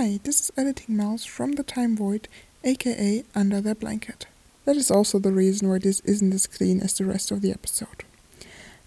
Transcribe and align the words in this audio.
Hi, 0.00 0.20
this 0.22 0.42
is 0.42 0.52
Editing 0.56 0.96
Mouse 0.96 1.24
from 1.24 1.54
the 1.54 1.64
Time 1.64 1.96
Void, 1.96 2.28
aka 2.62 3.24
Under 3.34 3.60
Their 3.60 3.74
Blanket. 3.74 4.26
That 4.64 4.76
is 4.76 4.92
also 4.92 5.18
the 5.18 5.32
reason 5.32 5.68
why 5.68 5.80
this 5.80 5.98
isn't 6.04 6.32
as 6.32 6.46
clean 6.46 6.80
as 6.80 6.94
the 6.94 7.04
rest 7.04 7.32
of 7.32 7.42
the 7.42 7.50
episode. 7.50 8.04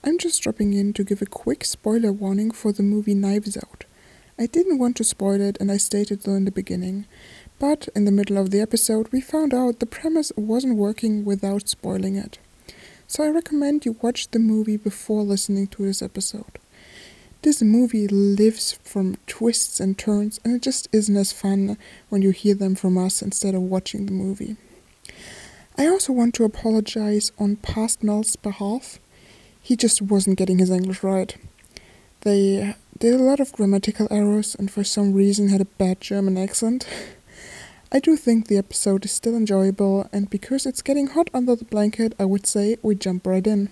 I'm 0.06 0.18
just 0.18 0.42
dropping 0.42 0.72
in 0.72 0.94
to 0.94 1.04
give 1.04 1.22
a 1.22 1.26
quick 1.26 1.66
spoiler 1.66 2.14
warning 2.14 2.50
for 2.52 2.72
the 2.72 2.82
movie 2.82 3.14
Knives 3.14 3.58
Out. 3.58 3.84
I 4.40 4.46
didn't 4.46 4.80
want 4.80 4.96
to 4.96 5.04
spoil 5.04 5.42
it 5.42 5.58
and 5.60 5.70
I 5.70 5.76
stated 5.76 6.24
so 6.24 6.32
in 6.32 6.46
the 6.46 6.50
beginning, 6.50 7.08
but 7.60 7.90
in 7.94 8.06
the 8.06 8.12
middle 8.14 8.38
of 8.38 8.52
the 8.52 8.62
episode 8.62 9.12
we 9.12 9.20
found 9.20 9.54
out 9.54 9.82
the 9.82 9.86
premise 9.86 10.32
wasn't 10.38 10.78
working 10.78 11.26
without 11.26 11.68
spoiling 11.68 12.16
it. 12.16 12.40
So 13.08 13.26
I 13.26 13.32
recommend 13.32 13.84
you 13.84 13.98
watch 14.02 14.30
the 14.32 14.40
movie 14.40 14.78
before 14.78 15.24
listening 15.24 15.68
to 15.68 15.84
this 15.84 16.02
episode. 16.02 16.61
This 17.44 17.64
movie 17.64 18.08
lives 18.08 18.74
from 18.84 19.18
twists 19.26 19.80
and 19.80 19.98
turns, 19.98 20.40
and 20.46 20.56
it 20.56 20.62
just 20.62 20.88
isn't 20.92 21.18
as 21.18 21.32
fun 21.32 21.76
when 22.10 22.22
you 22.22 22.30
hear 22.30 22.54
them 22.54 22.76
from 22.76 23.00
us 23.00 23.24
instead 23.24 23.56
of 23.56 23.64
watching 23.64 24.06
the 24.06 24.12
movie. 24.12 24.58
I 25.76 25.88
also 25.88 26.14
want 26.14 26.36
to 26.36 26.44
apologize 26.44 27.32
on 27.40 27.56
past 27.56 28.04
Mel's 28.04 28.36
behalf. 28.36 29.00
He 29.60 29.76
just 29.76 30.04
wasn't 30.04 30.38
getting 30.38 30.60
his 30.60 30.70
English 30.70 31.02
right. 31.02 31.36
They 32.22 32.76
did 33.00 33.16
a 33.16 33.24
lot 33.24 33.40
of 33.40 33.54
grammatical 33.54 34.08
errors 34.12 34.54
and 34.54 34.70
for 34.70 34.84
some 34.84 35.12
reason 35.12 35.50
had 35.50 35.62
a 35.62 35.66
bad 35.66 36.00
German 36.00 36.38
accent. 36.38 36.88
I 37.92 38.00
do 38.00 38.18
think 38.18 38.48
the 38.48 38.60
episode 38.60 39.04
is 39.04 39.12
still 39.12 39.36
enjoyable, 39.36 40.08
and 40.14 40.30
because 40.30 40.68
it's 40.68 40.84
getting 40.84 41.08
hot 41.08 41.32
under 41.34 41.56
the 41.56 41.66
blanket, 41.66 42.14
I 42.20 42.26
would 42.26 42.46
say 42.46 42.78
we 42.84 42.94
jump 42.94 43.26
right 43.26 43.46
in. 43.46 43.70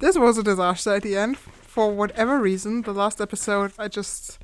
This 0.00 0.18
was 0.18 0.38
a 0.38 0.42
disaster 0.42 0.94
at 0.94 1.04
the 1.04 1.16
end 1.16 1.38
for 1.72 1.90
whatever 1.90 2.38
reason, 2.38 2.82
the 2.82 2.92
last 2.92 3.20
episode, 3.20 3.72
I 3.78 3.88
just. 3.88 4.38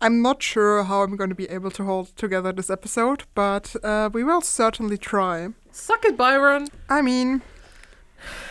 I'm 0.00 0.22
not 0.22 0.42
sure 0.42 0.84
how 0.84 1.02
I'm 1.02 1.16
going 1.16 1.30
to 1.30 1.34
be 1.44 1.48
able 1.50 1.70
to 1.72 1.84
hold 1.84 2.16
together 2.16 2.52
this 2.52 2.70
episode, 2.70 3.24
but 3.34 3.74
uh, 3.82 4.10
we 4.12 4.22
will 4.22 4.40
certainly 4.40 4.96
try. 4.98 5.48
Suck 5.72 6.04
it, 6.04 6.16
Byron! 6.16 6.68
I 6.88 7.02
mean, 7.02 7.42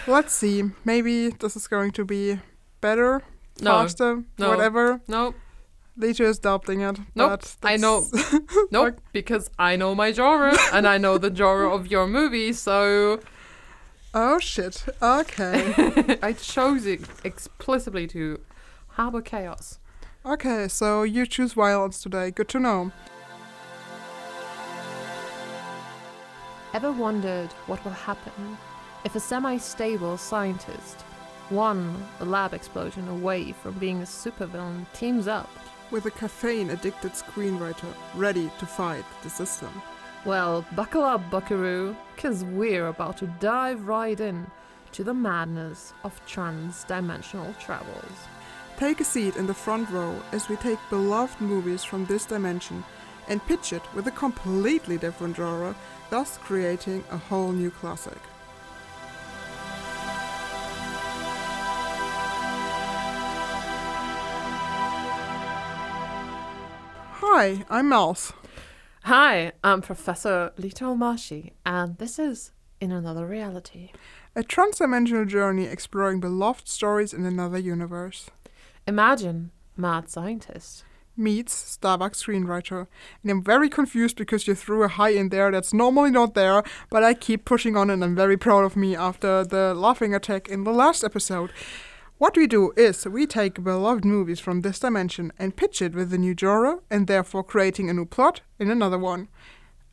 let's 0.07 0.33
see. 0.33 0.63
Maybe 0.83 1.29
this 1.29 1.55
is 1.55 1.67
going 1.67 1.91
to 1.91 2.03
be 2.05 2.39
better, 2.81 3.21
No. 3.61 3.71
faster, 3.71 4.23
No. 4.37 4.49
whatever. 4.49 4.99
Nope. 5.07 5.35
Lita 5.95 6.25
is 6.25 6.37
doubting 6.39 6.81
it. 6.81 6.97
Nope. 7.15 7.29
but 7.41 7.55
I 7.63 7.77
know. 7.77 8.05
Nope. 8.71 8.99
Because 9.13 9.49
I 9.57 9.77
know 9.77 9.95
my 9.95 10.11
genre 10.11 10.53
and 10.73 10.85
I 10.87 10.97
know 10.97 11.17
the 11.17 11.33
genre 11.33 11.73
of 11.73 11.87
your 11.87 12.07
movie, 12.07 12.51
so 12.53 13.19
oh 14.17 14.39
shit. 14.39 14.83
Okay. 15.01 16.17
I 16.23 16.33
chose 16.33 16.85
it 16.85 17.01
explicitly 17.23 18.07
to 18.07 18.39
harbor 18.89 19.21
chaos. 19.21 19.79
okay, 20.25 20.67
so 20.67 21.03
you 21.03 21.25
choose 21.25 21.53
violence 21.53 22.01
today. 22.01 22.31
Good 22.31 22.49
to 22.49 22.59
know. 22.59 22.91
Ever 26.73 26.91
wondered 26.91 27.51
what 27.67 27.83
will 27.85 27.91
happen 27.91 28.57
if 29.05 29.15
a 29.15 29.19
semi 29.19 29.57
stable 29.57 30.17
scientist, 30.17 31.01
one 31.49 32.03
a 32.19 32.25
lab 32.25 32.53
explosion 32.53 33.07
away 33.07 33.51
from 33.51 33.73
being 33.77 34.01
a 34.01 34.05
supervillain, 34.05 34.91
teams 34.93 35.27
up? 35.27 35.49
With 35.91 36.05
a 36.07 36.11
caffeine 36.11 36.71
addicted 36.71 37.13
screenwriter 37.13 37.93
ready 38.15 38.49
to 38.59 38.65
fight 38.65 39.05
the 39.23 39.29
system. 39.29 39.71
Well, 40.27 40.65
buckle 40.75 41.03
up, 41.03 41.31
buckaroo, 41.31 41.95
because 42.13 42.43
we're 42.43 42.87
about 42.87 43.15
to 43.19 43.27
dive 43.39 43.87
right 43.87 44.19
in 44.19 44.45
to 44.91 45.05
the 45.05 45.13
madness 45.13 45.93
of 46.03 46.19
trans 46.25 46.83
dimensional 46.83 47.53
travels. 47.61 48.27
Take 48.77 48.99
a 48.99 49.05
seat 49.05 49.37
in 49.37 49.47
the 49.47 49.53
front 49.53 49.89
row 49.89 50.21
as 50.33 50.49
we 50.49 50.57
take 50.57 50.79
beloved 50.89 51.39
movies 51.39 51.85
from 51.85 52.05
this 52.07 52.25
dimension 52.25 52.83
and 53.29 53.45
pitch 53.45 53.71
it 53.71 53.81
with 53.95 54.05
a 54.07 54.11
completely 54.11 54.97
different 54.97 55.37
genre, 55.37 55.73
thus 56.09 56.37
creating 56.39 57.05
a 57.09 57.17
whole 57.17 57.53
new 57.53 57.71
classic. 57.71 58.19
Hi, 67.13 67.63
I'm 67.69 67.87
Mouse. 67.87 68.33
Hi, 69.07 69.53
I'm 69.63 69.81
Professor 69.81 70.51
Lito 70.59 70.93
Mashi, 70.93 71.51
and 71.65 71.97
this 71.97 72.19
is 72.19 72.51
In 72.81 72.91
Another 72.91 73.25
Reality. 73.25 73.91
A 74.35 74.43
transdimensional 74.43 75.25
journey 75.25 75.63
exploring 75.63 76.19
beloved 76.19 76.67
stories 76.67 77.13
in 77.13 77.25
another 77.25 77.57
universe. 77.57 78.29
Imagine 78.85 79.51
mad 79.77 80.09
scientist. 80.09 80.83
meets 81.17 81.77
Starbucks 81.77 82.17
screenwriter. 82.23 82.87
And 83.23 83.31
I'm 83.31 83.41
very 83.41 83.69
confused 83.69 84.17
because 84.17 84.47
you 84.47 84.55
threw 84.55 84.83
a 84.83 84.87
high 84.87 85.09
in 85.09 85.29
there 85.29 85.51
that's 85.51 85.73
normally 85.73 86.11
not 86.11 86.33
there, 86.33 86.63
but 86.89 87.03
I 87.03 87.13
keep 87.13 87.45
pushing 87.45 87.75
on 87.75 87.89
and 87.89 88.03
I'm 88.03 88.15
very 88.15 88.37
proud 88.37 88.63
of 88.63 88.75
me 88.75 88.95
after 88.95 89.43
the 89.43 89.73
laughing 89.73 90.13
attack 90.13 90.47
in 90.47 90.63
the 90.63 90.71
last 90.71 91.03
episode. 91.03 91.51
What 92.17 92.35
we 92.35 92.47
do 92.47 92.73
is 92.75 93.05
we 93.05 93.27
take 93.27 93.63
beloved 93.63 94.03
movies 94.03 94.39
from 94.39 94.61
this 94.61 94.79
dimension 94.79 95.31
and 95.37 95.55
pitch 95.55 95.81
it 95.81 95.93
with 95.93 96.11
a 96.13 96.17
new 96.17 96.35
genre 96.37 96.79
and 96.89 97.05
therefore 97.07 97.43
creating 97.43 97.89
a 97.89 97.93
new 97.93 98.05
plot 98.05 98.41
in 98.57 98.71
another 98.71 98.97
one. 98.97 99.27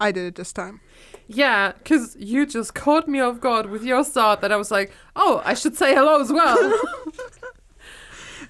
I 0.01 0.11
did 0.11 0.27
it 0.27 0.35
this 0.35 0.53
time. 0.53 0.81
Yeah, 1.29 1.73
because 1.73 2.17
you 2.19 2.47
just 2.47 2.75
caught 2.75 3.09
me 3.09 3.21
off 3.21 3.41
guard 3.41 3.71
with 3.71 3.85
your 3.85 4.05
start 4.05 4.41
that 4.41 4.53
I 4.53 4.57
was 4.57 4.71
like, 4.71 4.93
oh, 5.15 5.43
I 5.45 5.55
should 5.55 5.77
say 5.77 5.95
hello 5.95 6.21
as 6.21 6.33
well. 6.33 6.81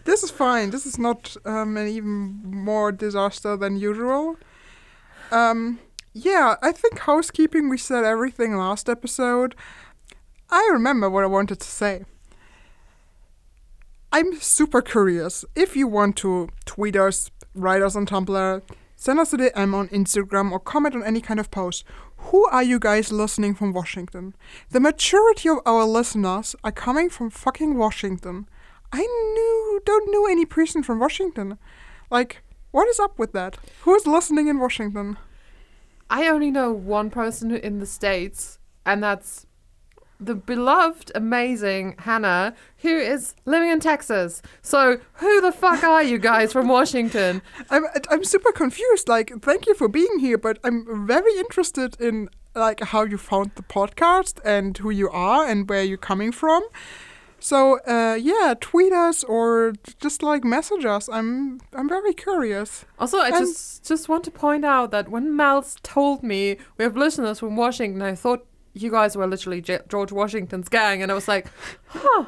This 0.04 0.22
is 0.22 0.30
fine. 0.30 0.70
This 0.70 0.84
is 0.84 0.98
not 0.98 1.36
um, 1.46 1.76
an 1.76 1.88
even 1.88 2.42
more 2.44 2.92
disaster 2.92 3.56
than 3.56 3.76
usual. 3.76 4.36
Um, 5.30 5.80
yeah, 6.12 6.56
I 6.62 6.72
think 6.72 6.98
housekeeping, 7.00 7.70
we 7.70 7.78
said 7.78 8.04
everything 8.04 8.56
last 8.56 8.88
episode. 8.88 9.54
I 10.50 10.68
remember 10.72 11.08
what 11.08 11.24
I 11.24 11.28
wanted 11.28 11.60
to 11.60 11.66
say. 11.66 12.04
I'm 14.14 14.38
super 14.41 14.80
curious. 14.80 15.44
If 15.56 15.75
you 15.75 15.88
want 15.88 16.16
to 16.19 16.48
tweet 16.66 16.94
us, 16.94 17.32
write 17.52 17.82
us 17.82 17.97
on 17.97 18.06
Tumblr, 18.06 18.62
send 18.94 19.19
us 19.19 19.32
a 19.32 19.36
DM 19.36 19.75
on 19.75 19.88
Instagram, 19.88 20.52
or 20.52 20.60
comment 20.60 20.94
on 20.94 21.02
any 21.02 21.20
kind 21.20 21.41
of 21.41 21.50
post. 21.50 21.82
Who 22.19 22.47
are 22.47 22.62
you 22.62 22.78
guys 22.78 23.10
listening 23.10 23.56
from 23.56 23.72
Washington? 23.72 24.36
The 24.70 24.78
majority 24.78 25.48
of 25.48 25.58
our 25.66 25.84
listeners 25.84 26.54
are 26.62 26.70
coming 26.70 27.10
from 27.10 27.28
fucking 27.28 27.76
Washington. 27.76 28.48
I 28.92 29.00
knew 29.00 29.82
don't 29.84 30.12
know 30.12 30.26
any 30.26 30.44
person 30.44 30.84
from 30.84 31.00
Washington. 31.00 31.58
Like, 32.08 32.44
what 32.70 32.86
is 32.86 33.00
up 33.00 33.19
with 33.19 33.32
that? 33.32 33.56
Who 33.80 33.97
is 33.97 34.06
listening 34.06 34.47
in 34.47 34.60
Washington? 34.60 35.19
I 36.08 36.28
only 36.28 36.53
know 36.53 36.70
one 36.70 37.10
person 37.10 37.50
in 37.50 37.80
the 37.80 37.86
States, 37.86 38.60
and 38.86 39.03
that's 39.03 39.47
the 40.24 40.34
beloved, 40.34 41.12
amazing 41.14 41.94
Hannah, 41.98 42.54
who 42.78 42.88
is 42.96 43.34
living 43.44 43.70
in 43.70 43.80
Texas. 43.80 44.42
So, 44.62 44.98
who 45.14 45.40
the 45.40 45.52
fuck 45.52 45.82
are 45.84 46.02
you 46.02 46.18
guys 46.18 46.52
from 46.52 46.68
Washington? 46.68 47.42
I'm 47.70 47.84
I'm 48.10 48.24
super 48.24 48.52
confused. 48.52 49.08
Like, 49.08 49.32
thank 49.42 49.66
you 49.66 49.74
for 49.74 49.88
being 49.88 50.18
here, 50.18 50.38
but 50.38 50.58
I'm 50.64 51.06
very 51.06 51.36
interested 51.38 52.00
in 52.00 52.28
like 52.54 52.80
how 52.80 53.02
you 53.04 53.18
found 53.18 53.50
the 53.56 53.62
podcast 53.64 54.38
and 54.44 54.78
who 54.78 54.90
you 54.90 55.10
are 55.10 55.46
and 55.46 55.68
where 55.68 55.82
you're 55.82 55.98
coming 55.98 56.32
from. 56.32 56.62
So, 57.41 57.78
uh, 57.80 58.14
yeah, 58.14 58.54
tweet 58.58 58.92
us 58.92 59.22
or 59.22 59.74
just 60.00 60.22
like 60.22 60.44
message 60.44 60.84
us. 60.86 61.08
I'm 61.12 61.60
I'm 61.74 61.88
very 61.88 62.14
curious. 62.14 62.86
Also, 62.98 63.18
I 63.18 63.28
And- 63.28 63.38
just 63.46 63.84
just 63.86 64.08
want 64.08 64.24
to 64.24 64.30
point 64.30 64.64
out 64.64 64.91
that 64.92 65.08
when 65.10 65.36
Mel's 65.36 65.76
told 65.82 66.22
me 66.22 66.56
we 66.78 66.84
have 66.84 66.96
listeners 66.96 67.41
from 67.41 67.56
Washington, 67.56 68.00
I 68.00 68.14
thought 68.14 68.46
you 68.74 68.90
guys 68.90 69.16
were 69.16 69.26
literally 69.26 69.60
J- 69.60 69.80
George 69.88 70.12
Washington's 70.12 70.68
gang, 70.68 71.02
and 71.02 71.10
I 71.10 71.14
was 71.14 71.28
like, 71.28 71.46
huh, 71.86 72.26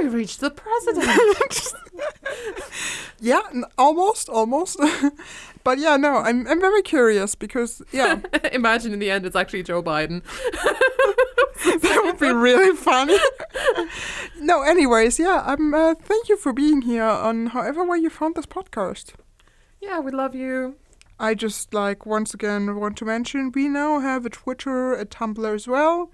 we 0.00 0.08
reached 0.08 0.40
the 0.40 0.50
president. 0.50 1.74
Yeah, 3.20 3.42
almost, 3.76 4.28
almost. 4.28 4.78
but 5.64 5.78
yeah, 5.78 5.96
no, 5.96 6.18
I'm 6.18 6.46
I'm 6.46 6.60
very 6.60 6.82
curious 6.82 7.34
because 7.34 7.82
yeah, 7.90 8.20
Imagine 8.52 8.92
in 8.92 9.00
the 9.00 9.10
end 9.10 9.26
it's 9.26 9.34
actually 9.34 9.64
Joe 9.64 9.82
Biden. 9.82 10.22
that 11.64 12.00
would 12.04 12.20
be 12.20 12.32
really 12.32 12.76
funny. 12.76 13.18
no, 14.38 14.62
anyways, 14.62 15.18
yeah, 15.18 15.42
I'm. 15.44 15.74
Uh, 15.74 15.94
thank 15.96 16.28
you 16.28 16.36
for 16.36 16.52
being 16.52 16.82
here 16.82 17.02
on 17.02 17.46
however 17.48 17.84
way 17.84 17.98
you 17.98 18.08
found 18.08 18.36
this 18.36 18.46
podcast. 18.46 19.14
Yeah, 19.80 19.98
we 19.98 20.12
love 20.12 20.34
you. 20.36 20.76
I 21.20 21.34
just 21.34 21.74
like 21.74 22.06
once 22.06 22.32
again 22.32 22.76
want 22.76 22.96
to 22.98 23.04
mention 23.04 23.50
we 23.52 23.68
now 23.68 23.98
have 24.00 24.24
a 24.24 24.30
Twitter, 24.30 24.92
a 24.94 25.04
Tumblr 25.04 25.54
as 25.54 25.66
well. 25.66 26.10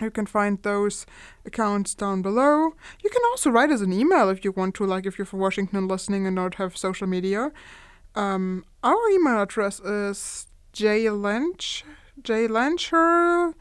You 0.00 0.10
can 0.10 0.24
find 0.24 0.62
those 0.62 1.04
accounts 1.44 1.94
down 1.94 2.22
below. 2.22 2.74
You 3.04 3.10
can 3.10 3.20
also 3.32 3.50
write 3.50 3.70
us 3.70 3.82
an 3.82 3.92
email 3.92 4.30
if 4.30 4.42
you 4.44 4.52
want 4.52 4.74
to, 4.76 4.86
like 4.86 5.04
if 5.04 5.18
you're 5.18 5.26
from 5.26 5.40
Washington 5.40 5.88
listening 5.88 6.26
and 6.26 6.34
not 6.34 6.54
have 6.54 6.74
social 6.76 7.06
media. 7.06 7.52
Um, 8.14 8.64
our 8.82 9.10
email 9.10 9.42
address 9.42 9.78
is 9.80 10.46
jlench, 10.72 11.82
jlencher97, 12.22 13.54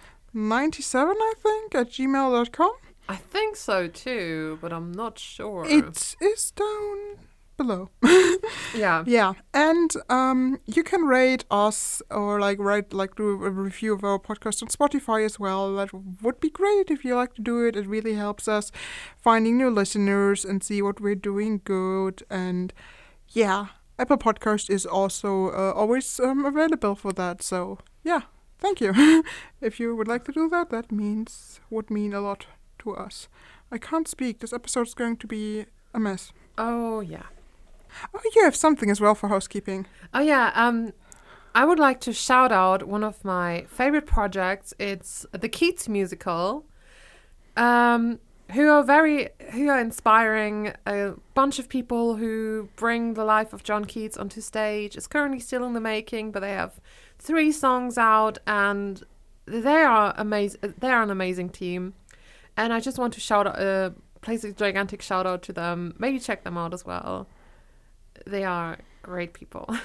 I 0.95 1.33
think, 1.43 1.75
at 1.75 1.89
gmail.com. 1.89 2.71
I 3.09 3.15
think 3.15 3.55
so 3.55 3.87
too, 3.87 4.59
but 4.61 4.71
I'm 4.71 4.91
not 4.91 5.19
sure. 5.19 5.65
It 5.67 6.15
is 6.21 6.51
down 6.51 7.17
below. 7.59 7.89
Yeah. 8.73 9.03
Yeah, 9.19 9.33
and 9.53 9.91
um, 10.09 10.59
you 10.65 10.83
can 10.83 11.01
rate 11.01 11.43
us 11.51 12.01
or 12.09 12.39
like 12.39 12.59
write 12.59 12.93
like 12.93 13.15
do 13.15 13.29
a 13.43 13.49
review 13.49 13.93
of 13.93 14.03
our 14.03 14.19
podcast 14.19 14.61
on 14.63 14.69
Spotify 14.69 15.25
as 15.25 15.39
well. 15.39 15.75
That 15.75 15.89
would 16.23 16.39
be 16.39 16.49
great 16.49 16.91
if 16.91 17.03
you 17.03 17.15
like 17.15 17.33
to 17.35 17.41
do 17.41 17.65
it. 17.67 17.75
It 17.75 17.87
really 17.87 18.13
helps 18.13 18.47
us 18.47 18.71
finding 19.17 19.57
new 19.57 19.69
listeners 19.69 20.45
and 20.45 20.63
see 20.63 20.81
what 20.81 21.01
we're 21.01 21.21
doing 21.31 21.61
good. 21.63 22.23
And 22.29 22.73
yeah, 23.29 23.67
Apple 23.97 24.17
Podcast 24.17 24.69
is 24.69 24.85
also 24.85 25.49
uh, 25.49 25.73
always 25.75 26.19
um, 26.19 26.45
available 26.45 26.95
for 26.95 27.11
that. 27.13 27.43
So 27.43 27.79
yeah, 28.03 28.21
thank 28.59 28.79
you. 28.81 28.93
if 29.61 29.79
you 29.79 29.95
would 29.95 30.07
like 30.07 30.23
to 30.25 30.31
do 30.31 30.49
that, 30.49 30.69
that 30.69 30.91
means 30.91 31.59
would 31.69 31.89
mean 31.89 32.13
a 32.13 32.21
lot 32.21 32.45
to 32.79 32.95
us. 32.95 33.27
I 33.71 33.77
can't 33.77 34.07
speak. 34.07 34.39
This 34.39 34.53
episode's 34.53 34.93
going 34.93 35.17
to 35.17 35.27
be 35.27 35.65
a 35.93 35.99
mess. 35.99 36.31
Oh 36.57 37.01
yeah. 37.01 37.27
Oh, 38.13 38.21
you 38.35 38.43
have 38.43 38.55
something 38.55 38.89
as 38.89 39.01
well 39.01 39.15
for 39.15 39.29
housekeeping. 39.29 39.85
Oh 40.13 40.21
yeah. 40.21 40.51
Um, 40.55 40.93
I 41.55 41.65
would 41.65 41.79
like 41.79 41.99
to 42.01 42.13
shout 42.13 42.51
out 42.51 42.87
one 42.87 43.03
of 43.03 43.25
my 43.25 43.65
favorite 43.67 44.05
projects. 44.05 44.73
It's 44.79 45.25
the 45.31 45.49
Keats 45.49 45.89
musical. 45.89 46.65
Um, 47.57 48.19
who 48.53 48.69
are 48.69 48.83
very 48.83 49.29
who 49.51 49.69
are 49.69 49.79
inspiring 49.79 50.73
a 50.85 51.13
bunch 51.33 51.59
of 51.59 51.69
people 51.69 52.15
who 52.15 52.69
bring 52.75 53.13
the 53.13 53.23
life 53.23 53.53
of 53.53 53.63
John 53.63 53.85
Keats 53.85 54.17
onto 54.17 54.41
stage. 54.41 54.95
It's 54.95 55.07
currently 55.07 55.39
still 55.39 55.63
in 55.65 55.73
the 55.73 55.79
making, 55.79 56.31
but 56.31 56.39
they 56.39 56.53
have 56.53 56.79
three 57.19 57.51
songs 57.51 57.97
out 57.97 58.39
and 58.47 59.03
they 59.45 59.81
are 59.81 60.13
amazing. 60.17 60.73
They 60.79 60.89
are 60.89 61.03
an 61.03 61.11
amazing 61.11 61.49
team, 61.49 61.93
and 62.57 62.73
I 62.73 62.79
just 62.79 62.97
want 62.97 63.13
to 63.13 63.19
shout 63.19 63.47
out, 63.47 63.59
uh, 63.59 63.91
place 64.21 64.43
a 64.43 64.51
gigantic 64.51 65.01
shout 65.01 65.25
out 65.27 65.41
to 65.43 65.53
them. 65.53 65.95
Maybe 65.97 66.19
check 66.19 66.43
them 66.43 66.57
out 66.57 66.73
as 66.73 66.85
well. 66.85 67.27
They 68.25 68.43
are 68.43 68.77
great 69.01 69.33
people. 69.33 69.69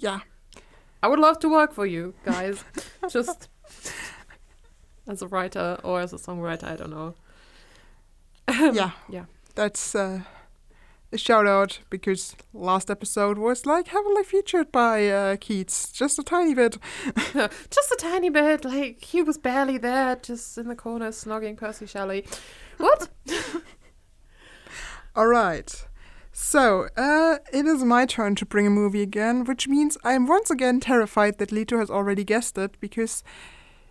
Yeah. 0.00 0.20
I 1.02 1.08
would 1.08 1.18
love 1.18 1.38
to 1.40 1.48
work 1.48 1.72
for 1.72 1.86
you 1.86 2.14
guys, 2.24 2.64
just 3.08 3.48
as 5.06 5.22
a 5.22 5.26
writer 5.26 5.78
or 5.82 6.00
as 6.00 6.12
a 6.12 6.16
songwriter. 6.16 6.64
I 6.64 6.76
don't 6.76 6.90
know. 6.90 7.14
yeah. 8.48 8.92
Yeah. 9.08 9.24
That's 9.54 9.94
uh, 9.94 10.20
a 11.12 11.18
shout 11.18 11.46
out 11.46 11.80
because 11.90 12.36
last 12.52 12.90
episode 12.90 13.38
was 13.38 13.66
like 13.66 13.88
heavily 13.88 14.22
featured 14.22 14.70
by 14.70 15.08
uh, 15.08 15.36
Keats, 15.36 15.90
just 15.92 16.18
a 16.18 16.22
tiny 16.22 16.54
bit. 16.54 16.78
just 17.34 17.90
a 17.92 17.96
tiny 17.98 18.30
bit. 18.30 18.64
Like 18.64 19.02
he 19.02 19.22
was 19.22 19.38
barely 19.38 19.78
there, 19.78 20.16
just 20.16 20.58
in 20.58 20.68
the 20.68 20.76
corner, 20.76 21.08
snogging 21.10 21.56
Percy 21.56 21.86
Shelley. 21.86 22.24
What? 22.78 23.08
All 25.16 25.26
right. 25.26 25.87
So, 26.40 26.88
uh, 26.96 27.38
it 27.52 27.66
is 27.66 27.82
my 27.82 28.06
turn 28.06 28.36
to 28.36 28.46
bring 28.46 28.68
a 28.68 28.70
movie 28.70 29.02
again, 29.02 29.42
which 29.42 29.66
means 29.66 29.98
I'm 30.04 30.24
once 30.24 30.52
again 30.52 30.78
terrified 30.78 31.38
that 31.38 31.50
Lito 31.50 31.80
has 31.80 31.90
already 31.90 32.22
guessed 32.22 32.56
it 32.56 32.76
because 32.80 33.24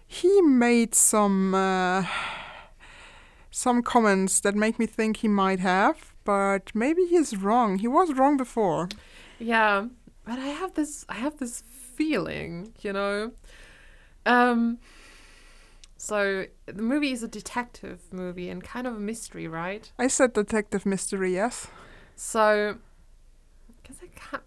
he 0.08 0.42
made 0.42 0.96
some 0.96 1.54
uh, 1.54 2.06
some 3.52 3.84
comments 3.84 4.40
that 4.40 4.56
make 4.56 4.80
me 4.80 4.86
think 4.86 5.18
he 5.18 5.28
might 5.28 5.60
have, 5.60 6.16
but 6.24 6.74
maybe 6.74 7.06
he's 7.06 7.36
wrong. 7.36 7.80
He 7.80 7.88
was 7.88 8.14
wrong 8.14 8.38
before. 8.38 8.88
Yeah, 9.40 9.88
but 10.24 10.40
I 10.40 10.48
have 10.48 10.74
this. 10.74 11.06
I 11.10 11.16
have 11.16 11.38
this 11.40 11.64
feeling, 11.70 12.74
you 12.80 12.94
know. 12.94 13.34
Um. 14.26 14.80
So 15.98 16.46
the 16.66 16.82
movie 16.82 17.12
is 17.12 17.24
a 17.24 17.28
detective 17.28 18.00
movie 18.14 18.50
and 18.50 18.64
kind 18.64 18.88
of 18.88 18.96
a 18.96 19.00
mystery, 19.00 19.50
right? 19.50 19.92
I 20.00 20.08
said 20.08 20.32
detective 20.32 20.86
mystery, 20.86 21.34
yes. 21.34 21.68
So, 22.18 22.78
because 23.82 23.98
I 24.02 24.08
can't. 24.08 24.44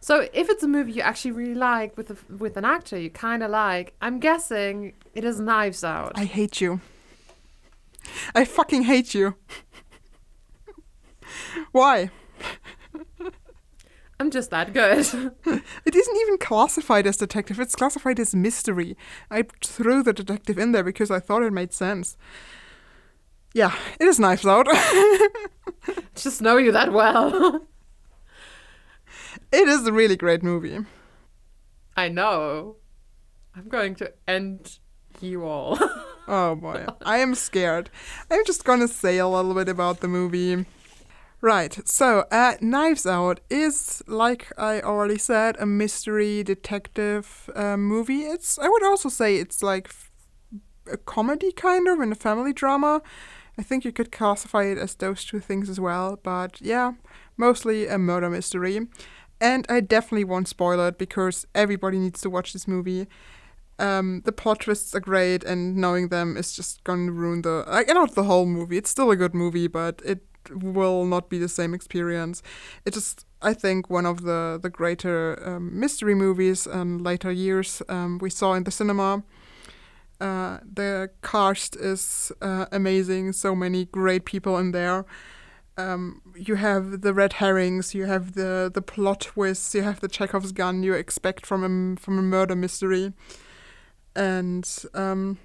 So 0.00 0.28
if 0.32 0.48
it's 0.48 0.62
a 0.62 0.68
movie 0.68 0.92
you 0.92 1.02
actually 1.02 1.32
really 1.32 1.54
like 1.54 1.96
with 1.96 2.10
a, 2.10 2.16
with 2.34 2.56
an 2.56 2.64
actor 2.64 2.98
you 2.98 3.10
kind 3.10 3.42
of 3.42 3.50
like, 3.50 3.94
I'm 4.00 4.18
guessing 4.18 4.94
it 5.14 5.24
is 5.24 5.38
Knives 5.40 5.84
Out. 5.84 6.12
I 6.14 6.24
hate 6.24 6.60
you. 6.60 6.80
I 8.34 8.44
fucking 8.44 8.84
hate 8.84 9.14
you. 9.14 9.34
Why? 11.72 12.10
I'm 14.18 14.30
just 14.30 14.50
that 14.50 14.72
good. 14.72 15.06
It 15.84 15.96
isn't 15.96 16.16
even 16.16 16.38
classified 16.38 17.08
as 17.08 17.16
detective, 17.16 17.58
it's 17.58 17.74
classified 17.74 18.20
as 18.20 18.34
mystery. 18.34 18.96
I 19.30 19.44
threw 19.64 20.04
the 20.04 20.12
detective 20.12 20.58
in 20.58 20.70
there 20.70 20.84
because 20.84 21.10
I 21.10 21.18
thought 21.18 21.42
it 21.42 21.52
made 21.52 21.72
sense. 21.72 22.16
Yeah, 23.54 23.74
it 24.00 24.06
is 24.06 24.18
Knives 24.18 24.46
Out. 24.46 24.66
just 26.14 26.40
know 26.40 26.56
you 26.56 26.72
that 26.72 26.92
well. 26.92 27.66
it 29.52 29.68
is 29.68 29.86
a 29.86 29.92
really 29.92 30.16
great 30.16 30.42
movie. 30.42 30.78
I 31.96 32.08
know. 32.08 32.76
I'm 33.54 33.68
going 33.68 33.94
to 33.96 34.12
end 34.26 34.78
you 35.20 35.44
all. 35.44 35.78
Oh 36.28 36.54
boy, 36.54 36.86
I 37.04 37.18
am 37.18 37.34
scared. 37.34 37.90
I'm 38.30 38.44
just 38.46 38.62
gonna 38.64 38.86
say 38.86 39.18
a 39.18 39.26
little 39.26 39.54
bit 39.54 39.68
about 39.68 39.98
the 40.00 40.06
movie. 40.08 40.64
Right, 41.40 41.76
so 41.86 42.26
uh, 42.30 42.54
Knives 42.60 43.06
Out 43.06 43.40
is, 43.50 44.04
like 44.06 44.46
I 44.56 44.80
already 44.82 45.18
said, 45.18 45.56
a 45.58 45.66
mystery 45.66 46.44
detective 46.44 47.50
uh, 47.56 47.76
movie. 47.76 48.20
It's, 48.20 48.56
I 48.60 48.68
would 48.68 48.84
also 48.84 49.08
say 49.08 49.34
it's 49.34 49.64
like 49.64 49.88
f- 49.88 50.12
a 50.92 50.96
comedy 50.96 51.50
kind 51.50 51.88
of 51.88 51.98
and 51.98 52.12
a 52.12 52.14
family 52.14 52.52
drama. 52.52 53.02
I 53.58 53.62
think 53.62 53.84
you 53.84 53.92
could 53.92 54.10
classify 54.10 54.64
it 54.64 54.78
as 54.78 54.94
those 54.94 55.24
two 55.24 55.40
things 55.40 55.68
as 55.68 55.78
well, 55.78 56.18
but 56.22 56.60
yeah, 56.60 56.92
mostly 57.36 57.86
a 57.86 57.98
murder 57.98 58.30
mystery. 58.30 58.80
And 59.40 59.66
I 59.68 59.80
definitely 59.80 60.24
won't 60.24 60.48
spoil 60.48 60.80
it 60.86 60.98
because 60.98 61.46
everybody 61.54 61.98
needs 61.98 62.20
to 62.22 62.30
watch 62.30 62.52
this 62.52 62.68
movie. 62.68 63.08
Um, 63.78 64.22
the 64.24 64.32
plot 64.32 64.60
twists 64.60 64.94
are 64.94 65.00
great, 65.00 65.42
and 65.42 65.76
knowing 65.76 66.08
them 66.08 66.36
is 66.36 66.52
just 66.52 66.84
going 66.84 67.06
to 67.06 67.12
ruin 67.12 67.42
the 67.42 67.64
like 67.66 67.88
not 67.88 68.14
the 68.14 68.22
whole 68.24 68.46
movie. 68.46 68.76
It's 68.78 68.90
still 68.90 69.10
a 69.10 69.16
good 69.16 69.34
movie, 69.34 69.66
but 69.66 70.00
it 70.04 70.20
will 70.50 71.04
not 71.04 71.28
be 71.28 71.38
the 71.38 71.48
same 71.48 71.74
experience. 71.74 72.42
It's 72.84 72.96
just 72.96 73.26
I 73.40 73.54
think 73.54 73.90
one 73.90 74.06
of 74.06 74.22
the 74.22 74.58
the 74.62 74.70
greater 74.70 75.42
um, 75.44 75.78
mystery 75.78 76.14
movies 76.14 76.66
in 76.66 77.02
later 77.02 77.32
years 77.32 77.82
um, 77.88 78.18
we 78.18 78.30
saw 78.30 78.54
in 78.54 78.64
the 78.64 78.70
cinema. 78.70 79.24
Uh, 80.22 80.60
the 80.62 81.10
cast 81.20 81.74
is 81.74 82.30
uh, 82.40 82.66
amazing. 82.70 83.32
So 83.32 83.56
many 83.56 83.86
great 83.86 84.24
people 84.24 84.56
in 84.56 84.70
there. 84.70 85.04
Um, 85.76 86.22
you 86.36 86.54
have 86.54 87.00
the 87.00 87.12
red 87.12 87.34
herrings, 87.34 87.92
you 87.92 88.04
have 88.04 88.34
the 88.34 88.70
the 88.72 88.82
plot 88.82 89.22
twists, 89.22 89.74
you 89.74 89.82
have 89.82 89.98
the 89.98 90.06
Chekhov's 90.06 90.52
gun 90.52 90.84
you 90.84 90.94
expect 90.94 91.44
from 91.44 91.64
a 91.64 92.00
from 92.00 92.18
a 92.20 92.22
murder 92.22 92.54
mystery, 92.54 93.14
and 94.14 94.64
um, 94.94 95.38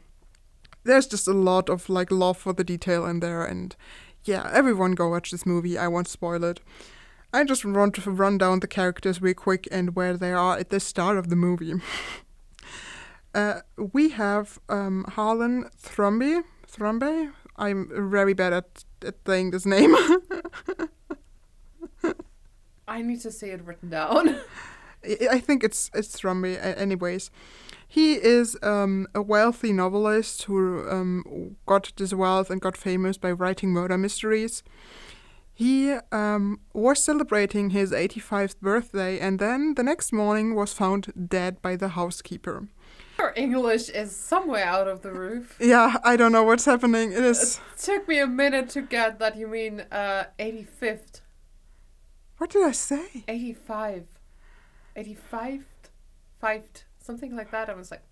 there's 0.84 1.08
just 1.08 1.28
a 1.28 1.34
lot 1.34 1.70
of 1.70 1.90
like 1.90 2.12
love 2.12 2.38
for 2.38 2.54
the 2.54 2.64
detail 2.64 3.04
in 3.08 3.20
there. 3.20 3.44
And 3.44 3.76
yeah, 4.26 4.48
everyone 4.54 4.92
go 4.92 5.10
watch 5.10 5.32
this 5.32 5.46
movie. 5.46 5.76
I 5.76 5.88
won't 5.88 6.08
spoil 6.08 6.44
it. 6.44 6.60
I 7.34 7.46
just 7.46 7.66
want 7.66 7.96
to 7.96 8.12
run 8.12 8.38
down 8.38 8.60
the 8.60 8.68
characters 8.68 9.24
real 9.24 9.34
quick 9.34 9.68
and 9.72 9.96
where 9.96 10.18
they 10.18 10.34
are 10.34 10.58
at 10.60 10.70
the 10.70 10.80
start 10.80 11.18
of 11.18 11.30
the 11.30 11.36
movie. 11.36 11.74
uh, 13.34 13.62
we 13.94 14.10
have 14.10 14.60
um, 14.70 15.06
Harlan 15.10 15.70
Thrombey. 15.82 16.44
Thrombey. 16.68 17.32
I'm 17.56 17.90
very 18.12 18.34
bad 18.34 18.54
at, 18.54 18.86
at 19.06 19.16
saying 19.26 19.52
this 19.52 19.66
name. 19.66 19.96
I 22.88 23.02
need 23.02 23.22
to 23.22 23.32
see 23.32 23.48
it 23.48 23.66
written 23.66 23.90
down. 23.90 24.40
I 25.32 25.40
think 25.40 25.64
it's 25.64 25.92
it's 25.94 26.20
Thrombey. 26.20 26.58
Anyways, 26.78 27.32
he 27.88 28.16
is 28.16 28.58
um, 28.62 29.08
a 29.16 29.22
wealthy 29.22 29.72
novelist 29.72 30.44
who 30.44 30.90
um, 30.90 31.56
got 31.66 31.92
this 31.96 32.14
wealth 32.14 32.50
and 32.50 32.60
got 32.62 32.76
famous 32.76 33.18
by 33.18 33.32
writing 33.32 33.72
murder 33.72 33.98
mysteries. 33.98 34.64
He 35.54 35.98
um, 36.12 36.60
was 36.74 37.04
celebrating 37.04 37.72
his 37.72 37.92
85th 37.92 38.60
birthday, 38.60 39.20
and 39.20 39.40
then 39.40 39.74
the 39.74 39.82
next 39.82 40.14
morning 40.14 40.54
was 40.54 40.72
found 40.72 41.12
dead 41.30 41.62
by 41.64 41.76
the 41.76 41.90
housekeeper. 41.90 42.68
Your 43.18 43.34
English 43.36 43.90
is 43.90 44.16
somewhere 44.16 44.64
out 44.66 44.88
of 44.88 45.02
the 45.02 45.12
roof. 45.12 45.56
Yeah, 45.60 45.98
I 46.04 46.16
don't 46.18 46.32
know 46.32 46.44
what's 46.44 46.66
happening. 46.66 47.12
It 47.12 47.24
is. 47.24 47.60
It 47.74 47.82
took 47.82 48.08
me 48.08 48.20
a 48.20 48.28
minute 48.28 48.70
to 48.70 48.82
get 48.82 49.20
that 49.20 49.36
you 49.36 49.48
mean 49.48 49.82
uh 49.92 50.26
85th. 50.40 51.22
What 52.38 52.52
did 52.52 52.64
I 52.64 52.72
say? 52.72 53.24
85. 53.28 54.06
85? 54.96 55.66
Fived. 56.44 56.84
Something 57.00 57.36
like 57.36 57.50
that. 57.52 57.70
I 57.70 57.74
was 57.74 57.90
like, 57.90 58.04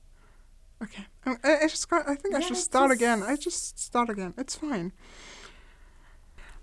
Okay, 0.84 1.06
I, 1.26 1.36
I 1.64 1.68
just 1.68 1.88
got. 1.90 2.08
I 2.10 2.16
think 2.16 2.36
I 2.36 2.40
should 2.40 2.58
start 2.58 2.90
just- 2.90 3.02
again. 3.02 3.24
I 3.24 3.36
just 3.36 3.80
start 3.80 4.10
again. 4.10 4.34
It's 4.38 4.56
fine. 4.56 4.92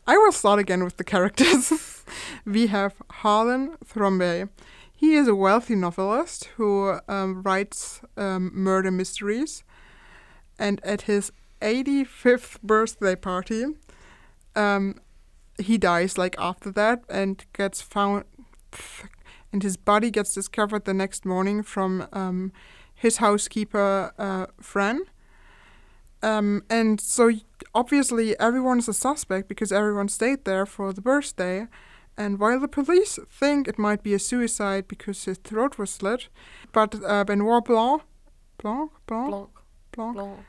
I 0.07 0.17
will 0.19 0.33
start 0.33 0.59
again 0.59 0.83
with 0.85 0.97
the 0.97 1.05
characters. 1.05 2.05
we 2.45 2.67
have 2.67 2.95
Harlan 3.11 3.77
Thrombey. 3.85 4.49
He 5.02 5.14
is 5.14 5.26
a 5.26 5.35
wealthy 5.35 5.75
novelist 5.75 6.44
who 6.56 7.00
um, 7.09 7.42
writes 7.42 8.02
um, 8.16 8.52
murder 8.54 8.92
mysteries, 8.92 9.64
and 10.61 10.80
at 10.85 11.02
his 11.02 11.32
85th 11.61 12.62
birthday 12.62 13.16
party, 13.16 13.64
um, 14.54 15.00
he 15.59 15.76
dies 15.76 16.16
like 16.16 16.37
after 16.38 16.71
that 16.71 17.02
and 17.09 17.44
gets 17.52 17.82
found, 17.82 18.26
and 19.52 19.64
his 19.64 19.76
body 19.76 20.09
gets 20.12 20.35
discovered 20.35 20.85
the 20.85 20.94
next 20.94 21.26
morning 21.26 21.64
from 21.64 22.06
um, 22.12 22.52
his 22.94 23.16
housekeeper, 23.16 24.12
uh, 24.21 24.47
Fran. 24.61 25.00
Um, 26.23 26.62
and 26.71 27.00
so 27.00 27.32
obviously 27.75 28.38
everyone 28.38 28.78
is 28.78 28.87
a 28.87 28.94
suspect 28.94 29.49
because 29.49 29.73
everyone 29.73 30.09
stayed 30.09 30.44
there 30.44 30.64
for 30.64 30.92
the 30.92 31.00
birthday. 31.00 31.66
And 32.16 32.38
while 32.38 32.61
the 32.61 32.69
police 32.69 33.19
think 33.31 33.66
it 33.69 33.78
might 33.78 34.02
be 34.02 34.14
a 34.14 34.19
suicide 34.19 34.87
because 34.87 35.25
his 35.25 35.38
throat 35.38 35.78
was 35.78 35.90
slit, 35.90 36.28
but 36.73 36.95
uh, 37.04 37.25
Benoit 37.25 37.64
Blanc, 37.64 38.02
Blanc, 38.59 38.90
Blanc, 39.07 39.31
Blanc. 39.31 39.49
Blanc, 39.92 40.16
Blanc. 40.16 40.40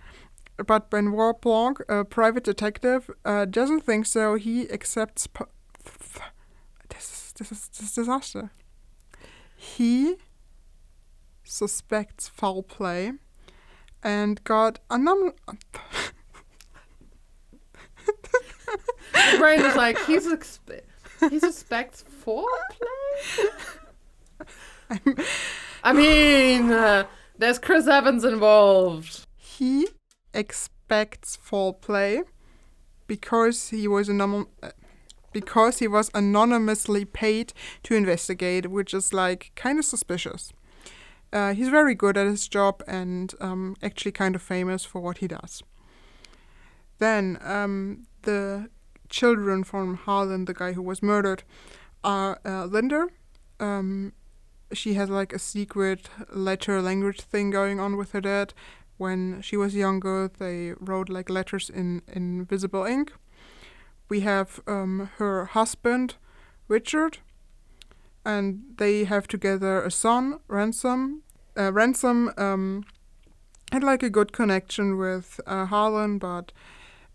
but 0.67 0.89
Benoit 0.89 1.39
Blanc, 1.41 1.79
a 1.88 2.03
private 2.03 2.43
detective, 2.43 3.10
uh, 3.24 3.46
doesn't 3.46 3.86
think 3.86 4.05
so. 4.05 4.36
He 4.36 4.70
accepts. 4.70 5.27
Po- 5.27 5.48
this 6.89 7.12
is 7.12 7.34
this 7.38 7.51
is 7.51 7.67
this 7.70 7.82
is 7.89 7.96
disaster. 7.96 8.51
He 9.55 10.15
suspects 11.46 12.27
foul 12.27 12.62
play, 12.63 13.13
and 14.03 14.43
got 14.43 14.79
a 14.89 14.98
number. 14.98 15.34
Brain 19.38 19.62
is 19.62 19.75
like 19.75 19.98
he's. 20.05 20.27
suspe- 20.27 20.82
he 21.30 21.39
suspects 21.39 22.03
foreplay. 22.24 23.50
I 25.84 25.94
mean, 25.94 26.72
uh, 26.72 27.06
there's 27.38 27.60
Chris 27.60 27.88
Evans 27.88 28.24
involved. 28.24 29.25
he 29.38 29.88
expects 30.34 31.36
foul 31.36 31.74
play 31.74 32.22
because 33.08 33.70
he 33.70 33.88
was 33.88 34.10
anom- 34.10 34.48
uh, 34.62 34.72
because 35.32 35.80
he 35.80 35.88
was 35.88 36.10
anonymously 36.13 37.06
paid 37.06 37.53
to 37.84 37.96
investigate, 37.96 38.70
which 38.70 38.94
is 38.94 39.13
like 39.13 39.51
kind 39.56 39.80
of 39.80 39.86
suspicious. 39.86 40.53
Uh, 41.32 41.53
he's 41.53 41.70
very 41.70 41.96
good 41.96 42.15
at 42.18 42.27
his 42.27 42.48
job 42.48 42.84
and 42.88 43.34
um, 43.42 43.75
actually 43.82 44.12
kind 44.12 44.36
of 44.36 44.42
famous 44.42 44.86
for 44.86 45.01
what 45.01 45.18
he 45.18 45.27
does. 45.27 45.63
Then 47.00 47.39
um, 47.42 48.06
the 48.22 48.70
children 49.13 49.63
from 49.63 49.96
Harlan, 49.96 50.46
the 50.46 50.53
guy 50.53 50.74
who 50.74 50.82
was 50.82 51.01
murdered, 51.01 51.43
are 52.03 52.39
uh, 52.46 52.65
Linda. 52.65 53.08
Um, 53.60 54.13
she 54.74 54.96
has 54.96 55.10
like 55.10 55.32
a 55.34 55.39
secret 55.39 56.10
letter 56.32 56.82
language 56.82 57.22
thing 57.22 57.51
going 57.51 57.79
on 57.79 57.96
with 57.96 58.12
her 58.13 58.22
dad 58.22 58.53
when 58.98 59.41
she 59.41 59.58
was 59.58 59.75
younger, 59.75 60.29
they 60.39 60.74
wrote 60.79 61.10
like 61.10 61.29
letters 61.29 61.70
in 61.70 62.01
invisible 62.08 62.86
ink. 62.86 63.12
We 64.10 64.22
have 64.22 64.62
um, 64.67 65.10
her 65.17 65.46
husband, 65.46 66.15
Richard, 66.67 67.17
and 68.24 68.62
they 68.77 69.05
have 69.05 69.27
together 69.27 69.84
a 69.84 69.91
son, 69.91 70.39
Ransom. 70.48 71.24
Uh, 71.58 71.74
Ransom 71.74 72.32
um, 72.38 72.86
had 73.72 73.84
like 73.84 74.03
a 74.03 74.10
good 74.10 74.32
connection 74.32 74.98
with 74.98 75.41
uh, 75.48 75.65
Harlan, 75.65 76.20
but 76.20 76.51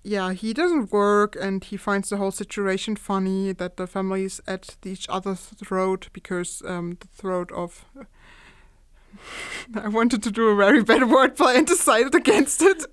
yeah, 0.09 0.33
he 0.33 0.55
doesn't 0.55 0.91
work 0.91 1.37
and 1.39 1.63
he 1.63 1.77
finds 1.77 2.09
the 2.09 2.17
whole 2.17 2.31
situation 2.31 2.97
funny 2.97 3.53
that 3.53 3.77
the 3.77 3.87
families 3.87 4.41
at 4.47 4.77
each 4.83 5.07
other's 5.11 5.41
throat 5.41 6.09
because 6.15 6.63
um, 6.67 6.97
the 7.01 7.09
throat 7.09 7.53
of 7.53 7.85
I 9.75 9.89
wanted 9.89 10.23
to 10.23 10.31
do 10.31 10.49
a 10.49 10.57
very 10.57 10.83
bad 10.83 11.03
wordplay 11.13 11.59
and 11.59 11.67
decided 11.67 12.15
against 12.15 12.63
it. 12.63 12.87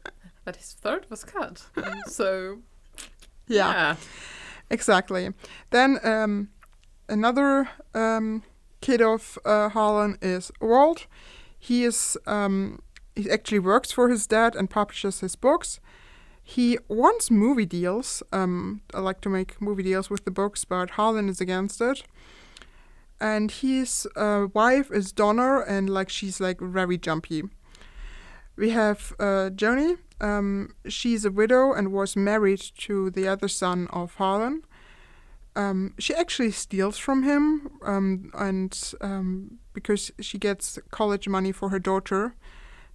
But 0.43 0.57
his 0.57 0.74
throat 0.74 1.05
was 1.10 1.24
cut. 1.24 1.65
so 2.07 2.60
Yeah, 3.48 3.72
yeah. 3.72 3.95
exactly. 4.69 5.29
Then 5.69 6.00
um, 6.03 6.50
another 7.07 7.69
um, 7.93 8.43
kid 8.81 9.01
of 9.01 9.39
uh, 9.45 9.69
Harlan 9.69 10.17
is 10.22 10.51
Walt. 10.60 11.07
He 11.57 11.86
is 11.86 12.17
um, 12.27 12.81
he 13.15 13.31
actually 13.31 13.60
works 13.60 13.93
for 13.93 14.10
his 14.10 14.27
dad 14.27 14.53
and 14.53 14.69
publishes 14.69 15.22
his 15.22 15.38
books. 15.38 15.79
He 16.47 16.77
wants 16.87 17.31
movie 17.31 17.65
deals. 17.65 18.21
Um, 18.31 18.81
I 18.93 18.99
like 18.99 19.19
to 19.21 19.29
make 19.29 19.59
movie 19.59 19.81
deals 19.81 20.11
with 20.11 20.25
the 20.25 20.31
books, 20.31 20.63
but 20.63 20.91
Harlan 20.91 21.27
is 21.27 21.41
against 21.41 21.81
it. 21.81 22.03
And 23.19 23.49
his 23.49 24.07
uh, 24.15 24.47
wife 24.53 24.91
is 24.91 25.11
Donna, 25.11 25.63
and 25.67 25.89
like 25.89 26.09
she's 26.09 26.39
like 26.39 26.61
very 26.61 26.99
jumpy. 26.99 27.43
We 28.55 28.69
have 28.69 29.13
uh, 29.19 29.49
Joni. 29.55 29.97
Um, 30.21 30.75
she's 30.87 31.25
a 31.25 31.31
widow 31.31 31.73
and 31.73 31.91
was 31.91 32.15
married 32.15 32.61
to 32.77 33.09
the 33.09 33.27
other 33.27 33.47
son 33.47 33.87
of 33.91 34.13
Harlan. 34.13 34.61
Um, 35.55 35.95
she 35.97 36.13
actually 36.13 36.51
steals 36.51 36.99
from 36.99 37.23
him, 37.23 37.71
um, 37.81 38.29
and 38.35 38.93
um, 39.01 39.57
because 39.73 40.11
she 40.19 40.37
gets 40.37 40.77
college 40.91 41.27
money 41.27 41.51
for 41.51 41.69
her 41.69 41.79
daughter, 41.79 42.35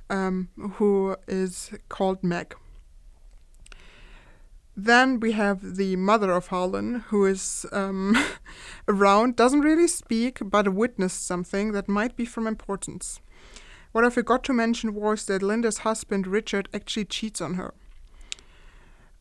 um, 0.09 0.51
who 0.75 1.17
is 1.27 1.73
called 1.89 2.23
Meg. 2.23 2.55
Then 4.83 5.21
we 5.21 5.33
have 5.33 5.77
the 5.77 5.97
mother 5.97 6.33
of 6.33 6.47
Harlan, 6.47 7.01
who 7.09 7.27
is 7.27 7.67
um, 7.71 8.17
around, 8.89 9.37
doesn't 9.37 9.61
really 9.61 9.87
speak, 9.87 10.39
but 10.43 10.73
witnessed 10.73 11.27
something 11.27 11.73
that 11.73 11.87
might 11.87 12.17
be 12.17 12.25
from 12.25 12.47
importance. 12.47 13.21
What 13.93 14.05
I 14.05 14.11
forgot 14.11 14.43
to 14.45 14.55
mention 14.55 14.95
was 14.95 15.27
that 15.27 15.43
Linda's 15.43 15.79
husband, 15.79 16.27
Richard, 16.27 16.71
actually 16.73 17.05
cheats 17.05 17.43
on 17.43 17.55
her. 17.55 17.75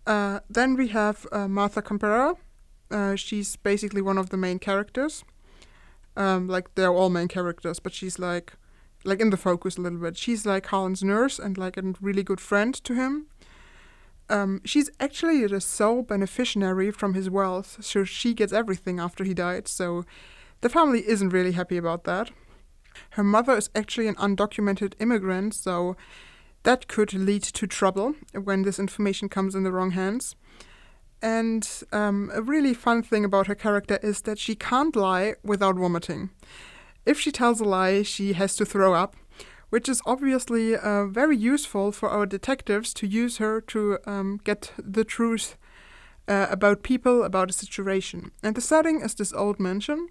Uh, 0.07 0.39
then 0.49 0.77
we 0.77 0.87
have 0.89 1.27
uh, 1.29 1.49
Martha 1.49 1.81
Cabrera. 1.81 2.35
Uh, 2.89 3.15
she's 3.15 3.57
basically 3.57 4.01
one 4.01 4.17
of 4.17 4.29
the 4.29 4.37
main 4.37 4.59
characters. 4.59 5.25
Um, 6.15 6.47
like 6.47 6.73
they're 6.75 6.93
all 6.93 7.09
main 7.09 7.27
characters, 7.27 7.81
but 7.81 7.93
she's 7.93 8.17
like, 8.17 8.53
like 9.03 9.19
in 9.19 9.29
the 9.29 9.35
focus 9.35 9.75
a 9.77 9.81
little 9.81 9.99
bit. 9.99 10.15
She's 10.15 10.45
like 10.45 10.67
Harlan's 10.67 11.03
nurse 11.03 11.37
and 11.37 11.57
like 11.57 11.75
a 11.75 11.93
really 11.99 12.23
good 12.23 12.39
friend 12.39 12.73
to 12.75 12.95
him. 12.95 13.27
Um, 14.29 14.61
she's 14.63 14.89
actually 14.99 15.45
the 15.47 15.59
sole 15.59 16.03
beneficiary 16.03 16.91
from 16.91 17.15
his 17.15 17.29
wealth, 17.29 17.77
so 17.81 18.03
she 18.03 18.33
gets 18.33 18.53
everything 18.53 18.99
after 18.99 19.23
he 19.23 19.33
died. 19.33 19.67
So 19.67 20.05
the 20.61 20.69
family 20.69 21.07
isn't 21.07 21.29
really 21.29 21.53
happy 21.53 21.77
about 21.77 22.03
that. 22.03 22.31
Her 23.11 23.23
mother 23.23 23.57
is 23.57 23.69
actually 23.75 24.07
an 24.07 24.15
undocumented 24.15 24.93
immigrant, 24.99 25.55
so 25.55 25.95
that 26.63 26.87
could 26.87 27.13
lead 27.13 27.43
to 27.43 27.67
trouble 27.67 28.15
when 28.33 28.63
this 28.63 28.79
information 28.79 29.29
comes 29.29 29.55
in 29.55 29.63
the 29.63 29.71
wrong 29.71 29.91
hands. 29.91 30.35
And 31.21 31.67
um, 31.91 32.31
a 32.33 32.41
really 32.41 32.73
fun 32.73 33.03
thing 33.03 33.25
about 33.25 33.47
her 33.47 33.55
character 33.55 33.99
is 34.01 34.21
that 34.21 34.39
she 34.39 34.55
can't 34.55 34.95
lie 34.95 35.35
without 35.43 35.75
vomiting. 35.75 36.29
If 37.05 37.19
she 37.19 37.31
tells 37.31 37.59
a 37.59 37.65
lie, 37.65 38.03
she 38.03 38.33
has 38.33 38.55
to 38.57 38.65
throw 38.65 38.93
up, 38.93 39.15
which 39.69 39.87
is 39.87 40.01
obviously 40.05 40.75
uh, 40.75 41.05
very 41.05 41.37
useful 41.37 41.91
for 41.91 42.09
our 42.09 42.25
detectives 42.25 42.93
to 42.95 43.07
use 43.07 43.37
her 43.37 43.61
to 43.61 43.99
um, 44.05 44.39
get 44.43 44.71
the 44.77 45.03
truth 45.03 45.57
uh, 46.27 46.47
about 46.49 46.83
people, 46.83 47.23
about 47.23 47.49
a 47.49 47.53
situation. 47.53 48.31
And 48.43 48.55
the 48.55 48.61
setting 48.61 49.01
is 49.01 49.15
this 49.15 49.33
old 49.33 49.59
mansion 49.59 50.09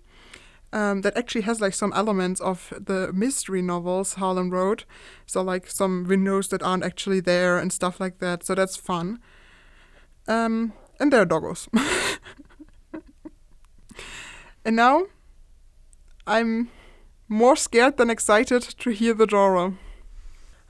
um, 0.72 1.02
that 1.02 1.16
actually 1.16 1.42
has 1.42 1.60
like 1.60 1.74
some 1.74 1.92
elements 1.94 2.40
of 2.40 2.72
the 2.78 3.12
mystery 3.12 3.62
novels 3.62 4.14
Harlan 4.14 4.50
wrote. 4.50 4.84
So 5.26 5.42
like 5.42 5.66
some 5.68 6.04
windows 6.04 6.48
that 6.48 6.62
aren't 6.62 6.84
actually 6.84 7.20
there 7.20 7.58
and 7.58 7.72
stuff 7.72 8.00
like 8.00 8.18
that. 8.18 8.44
So 8.44 8.54
that's 8.54 8.76
fun. 8.76 9.20
Um, 10.26 10.72
and 11.00 11.12
there 11.12 11.22
are 11.22 11.26
doggos. 11.26 11.68
and 14.64 14.76
now 14.76 15.06
I'm 16.26 16.70
more 17.28 17.56
scared 17.56 17.96
than 17.98 18.10
excited 18.10 18.62
to 18.62 18.90
hear 18.90 19.14
the 19.14 19.28
genre. 19.28 19.74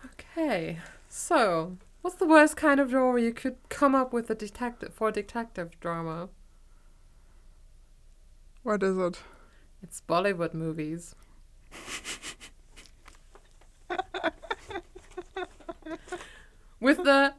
Okay. 0.04 0.78
So, 1.08 1.76
what's 2.02 2.16
the 2.16 2.26
worst 2.26 2.56
kind 2.56 2.80
of 2.80 2.90
genre 2.90 3.20
you 3.20 3.32
could 3.32 3.56
come 3.68 3.94
up 3.94 4.12
with 4.12 4.28
a 4.30 4.34
detective 4.34 4.92
for 4.92 5.08
a 5.08 5.12
detective 5.12 5.78
drama? 5.80 6.28
What 8.62 8.82
is 8.82 8.98
it? 8.98 9.20
It's 9.82 10.02
Bollywood 10.06 10.52
movies. 10.54 11.14
With 16.80 16.98
the 16.98 17.34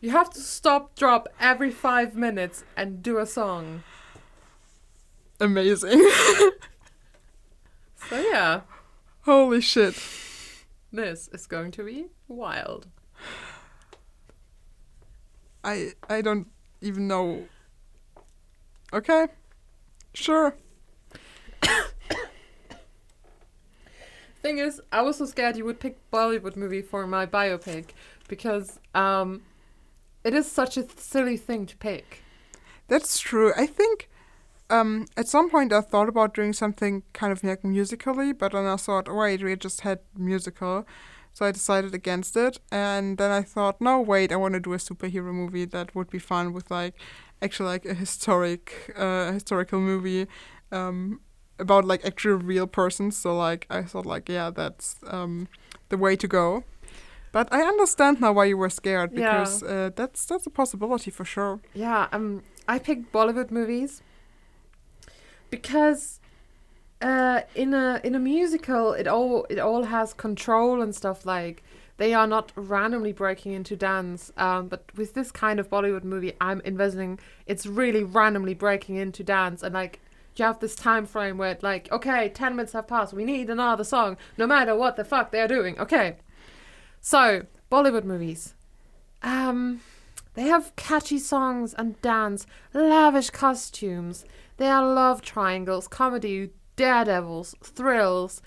you 0.00 0.10
have 0.10 0.30
to 0.30 0.40
stop 0.40 0.94
drop 0.96 1.28
every 1.38 1.70
5 1.70 2.14
minutes 2.16 2.64
and 2.76 3.02
do 3.02 3.18
a 3.18 3.26
song. 3.26 3.82
Amazing. 5.38 6.08
So 8.10 8.18
yeah, 8.18 8.62
Holy 9.22 9.60
shit. 9.60 9.94
this 10.92 11.28
is 11.28 11.46
going 11.46 11.70
to 11.72 11.84
be 11.84 12.06
wild. 12.26 12.88
I 15.62 15.92
I 16.08 16.20
don't 16.20 16.48
even 16.80 17.06
know. 17.06 17.46
Okay. 18.92 19.28
Sure. 20.12 20.56
Thing 24.42 24.58
is, 24.58 24.80
I 24.90 25.02
was 25.02 25.18
so 25.18 25.26
scared 25.26 25.56
you 25.56 25.64
would 25.66 25.78
pick 25.78 25.98
Bollywood 26.10 26.56
movie 26.56 26.82
for 26.82 27.06
my 27.06 27.26
biopic 27.26 27.90
because 28.26 28.80
um, 28.94 29.42
it 30.24 30.34
is 30.34 30.50
such 30.50 30.76
a 30.78 30.86
silly 30.96 31.36
thing 31.36 31.66
to 31.66 31.76
pick. 31.76 32.22
That's 32.88 33.20
true. 33.20 33.52
I 33.56 33.66
think 33.66 34.08
um, 34.70 35.06
at 35.16 35.28
some 35.28 35.50
point 35.50 35.72
I 35.72 35.80
thought 35.80 36.08
about 36.08 36.34
doing 36.34 36.52
something 36.52 37.02
kind 37.12 37.32
of 37.32 37.42
like 37.44 37.64
musically, 37.64 38.32
but 38.32 38.52
then 38.52 38.66
I 38.66 38.76
thought, 38.76 39.12
wait, 39.12 39.42
we 39.42 39.56
just 39.56 39.80
had 39.82 39.98
musical. 40.16 40.86
So 41.32 41.46
I 41.46 41.52
decided 41.52 41.94
against 41.94 42.36
it. 42.36 42.58
And 42.72 43.18
then 43.18 43.30
I 43.30 43.42
thought, 43.42 43.80
no, 43.80 44.00
wait, 44.00 44.32
I 44.32 44.36
want 44.36 44.54
to 44.54 44.60
do 44.60 44.72
a 44.72 44.78
superhero 44.78 45.32
movie 45.32 45.64
that 45.66 45.94
would 45.94 46.10
be 46.10 46.18
fun 46.18 46.52
with 46.52 46.70
like 46.70 46.94
actually 47.42 47.68
like 47.68 47.84
a 47.86 47.94
historic 47.94 48.92
uh, 48.96 49.32
historical 49.32 49.80
movie 49.80 50.26
um, 50.72 51.20
about 51.58 51.84
like 51.84 52.04
actual 52.04 52.34
real 52.34 52.66
persons. 52.66 53.16
So 53.16 53.36
like 53.36 53.66
I 53.70 53.82
thought 53.82 54.06
like 54.06 54.28
yeah, 54.28 54.50
that's 54.50 54.96
um, 55.06 55.48
the 55.88 55.96
way 55.98 56.16
to 56.16 56.28
go. 56.28 56.64
But 57.32 57.48
I 57.52 57.62
understand 57.62 58.20
now 58.20 58.32
why 58.32 58.46
you 58.46 58.56
were 58.56 58.70
scared 58.70 59.12
Yeah. 59.12 59.22
because 59.22 59.62
uh, 59.62 59.90
that's 59.94 60.24
that's 60.26 60.46
a 60.46 60.50
possibility 60.50 61.10
for 61.12 61.24
sure. 61.24 61.60
Yeah, 61.74 62.08
um, 62.12 62.42
I 62.66 62.78
picked 62.80 63.12
Bollywood 63.12 63.50
movies 63.52 64.02
because 65.50 66.20
uh, 67.00 67.42
in 67.54 67.74
a 67.74 68.00
in 68.04 68.14
a 68.14 68.18
musical, 68.18 68.92
it 68.92 69.06
all 69.06 69.46
it 69.50 69.58
all 69.58 69.84
has 69.84 70.12
control 70.14 70.82
and 70.82 70.94
stuff 70.94 71.26
like. 71.26 71.62
They 71.96 72.14
are 72.14 72.26
not 72.26 72.50
randomly 72.56 73.12
breaking 73.12 73.52
into 73.52 73.76
dance, 73.76 74.32
um, 74.38 74.68
but 74.68 74.84
with 74.96 75.12
this 75.12 75.30
kind 75.30 75.60
of 75.60 75.68
Bollywood 75.68 76.02
movie, 76.02 76.32
I'm 76.40 76.62
envisioning 76.64 77.20
it's 77.44 77.66
really 77.66 78.02
randomly 78.02 78.54
breaking 78.54 78.96
into 78.96 79.22
dance, 79.22 79.62
and 79.62 79.74
like 79.74 80.00
you 80.34 80.46
have 80.46 80.60
this 80.60 80.74
time 80.74 81.04
frame 81.04 81.36
where 81.36 81.50
it 81.50 81.62
like, 81.62 81.92
okay, 81.92 82.30
ten 82.30 82.56
minutes 82.56 82.72
have 82.72 82.88
passed, 82.88 83.12
we 83.12 83.26
need 83.26 83.50
another 83.50 83.84
song, 83.84 84.16
no 84.38 84.46
matter 84.46 84.74
what 84.74 84.96
the 84.96 85.04
fuck 85.04 85.30
they're 85.30 85.46
doing. 85.46 85.78
Okay, 85.78 86.16
so 87.02 87.42
Bollywood 87.70 88.04
movies, 88.04 88.54
um, 89.22 89.82
they 90.32 90.44
have 90.44 90.74
catchy 90.76 91.18
songs 91.18 91.74
and 91.74 92.00
dance, 92.00 92.46
lavish 92.72 93.28
costumes. 93.28 94.24
They 94.60 94.68
are 94.68 94.86
love 94.86 95.22
triangles, 95.22 95.88
comedy, 95.88 96.50
daredevils, 96.76 97.56
thrills, 97.62 98.42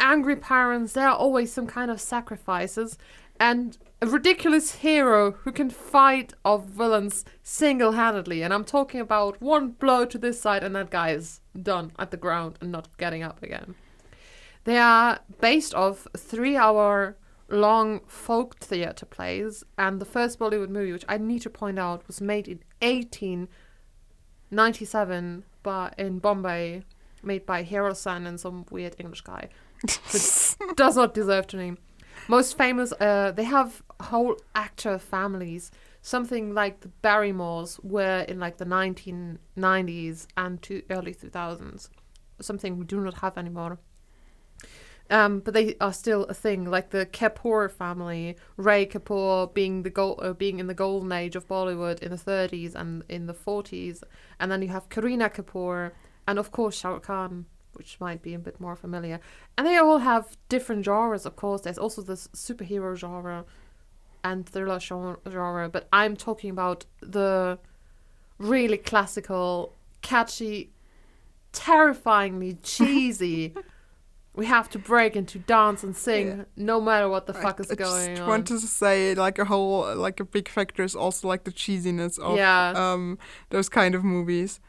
angry 0.00 0.34
parents. 0.34 0.94
There 0.94 1.08
are 1.08 1.14
always 1.14 1.52
some 1.52 1.68
kind 1.68 1.88
of 1.88 2.00
sacrifices, 2.00 2.98
and 3.38 3.78
a 4.00 4.08
ridiculous 4.08 4.74
hero 4.74 5.30
who 5.30 5.52
can 5.52 5.70
fight 5.70 6.32
off 6.44 6.64
villains 6.64 7.24
single 7.44 7.92
handedly. 7.92 8.42
And 8.42 8.52
I'm 8.52 8.64
talking 8.64 8.98
about 8.98 9.40
one 9.40 9.68
blow 9.68 10.04
to 10.04 10.18
this 10.18 10.40
side, 10.40 10.64
and 10.64 10.74
that 10.74 10.90
guy 10.90 11.10
is 11.10 11.40
done 11.54 11.92
at 11.96 12.10
the 12.10 12.16
ground 12.16 12.58
and 12.60 12.72
not 12.72 12.88
getting 12.98 13.22
up 13.22 13.40
again. 13.40 13.76
They 14.64 14.78
are 14.78 15.20
based 15.40 15.76
off 15.76 16.08
three 16.16 16.56
hour 16.56 17.16
long 17.48 18.00
folk 18.08 18.58
theatre 18.58 19.06
plays, 19.06 19.62
and 19.78 20.00
the 20.00 20.06
first 20.06 20.40
Bollywood 20.40 20.70
movie, 20.70 20.90
which 20.90 21.04
I 21.08 21.18
need 21.18 21.42
to 21.42 21.50
point 21.50 21.78
out, 21.78 22.04
was 22.08 22.20
made 22.20 22.48
in 22.48 22.64
1897 22.80 25.44
by, 25.62 25.92
in 25.98 26.18
Bombay, 26.18 26.82
made 27.22 27.46
by 27.46 27.62
Hero 27.62 27.92
San 27.94 28.26
and 28.26 28.38
some 28.38 28.66
weird 28.70 28.96
English 28.98 29.22
guy, 29.22 29.48
which 29.82 30.56
does 30.76 30.96
not 30.96 31.14
deserve 31.14 31.46
to 31.48 31.56
name. 31.56 31.78
Most 32.28 32.56
famous, 32.56 32.92
uh, 33.00 33.32
they 33.32 33.44
have 33.44 33.82
whole 34.00 34.36
actor 34.54 34.98
families. 34.98 35.70
Something 36.02 36.54
like 36.54 36.80
the 36.80 36.90
Barrymores 37.02 37.80
were 37.82 38.20
in 38.28 38.38
like 38.40 38.58
the 38.58 38.64
1990s 38.64 40.26
and 40.36 40.60
to 40.62 40.82
early 40.90 41.14
2000s. 41.14 41.88
Something 42.40 42.78
we 42.78 42.84
do 42.84 43.00
not 43.00 43.14
have 43.14 43.38
anymore. 43.38 43.78
Um, 45.10 45.40
but 45.40 45.52
they 45.52 45.76
are 45.80 45.92
still 45.92 46.24
a 46.24 46.34
thing, 46.34 46.64
like 46.64 46.90
the 46.90 47.04
Kapoor 47.06 47.70
family, 47.70 48.36
Raj 48.56 48.88
Kapoor 48.88 49.52
being 49.52 49.82
the 49.82 49.90
gold, 49.90 50.20
uh, 50.22 50.32
being 50.32 50.58
in 50.58 50.68
the 50.68 50.74
golden 50.74 51.12
age 51.12 51.36
of 51.36 51.46
Bollywood 51.48 51.98
in 52.00 52.10
the 52.10 52.16
30s 52.16 52.74
and 52.74 53.02
in 53.08 53.26
the 53.26 53.34
40s, 53.34 54.02
and 54.40 54.50
then 54.50 54.62
you 54.62 54.68
have 54.68 54.88
Kareena 54.88 55.30
Kapoor, 55.32 55.92
and 56.26 56.38
of 56.38 56.50
course 56.50 56.78
Shah 56.78 56.90
Rukh 56.90 57.02
Khan, 57.02 57.46
which 57.74 58.00
might 58.00 58.22
be 58.22 58.32
a 58.32 58.38
bit 58.38 58.60
more 58.60 58.76
familiar. 58.76 59.20
And 59.58 59.66
they 59.66 59.76
all 59.76 59.98
have 59.98 60.36
different 60.48 60.84
genres, 60.84 61.26
of 61.26 61.36
course. 61.36 61.62
There's 61.62 61.78
also 61.78 62.02
this 62.02 62.28
superhero 62.28 62.96
genre 62.96 63.44
and 64.24 64.46
thriller 64.48 64.78
genre, 64.80 65.68
but 65.68 65.88
I'm 65.92 66.16
talking 66.16 66.50
about 66.50 66.86
the 67.00 67.58
really 68.38 68.78
classical, 68.78 69.74
catchy, 70.00 70.72
terrifyingly 71.52 72.54
cheesy. 72.62 73.54
we 74.34 74.46
have 74.46 74.68
to 74.70 74.78
break 74.78 75.14
into 75.16 75.38
dance 75.40 75.82
and 75.84 75.94
sing 75.94 76.26
Yeah. 76.26 76.44
no 76.56 76.80
matter 76.80 77.08
what 77.08 77.26
the 77.26 77.34
fuck 77.34 77.56
I, 77.60 77.62
is 77.64 77.70
I 77.70 77.74
going 77.74 78.10
just 78.10 78.22
on. 78.22 78.28
want 78.28 78.46
to 78.48 78.58
say 78.60 79.14
like 79.14 79.38
a 79.38 79.44
whole 79.44 79.94
like 79.94 80.20
a 80.20 80.24
big 80.24 80.48
factor 80.48 80.82
is 80.82 80.94
also 80.96 81.28
like 81.28 81.44
the 81.44 81.52
cheesiness 81.52 82.18
of 82.18 82.36
Yeah. 82.36 82.72
um 82.76 83.18
those 83.50 83.68
kind 83.68 83.94
of 83.94 84.02
movies. 84.04 84.60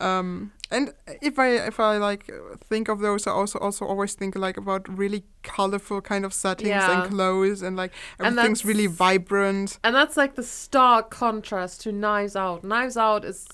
Um 0.00 0.52
and 0.70 0.92
if 1.22 1.38
I 1.38 1.48
if 1.66 1.78
I 1.78 1.98
like 1.98 2.30
think 2.70 2.88
of 2.88 2.98
those 3.00 3.26
I 3.26 3.30
also 3.30 3.58
also 3.60 3.84
always 3.84 4.14
think 4.14 4.34
like 4.36 4.56
about 4.56 4.88
really 4.98 5.22
colorful 5.42 6.00
kind 6.00 6.24
of 6.24 6.32
settings 6.32 6.68
Yeah. 6.68 7.02
and 7.02 7.10
clothes 7.10 7.62
and 7.62 7.76
like 7.76 7.92
And 8.18 8.26
everything's 8.28 8.64
really 8.64 8.86
vibrant. 8.88 9.78
And 9.84 9.94
that's 9.94 10.16
like 10.16 10.34
the 10.34 10.42
stark 10.42 11.10
contrast 11.10 11.82
to 11.82 11.92
Knives 11.92 12.34
Out. 12.36 12.64
Knives 12.64 12.96
Out 12.96 13.24
is 13.24 13.46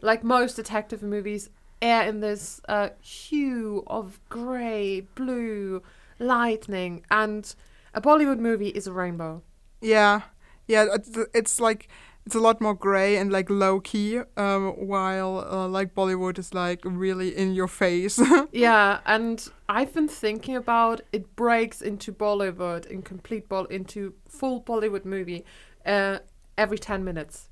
like 0.00 0.24
most 0.24 0.56
detective 0.56 1.02
movies 1.02 1.50
air 1.82 2.06
in 2.08 2.20
this 2.20 2.60
uh, 2.68 2.90
hue 3.00 3.82
of 3.86 4.20
grey, 4.28 5.02
blue, 5.14 5.82
lightning, 6.18 7.04
and 7.10 7.54
a 7.94 8.00
Bollywood 8.00 8.38
movie 8.38 8.68
is 8.68 8.86
a 8.86 8.92
rainbow. 8.92 9.42
Yeah. 9.80 10.22
Yeah, 10.66 10.86
it's, 10.94 11.10
it's 11.34 11.60
like 11.60 11.88
it's 12.26 12.34
a 12.34 12.40
lot 12.40 12.60
more 12.60 12.74
gray 12.74 13.16
and 13.16 13.32
like 13.32 13.50
low 13.50 13.80
key 13.80 14.20
um 14.36 14.68
while 14.72 15.44
uh, 15.50 15.66
like 15.66 15.94
Bollywood 15.94 16.38
is 16.38 16.54
like 16.54 16.80
really 16.84 17.36
in 17.36 17.54
your 17.54 17.66
face. 17.66 18.20
yeah, 18.52 19.00
and 19.04 19.48
I've 19.68 19.92
been 19.92 20.06
thinking 20.06 20.54
about 20.54 21.00
it 21.12 21.34
breaks 21.34 21.82
into 21.82 22.12
Bollywood 22.12 22.86
in 22.86 23.02
complete 23.02 23.48
bol 23.48 23.64
into 23.64 24.14
full 24.28 24.62
Bollywood 24.62 25.04
movie 25.04 25.44
uh, 25.84 26.18
every 26.56 26.78
ten 26.78 27.02
minutes. 27.04 27.48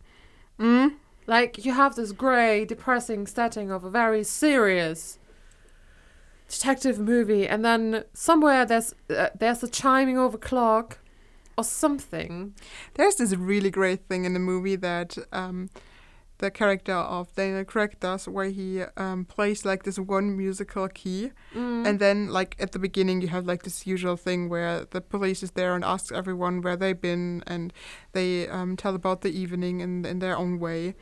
mm? 0.61 0.95
Like 1.29 1.65
you 1.65 1.73
have 1.75 1.95
this 1.95 2.13
grey, 2.13 2.65
depressing 2.65 3.27
setting 3.29 3.71
of 3.71 3.85
a 3.85 3.91
very 3.91 4.25
serious 4.25 5.19
detective 6.49 6.99
movie, 6.99 7.47
and 7.47 7.63
then 7.65 8.05
somewhere 8.15 8.65
there's 8.65 8.95
uh, 9.11 9.29
there's 9.39 9.63
a 9.63 9.69
chiming 9.69 10.19
of 10.19 10.35
a 10.35 10.39
clock 10.39 10.99
or 11.59 11.65
something. 11.65 12.55
There's 12.95 13.17
this 13.17 13.35
really 13.37 13.71
great 13.71 14.07
thing 14.09 14.25
in 14.25 14.33
the 14.33 14.41
movie 14.41 14.77
that 14.77 15.19
um, 15.33 15.69
the 16.39 16.51
character 16.51 16.95
of 16.95 17.35
Daniel 17.35 17.65
Craig 17.65 17.97
does, 18.01 18.27
where 18.27 18.49
he 18.49 18.83
um, 18.97 19.27
plays 19.27 19.65
like 19.67 19.83
this 19.83 19.99
one 19.99 20.35
musical 20.37 20.89
key, 20.89 21.33
Mm. 21.55 21.87
and 21.87 21.99
then 22.01 22.29
like 22.29 22.57
at 22.59 22.73
the 22.73 22.79
beginning 22.79 23.21
you 23.21 23.29
have 23.29 23.45
like 23.47 23.65
this 23.65 23.87
usual 23.87 24.17
thing 24.17 24.49
where 24.49 24.87
the 24.91 25.01
police 25.03 25.43
is 25.43 25.51
there 25.51 25.75
and 25.75 25.85
asks 25.85 26.11
everyone 26.11 26.63
where 26.63 26.77
they've 26.77 27.01
been, 27.01 27.43
and 27.47 27.73
they 28.13 28.49
um, 28.49 28.77
tell 28.77 28.95
about 28.95 29.21
the 29.21 29.31
evening 29.43 29.81
in 29.81 30.07
in 30.07 30.21
their 30.21 30.37
own 30.39 30.59
way. 30.59 30.95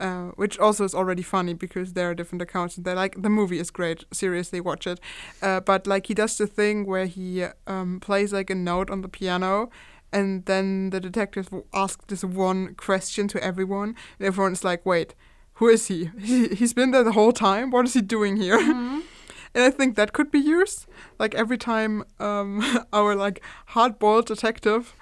Uh, 0.00 0.32
which 0.34 0.58
also 0.58 0.84
is 0.84 0.94
already 0.94 1.22
funny 1.22 1.54
because 1.54 1.92
there 1.92 2.10
are 2.10 2.14
different 2.14 2.42
accounts 2.42 2.76
and 2.76 2.84
they're 2.84 2.96
like 3.04 3.22
the 3.22 3.28
movie 3.30 3.60
is 3.60 3.70
great 3.70 4.04
seriously 4.12 4.60
watch 4.60 4.84
it 4.84 4.98
uh, 5.42 5.60
but 5.60 5.86
like 5.86 6.06
he 6.08 6.14
does 6.14 6.36
the 6.38 6.46
thing 6.46 6.84
where 6.86 7.06
he 7.06 7.44
um, 7.68 8.00
plays 8.00 8.32
like 8.32 8.50
a 8.50 8.54
note 8.54 8.90
on 8.90 9.02
the 9.02 9.08
piano 9.08 9.70
and 10.12 10.44
then 10.46 10.90
the 10.90 10.98
detectives 10.98 11.52
will 11.52 11.66
ask 11.72 12.04
this 12.08 12.24
one 12.24 12.74
question 12.74 13.28
to 13.28 13.38
everyone 13.44 13.94
and 14.18 14.26
everyone's 14.26 14.64
like 14.64 14.84
wait 14.84 15.14
who 15.54 15.68
is 15.68 15.86
he? 15.86 16.10
he 16.18 16.48
he's 16.48 16.74
been 16.74 16.90
there 16.90 17.04
the 17.04 17.12
whole 17.12 17.32
time 17.32 17.70
what 17.70 17.84
is 17.84 17.94
he 17.94 18.00
doing 18.02 18.36
here 18.36 18.58
Mhm. 18.58 19.02
and 19.54 19.62
i 19.64 19.70
think 19.70 19.94
that 19.94 20.12
could 20.12 20.30
be 20.32 20.40
used 20.40 20.86
like 21.20 21.34
every 21.36 21.58
time 21.58 22.02
um, 22.18 22.60
our 22.92 23.14
like 23.14 23.40
hard-boiled 23.66 24.26
detective 24.26 24.94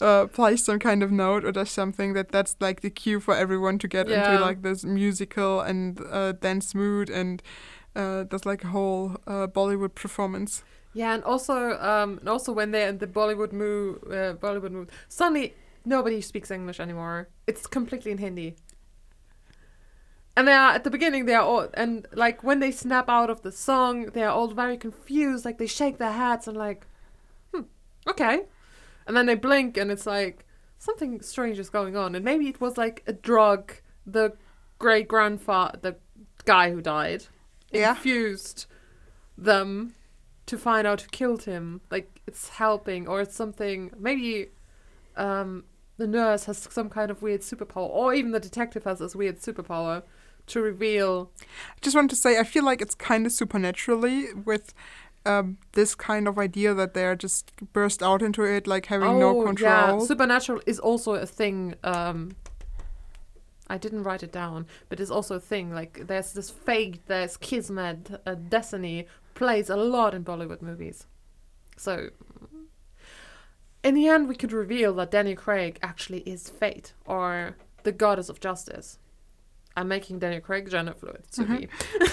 uh, 0.00 0.26
plays 0.26 0.64
some 0.64 0.78
kind 0.78 1.02
of 1.02 1.10
note 1.10 1.44
or 1.44 1.52
does 1.52 1.70
something 1.70 2.14
that 2.14 2.30
that's 2.30 2.56
like 2.60 2.80
the 2.80 2.90
cue 2.90 3.20
for 3.20 3.34
everyone 3.34 3.78
to 3.78 3.88
get 3.88 4.08
Yeah. 4.08 4.14
into 4.14 4.38
like 4.38 4.62
this 4.62 4.84
musical 4.84 5.60
and 5.60 6.00
uh, 6.10 6.32
dance 6.32 6.74
mood 6.74 7.10
and 7.10 7.42
uh, 7.96 8.24
does 8.24 8.46
like 8.46 8.64
a 8.64 8.68
whole 8.68 9.16
uh, 9.26 9.46
bollywood 9.46 9.94
performance 9.94 10.62
Yeah, 10.92 11.14
and 11.14 11.22
also 11.24 11.78
um, 11.78 12.18
and 12.20 12.28
also 12.28 12.52
when 12.52 12.70
they're 12.72 12.88
in 12.88 12.98
the 12.98 13.06
Bollywood 13.06 13.52
move, 13.52 14.02
uh, 14.04 14.34
Bollywood 14.34 14.72
move, 14.72 14.88
suddenly 15.08 15.54
nobody 15.84 16.20
speaks 16.20 16.50
English 16.50 16.80
anymore. 16.80 17.28
It's 17.46 17.66
completely 17.66 18.10
in 18.12 18.18
Hindi. 18.18 18.56
And 20.36 20.46
they 20.46 20.52
are 20.52 20.70
at 20.72 20.84
the 20.84 20.90
beginning. 20.90 21.26
They 21.26 21.34
are 21.34 21.42
all 21.42 21.68
and 21.74 22.06
like 22.12 22.44
when 22.44 22.60
they 22.60 22.70
snap 22.70 23.08
out 23.08 23.28
of 23.30 23.42
the 23.42 23.50
song, 23.52 24.06
they 24.06 24.22
are 24.22 24.30
all 24.30 24.48
very 24.48 24.76
confused. 24.76 25.44
Like 25.44 25.58
they 25.58 25.66
shake 25.66 25.98
their 25.98 26.12
heads 26.12 26.46
and 26.46 26.56
like, 26.56 26.86
hmm, 27.52 27.62
okay, 28.08 28.46
and 29.08 29.16
then 29.16 29.26
they 29.26 29.34
blink 29.34 29.76
and 29.76 29.90
it's 29.90 30.06
like 30.06 30.46
something 30.78 31.20
strange 31.22 31.58
is 31.58 31.70
going 31.70 31.96
on. 31.96 32.14
And 32.14 32.24
maybe 32.24 32.46
it 32.48 32.60
was 32.60 32.76
like 32.78 33.02
a 33.08 33.12
drug. 33.12 33.72
The 34.06 34.36
great 34.78 35.08
grandfather, 35.08 35.78
the 35.82 35.96
guy 36.44 36.70
who 36.70 36.80
died, 36.80 37.24
Yeah. 37.72 37.90
infused 37.90 38.66
them 39.36 39.94
to 40.46 40.56
find 40.56 40.86
out 40.86 41.00
who 41.02 41.08
killed 41.08 41.42
him. 41.44 41.80
Like 41.90 42.20
it's 42.26 42.48
helping, 42.50 43.08
or 43.08 43.20
it's 43.20 43.34
something. 43.34 43.90
Maybe 43.98 44.48
um, 45.16 45.64
the 45.96 46.06
nurse 46.06 46.44
has 46.44 46.58
some 46.58 46.88
kind 46.88 47.10
of 47.10 47.22
weird 47.22 47.40
superpower, 47.42 47.88
or 47.90 48.14
even 48.14 48.30
the 48.32 48.40
detective 48.40 48.84
has 48.84 49.00
this 49.00 49.14
weird 49.16 49.40
superpower 49.40 50.04
to 50.46 50.60
reveal. 50.62 51.30
I 51.42 51.78
just 51.82 51.94
want 51.96 52.08
to 52.10 52.16
say, 52.16 52.38
I 52.38 52.44
feel 52.44 52.64
like 52.64 52.80
it's 52.80 52.94
kind 52.94 53.26
of 53.26 53.32
supernaturally 53.32 54.32
with 54.32 54.72
um, 55.28 55.58
this 55.72 55.94
kind 55.94 56.26
of 56.26 56.38
idea 56.38 56.74
that 56.74 56.94
they're 56.94 57.14
just 57.16 57.52
burst 57.72 58.02
out 58.02 58.22
into 58.22 58.42
it, 58.42 58.66
like 58.66 58.86
having 58.86 59.18
no 59.18 59.38
Oh, 59.40 59.44
control. 59.44 59.98
Yeah, 60.00 60.06
supernatural 60.06 60.60
is 60.66 60.78
also 60.80 61.14
a 61.14 61.26
thing. 61.26 61.74
Um, 61.84 62.32
I 63.68 63.76
didn't 63.78 64.02
write 64.04 64.22
it 64.22 64.32
down, 64.32 64.66
but 64.88 64.98
it's 65.00 65.10
also 65.10 65.34
a 65.36 65.40
thing. 65.40 65.72
Like 65.74 66.06
there's 66.06 66.32
this 66.32 66.48
fake, 66.50 67.06
there's 67.06 67.36
kismet, 67.36 68.20
uh, 68.26 68.34
destiny 68.34 69.06
plays 69.34 69.68
a 69.70 69.76
lot 69.76 70.14
in 70.14 70.24
Bollywood 70.24 70.62
movies. 70.62 71.06
So, 71.76 72.08
in 73.84 73.94
the 73.94 74.08
end, 74.08 74.28
we 74.28 74.34
could 74.34 74.52
reveal 74.52 74.92
that 74.94 75.10
Danny 75.10 75.34
Craig 75.34 75.78
actually 75.82 76.20
is 76.20 76.48
fate 76.48 76.92
or 77.06 77.56
the 77.84 77.92
goddess 77.92 78.28
of 78.28 78.40
justice. 78.40 78.98
I'm 79.76 79.86
making 79.88 80.18
Danny 80.18 80.40
Craig 80.40 80.68
gender 80.70 80.94
fluid 80.94 81.22
to 81.32 81.42
Mhm. 81.42 81.48
me. 81.60 81.68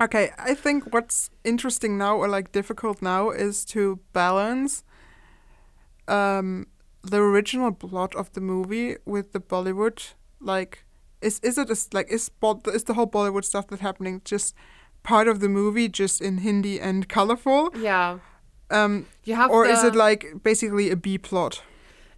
Okay, 0.00 0.30
I 0.38 0.54
think 0.54 0.92
what's 0.92 1.30
interesting 1.44 1.96
now 1.96 2.16
or 2.16 2.28
like 2.28 2.52
difficult 2.52 3.00
now 3.00 3.30
is 3.30 3.64
to 3.66 3.98
balance 4.12 4.84
um 6.08 6.66
the 7.02 7.18
original 7.18 7.72
plot 7.72 8.14
of 8.14 8.32
the 8.32 8.40
movie 8.40 8.96
with 9.04 9.32
the 9.32 9.40
Bollywood 9.40 10.12
like 10.40 10.84
is 11.20 11.40
is 11.40 11.58
it 11.58 11.70
is 11.70 11.88
like 11.92 12.08
is 12.10 12.28
Bo- 12.28 12.60
is 12.74 12.84
the 12.84 12.94
whole 12.94 13.06
Bollywood 13.06 13.44
stuff 13.44 13.66
that's 13.68 13.82
happening 13.82 14.20
just 14.24 14.54
part 15.02 15.28
of 15.28 15.40
the 15.40 15.48
movie 15.48 15.88
just 15.88 16.20
in 16.20 16.38
Hindi 16.38 16.80
and 16.80 17.08
colorful 17.08 17.70
Yeah, 17.76 18.18
um 18.70 19.06
you 19.24 19.34
have. 19.34 19.50
or 19.50 19.66
is 19.66 19.82
it 19.82 19.94
like 19.94 20.42
basically 20.42 20.90
a 20.90 20.96
B 20.96 21.18
plot 21.18 21.62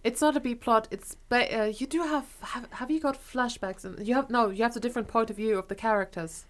It's 0.03 0.21
not 0.21 0.35
a 0.37 0.39
B 0.39 0.55
plot. 0.55 0.87
It's 0.91 1.15
ba- 1.29 1.51
uh, 1.59 1.65
you 1.79 1.85
do 1.87 2.01
have, 2.03 2.25
have 2.41 2.65
have 2.79 2.89
you 2.91 2.99
got 3.01 3.15
flashbacks 3.33 3.83
and 3.85 4.07
you 4.07 4.15
have 4.15 4.29
no 4.29 4.49
you 4.49 4.63
have 4.63 4.73
the 4.73 4.79
different 4.79 5.07
point 5.07 5.29
of 5.29 5.35
view 5.37 5.57
of 5.59 5.67
the 5.67 5.75
characters. 5.75 6.45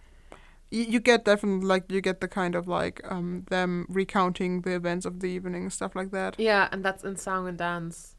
You, 0.71 0.83
you 0.83 0.99
get 0.99 1.25
definitely 1.25 1.65
like 1.65 1.91
you 1.91 2.01
get 2.01 2.21
the 2.21 2.27
kind 2.27 2.55
of 2.55 2.67
like 2.67 3.01
um 3.09 3.45
them 3.49 3.85
recounting 3.89 4.61
the 4.61 4.75
events 4.75 5.05
of 5.05 5.19
the 5.19 5.27
evening 5.27 5.63
and 5.63 5.73
stuff 5.73 5.95
like 5.95 6.11
that 6.11 6.35
Yeah, 6.39 6.67
and 6.71 6.83
that's 6.83 7.03
in 7.03 7.15
song 7.15 7.47
and 7.47 7.57
dance, 7.57 8.15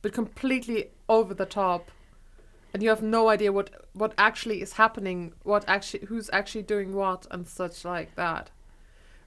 but 0.00 0.12
completely 0.12 0.90
over 1.08 1.34
the 1.34 1.46
top, 1.46 1.90
and 2.72 2.82
you 2.82 2.88
have 2.88 3.02
no 3.02 3.28
idea 3.28 3.52
what 3.52 3.86
what 3.92 4.14
actually 4.16 4.62
is 4.62 4.74
happening, 4.74 5.32
what 5.42 5.64
actually 5.68 6.06
who's 6.06 6.30
actually 6.32 6.62
doing 6.62 6.94
what, 6.94 7.26
and 7.30 7.46
such 7.46 7.84
like 7.84 8.14
that. 8.16 8.50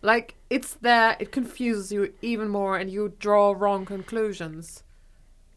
Like 0.02 0.36
it's 0.50 0.74
there, 0.76 1.16
it 1.20 1.32
confuses 1.32 1.92
you 1.92 2.14
even 2.22 2.50
more, 2.50 2.78
and 2.78 2.90
you 2.90 3.14
draw 3.20 3.54
wrong 3.58 3.86
conclusions, 3.86 4.84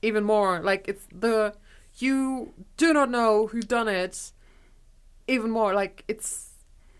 even 0.02 0.24
more. 0.24 0.60
Like 0.60 0.86
it's 0.88 1.06
the 1.12 1.54
you 1.98 2.52
do 2.76 2.92
not 2.92 3.10
know 3.10 3.48
who 3.48 3.60
done 3.60 3.88
it, 3.88 4.32
even 5.26 5.50
more. 5.50 5.74
Like 5.74 6.04
it's 6.08 6.47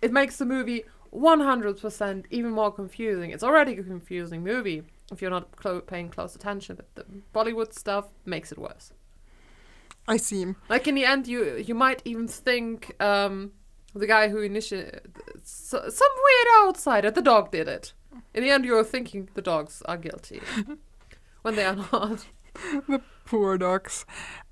it 0.03 0.13
makes 0.13 0.37
the 0.37 0.47
movie 0.47 0.85
100% 1.13 2.25
even 2.31 2.51
more 2.51 2.73
confusing. 2.73 3.31
It's 3.31 3.43
already 3.43 3.73
a 3.73 3.83
confusing 3.83 4.43
movie 4.43 4.83
if 5.11 5.23
you're 5.23 5.31
not 5.31 5.57
clo- 5.57 5.81
paying 5.81 6.11
close 6.11 6.35
attention, 6.35 6.77
but 6.77 6.95
the 6.95 7.05
Bollywood 7.35 7.73
stuff 7.73 8.09
makes 8.25 8.53
it 8.53 8.59
worse. 8.59 8.93
I 10.07 10.17
see 10.17 10.55
Like 10.69 10.89
in 10.89 10.95
the 10.95 11.05
end, 11.05 11.27
you 11.27 11.57
you 11.57 11.75
might 11.75 12.01
even 12.05 12.29
think 12.29 13.01
um, 13.03 13.53
the 13.95 14.07
guy 14.07 14.29
who 14.29 14.41
initiated 14.41 15.03
so, 15.43 15.89
some 15.89 16.09
weird 16.25 16.69
outsider, 16.69 17.11
the 17.11 17.23
dog 17.23 17.51
did 17.51 17.69
it. 17.69 17.93
In 18.35 18.43
the 18.43 18.51
end, 18.51 18.65
you're 18.65 18.85
thinking 18.85 19.29
the 19.35 19.43
dogs 19.43 19.83
are 19.83 19.99
guilty 19.99 20.41
when 21.43 21.57
they 21.57 21.65
are 21.65 21.77
not. 21.93 22.27
The 22.89 23.03
poor 23.27 23.59
dogs 23.59 24.07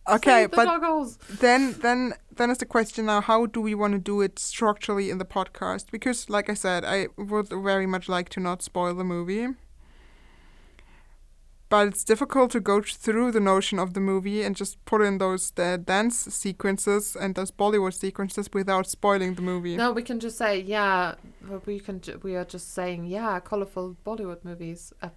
okay 0.09 0.42
Save 0.42 0.51
the 0.51 0.57
but 0.57 0.69
doggos. 0.69 1.19
then 1.40 1.73
then 1.81 2.14
then 2.37 2.51
is 2.51 2.59
the 2.59 2.66
question 2.66 3.07
now 3.07 3.21
how 3.21 3.47
do 3.47 3.61
we 3.61 3.75
want 3.75 3.92
to 3.92 3.99
do 3.99 4.21
it 4.21 4.38
structurally 4.38 5.11
in 5.11 5.19
the 5.19 5.25
podcast 5.25 5.87
because 5.90 6.31
like 6.31 6.49
i 6.49 6.55
said 6.55 6.85
i 6.85 7.09
would 7.16 7.49
very 7.49 7.87
much 7.87 8.09
like 8.09 8.29
to 8.29 8.40
not 8.40 8.62
spoil 8.62 8.95
the 8.95 9.05
movie 9.05 9.49
but 11.69 11.88
it's 11.88 12.05
difficult 12.05 12.53
to 12.53 12.61
go 12.61 12.81
through 12.81 13.33
the 13.33 13.40
notion 13.40 13.81
of 13.81 13.95
the 13.95 14.01
movie 14.01 14.45
and 14.45 14.55
just 14.55 14.83
put 14.85 15.03
in 15.03 15.19
those 15.19 15.53
uh, 15.57 15.77
dance 15.77 16.16
sequences 16.16 17.16
and 17.16 17.35
those 17.35 17.51
bollywood 17.51 17.92
sequences 17.92 18.49
without 18.53 18.87
spoiling 18.87 19.35
the 19.35 19.42
movie 19.42 19.77
No, 19.77 19.90
we 19.92 20.03
can 20.03 20.21
just 20.21 20.38
say 20.38 20.61
yeah. 20.61 21.16
but 21.42 21.66
We 21.66 21.81
can. 21.81 22.01
Ju- 22.01 22.21
we 22.23 22.37
are 22.37 22.45
just 22.45 22.73
saying 22.73 23.07
yeah. 23.07 23.40
Colorful 23.40 23.97
Bollywood 24.07 24.45
movies. 24.45 24.92
Uh, 25.03 25.09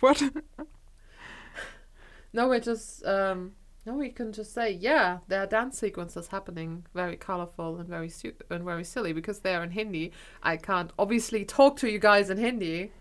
what 0.00 0.22
no, 2.32 2.48
we're 2.48 2.60
just. 2.60 3.04
Um, 3.06 3.52
no, 3.86 3.94
we 3.94 4.10
can 4.10 4.32
just 4.32 4.52
say 4.52 4.70
yeah. 4.72 5.18
There 5.28 5.40
are 5.42 5.46
dance 5.46 5.78
sequences 5.78 6.28
happening, 6.28 6.84
very 6.94 7.16
colorful 7.16 7.78
and 7.78 7.88
very 7.88 8.08
stu- 8.10 8.34
and 8.50 8.64
very 8.64 8.84
silly 8.84 9.12
because 9.12 9.40
they 9.40 9.54
are 9.54 9.62
in 9.64 9.70
Hindi. 9.70 10.12
I 10.42 10.56
can't 10.58 10.92
obviously 10.98 11.44
talk 11.44 11.76
to 11.78 11.88
you 11.90 11.98
guys 11.98 12.28
in 12.30 12.36
Hindi 12.38 12.92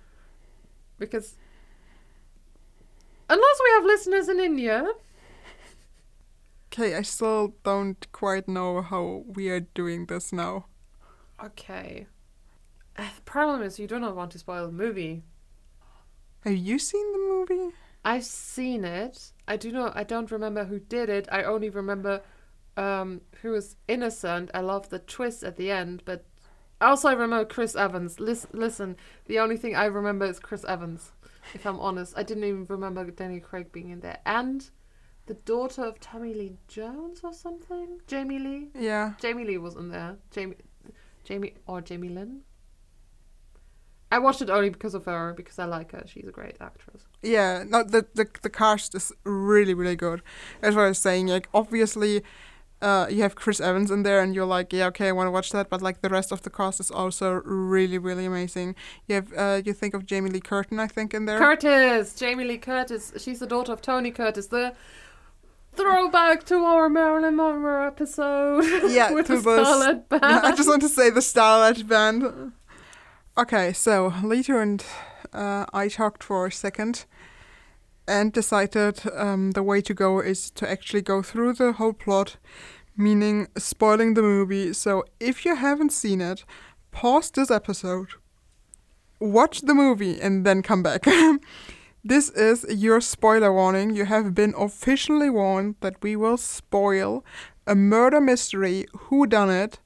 because 0.97 1.35
unless 3.29 3.59
we 3.63 3.69
have 3.75 3.85
listeners 3.85 4.27
in 4.29 4.39
India. 4.39 4.85
okay 6.71 6.95
i 6.95 7.01
still 7.01 7.53
don't 7.63 8.11
quite 8.11 8.47
know 8.47 8.81
how 8.81 9.23
we 9.27 9.49
are 9.49 9.61
doing 9.61 10.05
this 10.07 10.31
now 10.33 10.65
Okay. 11.41 12.05
Uh, 12.97 13.07
the 13.15 13.21
problem 13.21 13.61
is 13.61 13.79
you 13.79 13.87
do 13.87 13.97
not 13.97 14.13
want 14.13 14.31
to 14.31 14.39
spoil 14.39 14.65
the 14.67 14.73
movie. 14.73 15.23
have 16.43 16.53
you 16.55 16.77
seen 16.77 17.11
the 17.13 17.17
movie 17.17 17.73
I've 18.03 18.25
seen 18.25 18.83
it. 18.85 19.31
I 19.49 19.57
do 19.57 19.71
not. 19.71 19.97
I 19.97 20.03
don't 20.03 20.31
remember 20.31 20.63
who 20.65 20.79
did 20.79 21.09
it. 21.09 21.27
I 21.31 21.41
only 21.43 21.69
remember 21.69 22.21
um, 22.77 23.21
who 23.41 23.49
was 23.49 23.75
innocent. 23.87 24.51
I 24.53 24.61
love 24.61 24.89
the 24.89 24.99
twist 24.99 25.43
at 25.43 25.57
the 25.57 25.71
end, 25.71 26.03
but 26.05 26.23
also 26.79 27.09
I 27.09 27.13
remember 27.13 27.45
Chris 27.45 27.75
Evans. 27.75 28.19
Listen, 28.19 28.51
listen. 28.53 28.95
The 29.25 29.39
only 29.39 29.57
thing 29.57 29.75
I 29.75 29.85
remember 29.85 30.25
is 30.25 30.39
Chris 30.39 30.63
Evans. 30.65 31.11
If 31.55 31.65
I'm 31.65 31.79
honest, 31.79 32.13
I 32.15 32.21
didn't 32.21 32.43
even 32.43 32.65
remember 32.67 33.09
Danny 33.09 33.39
Craig 33.39 33.71
being 33.71 33.89
in 33.89 34.01
there, 34.01 34.19
and 34.23 34.69
the 35.25 35.33
daughter 35.33 35.83
of 35.83 35.99
Tommy 35.99 36.35
Lee 36.35 36.57
Jones 36.67 37.21
or 37.23 37.33
something. 37.33 38.01
Jamie 38.05 38.39
Lee. 38.39 38.69
yeah 38.77 39.13
Jamie 39.19 39.45
Lee 39.45 39.57
was 39.57 39.75
in 39.75 39.89
there. 39.89 40.17
Jamie, 40.29 40.57
Jamie 41.23 41.55
or 41.65 41.81
Jamie 41.81 42.09
Lynn. 42.09 42.41
I 44.11 44.19
watched 44.19 44.41
it 44.41 44.49
only 44.49 44.69
because 44.69 44.95
of 44.95 45.05
her 45.05 45.33
because 45.33 45.59
I 45.59 45.65
like 45.65 45.91
her. 45.91 46.03
She's 46.07 46.27
a 46.27 46.31
great 46.31 46.55
actress. 46.59 47.03
Yeah, 47.21 47.63
no, 47.67 47.83
the, 47.83 48.07
the 48.15 48.27
the 48.41 48.49
cast 48.49 48.95
is 48.95 49.11
really 49.23 49.73
really 49.73 49.95
good. 49.95 50.21
That's 50.61 50.75
what 50.75 50.85
I 50.85 50.87
was 50.89 50.97
saying. 50.99 51.27
Like 51.27 51.47
obviously, 51.53 52.23
uh, 52.81 53.07
you 53.09 53.21
have 53.21 53.35
Chris 53.35 53.59
Evans 53.59 53.91
in 53.91 54.03
there, 54.03 54.21
and 54.21 54.33
you're 54.33 54.45
like, 54.45 54.73
yeah, 54.73 54.87
okay, 54.87 55.09
I 55.09 55.11
want 55.11 55.27
to 55.27 55.31
watch 55.31 55.51
that. 55.51 55.69
But 55.69 55.81
like 55.81 56.01
the 56.01 56.09
rest 56.09 56.31
of 56.31 56.41
the 56.41 56.49
cast 56.49 56.79
is 56.79 56.89
also 56.89 57.33
really 57.45 57.99
really 57.99 58.25
amazing. 58.25 58.75
You 59.07 59.15
have 59.15 59.33
uh, 59.37 59.61
you 59.63 59.73
think 59.73 59.93
of 59.93 60.05
Jamie 60.05 60.31
Lee 60.31 60.39
Curtin, 60.39 60.79
I 60.79 60.87
think, 60.87 61.13
in 61.13 61.25
there. 61.25 61.37
Curtis, 61.37 62.15
Jamie 62.15 62.45
Lee 62.45 62.57
Curtis. 62.57 63.13
She's 63.17 63.39
the 63.39 63.47
daughter 63.47 63.73
of 63.73 63.81
Tony 63.81 64.11
Curtis. 64.11 64.47
The 64.47 64.73
throwback 65.73 66.45
to 66.45 66.55
our 66.55 66.89
Marilyn 66.89 67.35
Monroe 67.35 67.85
episode. 67.85 68.63
Yeah, 68.91 69.11
with 69.13 69.27
the 69.27 69.39
Scarlet 69.39 70.09
Band. 70.09 70.23
I 70.23 70.55
just 70.55 70.67
want 70.67 70.81
to 70.81 70.89
say 70.89 71.09
the 71.09 71.21
Starlight 71.21 71.87
Band. 71.87 72.53
Okay, 73.39 73.71
so 73.71 74.11
Lito 74.21 74.61
and 74.61 74.83
uh, 75.31 75.65
I 75.71 75.87
talked 75.87 76.25
for 76.25 76.47
a 76.47 76.51
second 76.51 77.05
and 78.05 78.33
decided 78.33 78.99
um, 79.15 79.51
the 79.51 79.63
way 79.63 79.79
to 79.79 79.93
go 79.93 80.19
is 80.19 80.51
to 80.51 80.69
actually 80.69 81.03
go 81.03 81.21
through 81.21 81.53
the 81.53 81.71
whole 81.71 81.93
plot, 81.93 82.35
meaning 82.97 83.47
spoiling 83.57 84.15
the 84.15 84.21
movie. 84.21 84.73
So 84.73 85.05
if 85.21 85.45
you 85.45 85.55
haven't 85.55 85.93
seen 85.93 86.19
it, 86.19 86.43
pause 86.91 87.31
this 87.31 87.49
episode, 87.49 88.09
watch 89.21 89.61
the 89.61 89.73
movie, 89.73 90.19
and 90.19 90.45
then 90.45 90.61
come 90.61 90.83
back. 90.83 91.05
this 92.03 92.29
is 92.31 92.65
your 92.67 92.99
spoiler 92.99 93.53
warning. 93.53 93.95
You 93.95 94.03
have 94.03 94.35
been 94.35 94.53
officially 94.57 95.29
warned 95.29 95.75
that 95.79 96.03
we 96.03 96.17
will 96.17 96.35
spoil 96.35 97.23
a 97.65 97.73
murder 97.73 98.19
mystery 98.19 98.85
who 99.03 99.25
done 99.25 99.49
it 99.49 99.79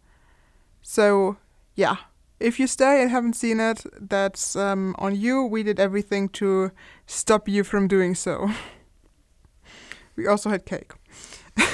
so 0.82 1.38
yeah 1.76 1.98
if 2.44 2.60
you 2.60 2.68
stay 2.68 3.02
and 3.02 3.10
haven't 3.10 3.36
seen 3.36 3.60
it 3.60 3.86
that's 4.00 4.56
um, 4.56 4.96
on 5.00 5.16
you. 5.16 5.44
We 5.46 5.64
did 5.64 5.80
everything 5.80 6.30
to 6.30 6.72
stop 7.06 7.48
you 7.48 7.64
from 7.64 7.88
doing 7.88 8.16
so. 8.16 8.52
We 10.16 10.28
also 10.28 10.52
had 10.52 10.66
cake. 10.66 10.92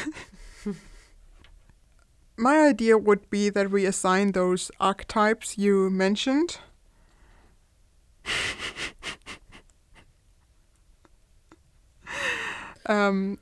My 2.38 2.60
idea 2.68 2.98
would 2.98 3.30
be 3.30 3.50
that 3.50 3.70
we 3.70 3.86
assign 3.86 4.32
those 4.32 4.72
archetypes 4.80 5.58
you 5.58 5.90
mentioned. 5.90 6.60
Um, 12.86 13.38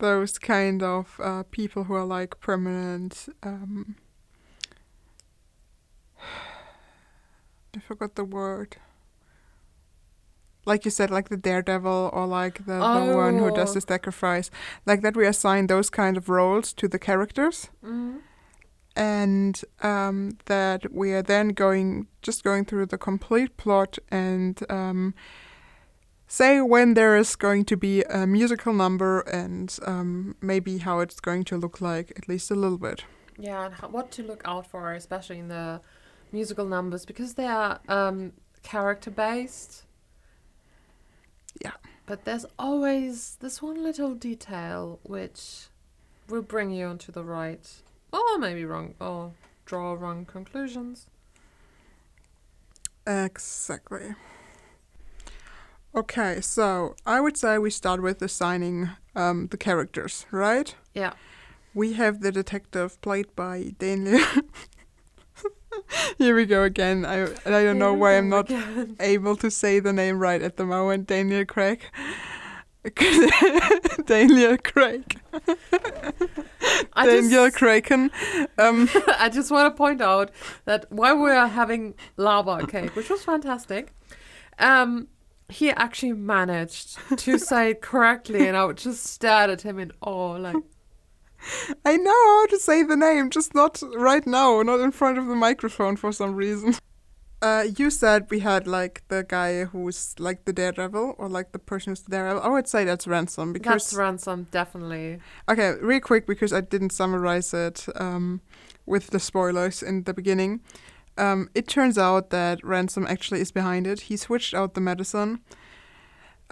those 0.00 0.38
kind 0.38 0.82
of 0.82 1.18
uh, 1.18 1.44
people 1.50 1.84
who 1.84 1.94
are 1.94 2.04
like 2.04 2.40
permanent. 2.40 3.26
Um, 3.42 3.96
I 7.74 7.80
forgot 7.80 8.14
the 8.14 8.24
word. 8.24 8.76
like 10.64 10.84
you 10.84 10.92
said, 10.92 11.10
like 11.10 11.28
the 11.28 11.36
daredevil 11.36 12.10
or 12.12 12.24
like 12.24 12.64
the, 12.66 12.74
the 12.78 13.16
one 13.16 13.38
who 13.38 13.50
does 13.52 13.70
Oh. 13.70 13.74
the 13.74 13.80
sacrifice, 13.80 14.48
like 14.86 15.00
that 15.02 15.16
we 15.16 15.26
assign 15.26 15.66
those 15.66 15.90
kind 15.90 16.16
of 16.16 16.28
roles 16.28 16.72
to 16.74 16.86
the 16.86 17.00
characters, 17.00 17.68
Mm-hmm. 17.84 18.18
and 18.94 19.60
um, 19.80 20.38
that 20.44 20.92
we 20.92 21.12
are 21.14 21.22
then 21.22 21.48
going 21.48 22.06
just 22.22 22.44
going 22.44 22.64
through 22.64 22.86
the 22.86 22.98
complete 22.98 23.56
plot 23.56 23.98
and 24.08 24.54
um, 24.70 25.14
say 26.28 26.60
when 26.60 26.94
there 26.94 27.16
is 27.16 27.34
going 27.34 27.64
to 27.64 27.76
be 27.76 28.02
a 28.04 28.24
musical 28.24 28.72
number 28.72 29.20
and 29.22 29.76
um, 29.84 30.36
maybe 30.40 30.78
how 30.78 31.00
it's 31.00 31.18
going 31.18 31.42
to 31.44 31.56
look 31.56 31.80
like 31.80 32.12
at 32.16 32.28
least 32.28 32.52
a 32.52 32.54
little 32.54 32.78
bit. 32.78 33.04
Yeah, 33.36 33.66
and 33.66 33.74
what 33.92 34.12
to 34.12 34.22
look 34.22 34.42
out 34.44 34.66
for, 34.70 34.92
especially 34.92 35.40
in 35.40 35.48
the 35.48 35.80
musical 36.32 36.64
numbers, 36.64 37.04
because 37.04 37.34
they 37.34 37.46
are 37.46 37.80
um, 37.88 38.32
character 38.62 39.10
based. 39.10 39.84
Yeah. 41.60 41.72
But 42.06 42.24
there's 42.24 42.46
always 42.58 43.36
this 43.40 43.62
one 43.62 43.82
little 43.82 44.14
detail 44.14 44.98
which 45.02 45.66
will 46.28 46.42
bring 46.42 46.70
you 46.70 46.86
onto 46.86 47.12
the 47.12 47.24
right, 47.24 47.68
or 48.12 48.38
maybe 48.38 48.64
wrong, 48.64 48.94
or 49.00 49.32
draw 49.64 49.92
wrong 49.92 50.24
conclusions. 50.24 51.06
Exactly. 53.06 54.14
Okay, 55.94 56.40
so 56.40 56.96
I 57.04 57.20
would 57.20 57.36
say 57.36 57.58
we 57.58 57.70
start 57.70 58.00
with 58.00 58.22
assigning 58.22 58.90
um, 59.14 59.48
the 59.48 59.58
characters, 59.58 60.24
right? 60.30 60.74
Yeah. 60.94 61.12
We 61.74 61.94
have 61.94 62.20
the 62.20 62.32
detective 62.32 63.00
played 63.02 63.34
by 63.36 63.74
Daniel. 63.78 64.24
Here 66.18 66.34
we 66.34 66.46
go 66.46 66.62
again. 66.62 67.04
I 67.04 67.24
I 67.44 67.64
don't 67.64 67.78
know 67.78 67.94
why 67.94 68.16
I'm 68.16 68.28
not 68.28 68.50
able 69.00 69.36
to 69.36 69.50
say 69.50 69.80
the 69.80 69.92
name 69.92 70.18
right 70.18 70.42
at 70.42 70.56
the 70.56 70.64
moment. 70.64 71.06
Daniel 71.06 71.44
Craig. 71.44 71.82
Daniel 74.06 74.56
Craig. 74.58 75.20
I 76.94 77.06
Daniel 77.06 77.46
just, 77.46 77.56
Kraken. 77.56 78.10
Um, 78.58 78.88
I 79.18 79.30
just 79.32 79.50
want 79.50 79.72
to 79.72 79.76
point 79.76 80.00
out 80.00 80.32
that 80.64 80.90
while 80.90 81.16
we 81.16 81.30
are 81.30 81.46
having 81.46 81.94
lava 82.16 82.66
cake, 82.66 82.96
which 82.96 83.08
was 83.08 83.22
fantastic, 83.22 83.94
um, 84.58 85.06
he 85.48 85.70
actually 85.70 86.14
managed 86.14 86.98
to 87.18 87.38
say 87.38 87.70
it 87.70 87.82
correctly, 87.82 88.48
and 88.48 88.56
I 88.56 88.70
just 88.72 89.04
stared 89.04 89.50
at 89.50 89.62
him 89.62 89.78
in 89.78 89.92
awe, 90.00 90.32
like, 90.32 90.56
I 91.84 91.96
know 91.96 92.10
how 92.10 92.46
to 92.46 92.58
say 92.58 92.82
the 92.82 92.96
name, 92.96 93.30
just 93.30 93.54
not 93.54 93.82
right 93.94 94.26
now, 94.26 94.62
not 94.62 94.80
in 94.80 94.92
front 94.92 95.18
of 95.18 95.26
the 95.26 95.34
microphone 95.34 95.96
for 95.96 96.12
some 96.12 96.34
reason. 96.34 96.74
Uh, 97.42 97.64
you 97.76 97.90
said 97.90 98.28
we 98.30 98.38
had 98.38 98.68
like 98.68 99.02
the 99.08 99.24
guy 99.28 99.64
who's 99.64 100.14
like 100.20 100.44
the 100.44 100.52
daredevil, 100.52 101.16
or 101.18 101.28
like 101.28 101.50
the 101.50 101.58
person 101.58 101.90
who's 101.90 102.02
the 102.02 102.10
daredevil. 102.12 102.40
I 102.40 102.48
would 102.48 102.68
say 102.68 102.84
that's 102.84 103.08
Ransom 103.08 103.52
because 103.52 103.86
that's 103.86 103.94
ransom, 103.94 104.46
definitely. 104.52 105.18
Okay, 105.48 105.72
real 105.80 105.98
quick 105.98 106.24
because 106.24 106.52
I 106.52 106.60
didn't 106.60 106.90
summarize 106.90 107.52
it 107.52 107.86
um, 107.96 108.42
with 108.86 109.08
the 109.08 109.18
spoilers 109.18 109.82
in 109.82 110.04
the 110.04 110.14
beginning. 110.14 110.60
Um, 111.18 111.48
it 111.52 111.66
turns 111.66 111.98
out 111.98 112.30
that 112.30 112.62
Ransom 112.64 113.08
actually 113.08 113.40
is 113.40 113.50
behind 113.50 113.88
it. 113.88 114.02
He 114.02 114.16
switched 114.16 114.54
out 114.54 114.74
the 114.74 114.80
medicine. 114.80 115.40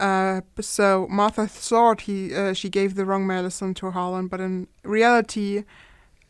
Uh, 0.00 0.40
so 0.60 1.06
Martha 1.10 1.46
thought 1.46 2.02
he 2.02 2.34
uh, 2.34 2.54
she 2.54 2.70
gave 2.70 2.94
the 2.94 3.04
wrong 3.04 3.26
medicine 3.26 3.74
to 3.74 3.90
Harlan, 3.90 4.28
but 4.28 4.40
in 4.40 4.66
reality, 4.82 5.64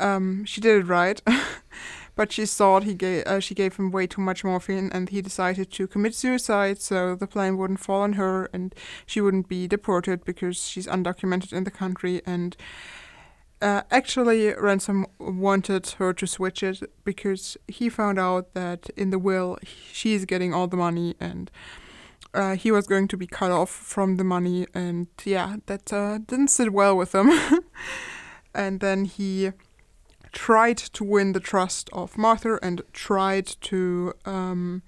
um, 0.00 0.44
she 0.44 0.60
did 0.60 0.82
it 0.82 0.88
right. 0.88 1.22
but 2.16 2.32
she 2.32 2.46
thought 2.46 2.82
he 2.82 2.94
gave 2.94 3.24
uh, 3.26 3.38
she 3.38 3.54
gave 3.54 3.76
him 3.76 3.92
way 3.92 4.08
too 4.08 4.20
much 4.20 4.42
morphine, 4.42 4.90
and 4.92 5.10
he 5.10 5.22
decided 5.22 5.70
to 5.70 5.86
commit 5.86 6.16
suicide. 6.16 6.80
So 6.80 7.14
the 7.14 7.28
blame 7.28 7.56
wouldn't 7.56 7.78
fall 7.78 8.00
on 8.00 8.14
her, 8.14 8.50
and 8.52 8.74
she 9.06 9.20
wouldn't 9.20 9.48
be 9.48 9.68
deported 9.68 10.24
because 10.24 10.68
she's 10.68 10.88
undocumented 10.88 11.52
in 11.52 11.62
the 11.62 11.70
country. 11.70 12.22
And 12.26 12.56
uh, 13.62 13.82
actually, 13.92 14.52
Ransom 14.52 15.06
wanted 15.20 15.90
her 15.98 16.12
to 16.12 16.26
switch 16.26 16.64
it 16.64 16.82
because 17.04 17.56
he 17.68 17.88
found 17.88 18.18
out 18.18 18.52
that 18.54 18.90
in 18.96 19.10
the 19.10 19.18
will 19.20 19.58
she's 19.92 20.24
getting 20.24 20.52
all 20.52 20.66
the 20.66 20.76
money 20.76 21.14
and. 21.20 21.52
Uh, 22.32 22.54
he 22.54 22.70
was 22.70 22.86
going 22.86 23.08
to 23.08 23.16
be 23.16 23.26
cut 23.26 23.50
off 23.50 23.70
from 23.70 24.16
the 24.16 24.24
money, 24.24 24.66
and 24.72 25.08
yeah, 25.24 25.56
that 25.66 25.92
uh, 25.92 26.18
didn't 26.18 26.48
sit 26.48 26.72
well 26.72 26.96
with 26.96 27.14
him. 27.14 27.30
and 28.54 28.80
then 28.80 29.04
he 29.04 29.52
tried 30.32 30.76
to 30.76 31.04
win 31.04 31.32
the 31.32 31.40
trust 31.40 31.90
of 31.92 32.16
Martha 32.16 32.58
and 32.62 32.82
tried 32.92 33.46
to 33.62 34.12
um, 34.24 34.82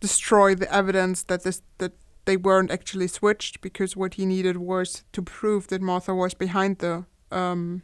destroy 0.00 0.54
the 0.54 0.72
evidence 0.72 1.24
that 1.24 1.42
this 1.42 1.62
that 1.78 1.92
they 2.24 2.36
weren't 2.36 2.70
actually 2.70 3.08
switched 3.08 3.60
because 3.60 3.96
what 3.96 4.14
he 4.14 4.24
needed 4.26 4.56
was 4.56 5.04
to 5.12 5.22
prove 5.22 5.68
that 5.68 5.80
Martha 5.80 6.14
was 6.14 6.34
behind 6.34 6.78
the 6.78 7.04
um, 7.32 7.82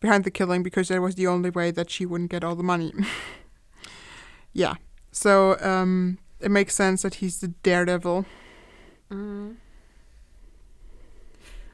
behind 0.00 0.24
the 0.24 0.30
killing 0.30 0.62
because 0.62 0.88
that 0.88 1.00
was 1.00 1.14
the 1.14 1.26
only 1.26 1.50
way 1.50 1.70
that 1.70 1.90
she 1.90 2.04
wouldn't 2.04 2.30
get 2.30 2.44
all 2.44 2.54
the 2.54 2.62
money. 2.62 2.92
yeah, 4.52 4.74
so 5.12 5.58
um, 5.60 6.18
it 6.40 6.50
makes 6.50 6.74
sense 6.74 7.02
that 7.02 7.16
he's 7.16 7.40
the 7.40 7.48
daredevil. 7.48 8.26
Mm. 9.10 9.56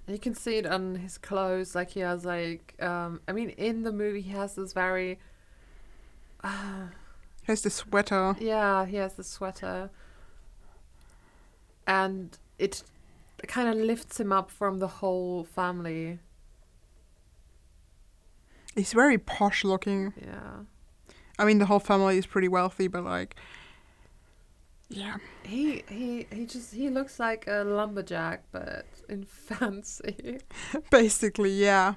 You 0.08 0.18
can 0.18 0.34
see 0.34 0.56
it 0.56 0.66
on 0.66 0.96
his 0.96 1.16
clothes, 1.16 1.74
like 1.74 1.90
he 1.90 2.00
has 2.00 2.24
like, 2.24 2.74
um, 2.82 3.20
I 3.28 3.32
mean, 3.32 3.50
in 3.50 3.82
the 3.82 3.92
movie 3.92 4.20
he 4.20 4.32
has 4.32 4.54
this 4.56 4.72
very, 4.72 5.18
uh, 6.42 6.88
He 7.42 7.52
has 7.52 7.62
the 7.62 7.70
sweater. 7.70 8.36
yeah, 8.40 8.84
he 8.84 8.96
has 8.96 9.14
the 9.14 9.24
sweater, 9.24 9.90
and 11.86 12.36
it 12.58 12.82
kind 13.46 13.68
of 13.68 13.76
lifts 13.76 14.18
him 14.20 14.32
up 14.32 14.50
from 14.50 14.80
the 14.80 14.88
whole 14.88 15.44
family. 15.44 16.18
He's 18.74 18.92
very 18.92 19.18
posh 19.18 19.64
looking. 19.64 20.12
Yeah, 20.20 20.64
I 21.38 21.44
mean, 21.44 21.58
the 21.58 21.66
whole 21.66 21.80
family 21.80 22.18
is 22.18 22.26
pretty 22.26 22.48
wealthy, 22.48 22.88
but 22.88 23.04
like, 23.04 23.36
yeah. 24.92 25.16
he 25.44 25.82
he 25.88 26.26
he 26.30 26.46
just 26.46 26.74
he 26.74 26.88
looks 26.90 27.18
like 27.18 27.46
a 27.46 27.64
lumberjack, 27.64 28.44
but 28.52 28.86
in 29.08 29.24
fancy. 29.48 30.38
Basically, 30.90 31.50
yeah. 31.50 31.94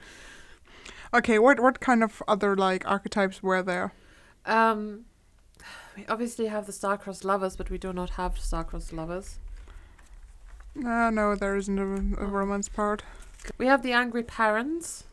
Okay, 1.13 1.39
what 1.39 1.59
what 1.59 1.79
kind 1.79 2.03
of 2.03 2.21
other 2.27 2.55
like 2.55 2.85
archetypes 2.89 3.41
were 3.43 3.61
there? 3.61 3.93
Um, 4.45 5.05
we 5.95 6.05
obviously 6.07 6.47
have 6.47 6.65
the 6.65 6.73
star-crossed 6.73 7.25
lovers, 7.25 7.55
but 7.55 7.69
we 7.69 7.77
do 7.77 7.93
not 7.93 8.11
have 8.11 8.37
star-crossed 8.37 8.93
lovers. 8.93 9.39
Uh, 10.77 11.09
no, 11.09 11.35
there 11.35 11.55
isn't 11.55 11.79
a, 11.79 12.23
a 12.23 12.27
romance 12.27 12.67
part. 12.67 13.03
We 13.57 13.67
have 13.67 13.81
the 13.81 13.93
angry 13.93 14.23
parents. 14.23 15.05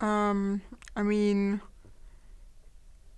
Um, 0.00 0.62
I 0.96 1.02
mean, 1.02 1.60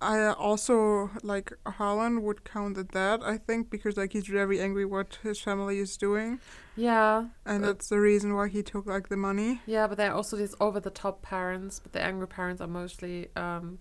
I 0.03 0.33
also 0.33 1.09
like 1.23 1.51
Harlan 1.65 2.21
would 2.23 2.43
count 2.43 2.77
at 2.77 2.89
that. 2.91 3.23
I 3.23 3.37
think 3.37 3.69
because 3.69 3.97
like 3.97 4.13
he's 4.13 4.27
very 4.27 4.59
angry 4.59 4.85
what 4.85 5.19
his 5.23 5.39
family 5.39 5.79
is 5.79 5.97
doing, 5.97 6.39
Yeah, 6.75 7.27
and 7.45 7.63
Uh, 7.63 7.67
that's 7.67 7.89
the 7.89 7.99
reason 7.99 8.33
why 8.35 8.47
he 8.49 8.61
took 8.63 8.85
like 8.85 9.07
the 9.09 9.17
money. 9.17 9.61
yeah, 9.65 9.87
but 9.87 9.97
there 9.97 10.11
are 10.11 10.15
also 10.15 10.35
these 10.37 10.55
over-the-top 10.59 11.21
parents. 11.21 11.79
But 11.79 11.91
the 11.93 12.01
angry 12.01 12.27
parents 12.27 12.61
are 12.61 12.67
mostly 12.67 13.29
um, 13.35 13.79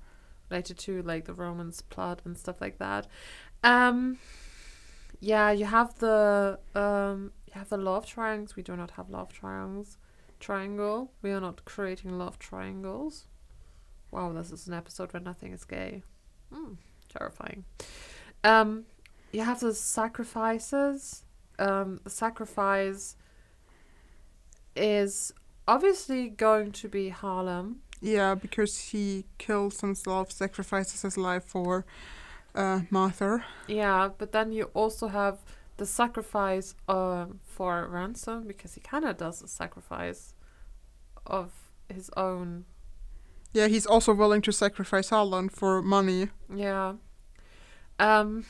related 0.50 0.78
to 0.86 1.02
like 1.02 1.24
the 1.24 1.34
romance 1.34 1.82
plot 1.82 2.22
and 2.24 2.36
stuff 2.38 2.60
like 2.60 2.78
that. 2.78 3.06
Um, 3.64 4.18
yeah, 5.20 5.50
you 5.52 5.66
have 5.66 5.98
the 5.98 6.58
um, 6.74 7.32
you 7.46 7.52
have 7.54 7.68
the 7.68 7.76
love 7.76 8.06
triangles. 8.06 8.56
We 8.56 8.62
do 8.62 8.76
not 8.76 8.92
have 8.92 9.08
love 9.10 9.32
triangles. 9.32 9.98
Triangle. 10.40 11.12
We 11.22 11.30
are 11.30 11.40
not 11.40 11.64
creating 11.64 12.18
love 12.18 12.38
triangles. 12.38 13.26
Wow, 14.12 14.32
this 14.32 14.52
is 14.52 14.68
an 14.68 14.74
episode 14.74 15.12
where 15.12 15.22
nothing 15.22 15.52
is 15.52 15.64
gay. 15.64 16.02
Hmm, 16.52 16.74
terrifying. 17.08 17.64
Um, 18.44 18.84
you 19.32 19.40
have 19.42 19.60
the 19.60 19.74
sacrifices. 19.74 21.24
Um, 21.58 22.00
the 22.04 22.10
sacrifice 22.10 23.16
is 24.76 25.32
obviously 25.66 26.28
going 26.28 26.72
to 26.72 26.88
be 26.88 27.08
Harlan. 27.08 27.76
Yeah, 28.02 28.34
because 28.34 28.90
he 28.90 29.24
kills 29.38 29.80
himself, 29.80 30.30
sacrifices 30.30 31.02
his 31.02 31.16
life 31.16 31.44
for 31.44 31.86
uh, 32.54 32.80
Martha. 32.90 33.44
Yeah, 33.66 34.10
but 34.18 34.32
then 34.32 34.52
you 34.52 34.64
also 34.74 35.08
have 35.08 35.38
the 35.78 35.86
sacrifice 35.86 36.74
um, 36.88 37.40
for 37.44 37.88
ransom 37.88 38.46
because 38.46 38.74
he 38.74 38.80
kind 38.80 39.04
of 39.04 39.16
does 39.16 39.40
a 39.40 39.48
sacrifice 39.48 40.34
of 41.26 41.52
his 41.88 42.10
own. 42.16 42.66
Yeah, 43.52 43.68
he's 43.68 43.86
also 43.86 44.14
willing 44.14 44.42
to 44.42 44.52
sacrifice 44.52 45.10
Harlan 45.10 45.48
for 45.48 45.82
money. 45.82 46.28
Yeah. 46.54 46.94
Um, 47.98 48.44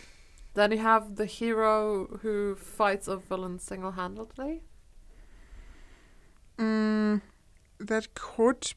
then 0.55 0.73
you 0.73 0.79
have 0.79 1.17
the 1.17 1.27
hero 1.27 2.19
who 2.23 2.55
fights 2.55 3.09
a 3.09 3.17
villain 3.17 3.59
single-handedly. 3.59 4.63
Mm, 6.59 7.21
that 7.81 8.15
could 8.15 8.75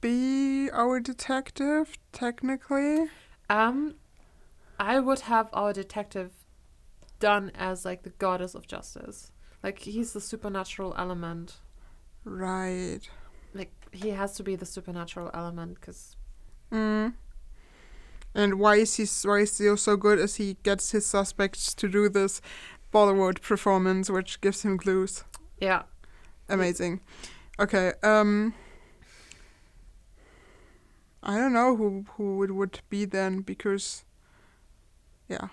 be 0.00 0.68
our 0.70 1.00
detective, 1.00 1.98
technically. 2.12 3.06
Um, 3.48 3.94
I 4.78 5.00
would 5.00 5.20
have 5.20 5.48
our 5.52 5.72
detective 5.72 6.32
done 7.20 7.50
as 7.54 7.84
like 7.84 8.02
the 8.02 8.10
goddess 8.10 8.54
of 8.54 8.66
justice. 8.66 9.32
Like 9.62 9.80
he's 9.80 10.12
the 10.12 10.20
supernatural 10.20 10.94
element. 10.96 11.56
Right. 12.24 13.08
He 13.92 14.10
has 14.10 14.34
to 14.34 14.42
be 14.42 14.56
the 14.56 14.66
supernatural 14.66 15.30
element 15.34 15.74
because 15.80 16.16
Mm. 16.70 17.14
And 18.34 18.58
why 18.58 18.76
is 18.76 18.96
he 18.96 19.06
why 19.26 19.40
is 19.40 19.56
he 19.58 19.74
so 19.76 19.96
good 19.96 20.18
as 20.18 20.36
he 20.36 20.56
gets 20.62 20.90
his 20.90 21.06
suspects 21.06 21.74
to 21.74 21.88
do 21.88 22.08
this 22.08 22.40
Bollywood 22.92 23.40
performance 23.40 24.10
which 24.10 24.40
gives 24.40 24.62
him 24.62 24.78
clues. 24.78 25.24
yeah, 25.60 25.82
Amazing. 26.48 27.00
Okay, 27.58 27.92
um 28.02 28.54
I 31.22 31.36
don't 31.36 31.52
know 31.52 31.76
who 31.76 32.04
who 32.16 32.42
it 32.44 32.52
would 32.52 32.80
be 32.88 33.04
then 33.04 33.40
because 33.40 34.04
yeah. 35.28 35.48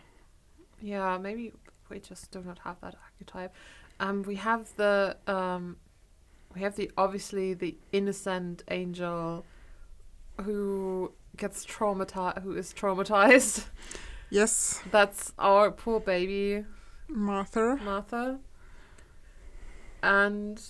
yeah. 0.81 1.17
Maybe 1.17 1.53
we 1.89 1.99
just 1.99 2.31
do 2.31 2.41
not 2.41 2.59
have 2.59 2.79
that 2.81 2.95
archetype. 3.03 3.53
Um, 3.99 4.23
we 4.23 4.35
have 4.35 4.73
the 4.75 5.17
um, 5.27 5.77
we 6.55 6.61
have 6.61 6.75
the 6.75 6.89
obviously 6.97 7.53
the 7.53 7.75
innocent 7.91 8.63
angel 8.71 9.45
who 10.41 11.11
gets 11.37 11.65
traumatized, 11.65 12.41
who 12.41 12.55
is 12.55 12.73
traumatized. 12.73 13.65
Yes, 14.31 14.81
That's 14.91 15.33
our 15.37 15.69
poor 15.69 15.99
baby 15.99 16.65
Martha. 17.07 17.77
Martha. 17.83 18.39
And 20.01 20.61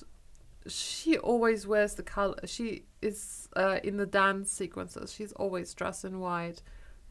she 0.68 1.18
always 1.18 1.66
wears 1.66 1.96
the 1.96 2.04
color. 2.04 2.36
She 2.46 2.84
is 3.02 3.48
uh, 3.56 3.80
in 3.84 3.98
the 3.98 4.06
dance 4.06 4.52
sequences. 4.52 5.14
She's 5.14 5.32
always 5.34 5.74
dressed 5.74 6.04
in 6.04 6.20
white, 6.20 6.62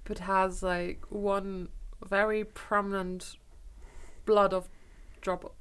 but 0.05 0.19
has 0.19 0.63
like 0.63 1.05
one 1.09 1.69
very 2.05 2.45
prominent 2.45 3.37
blood 4.27 4.53
of 4.53 4.69
drop. 5.21 5.55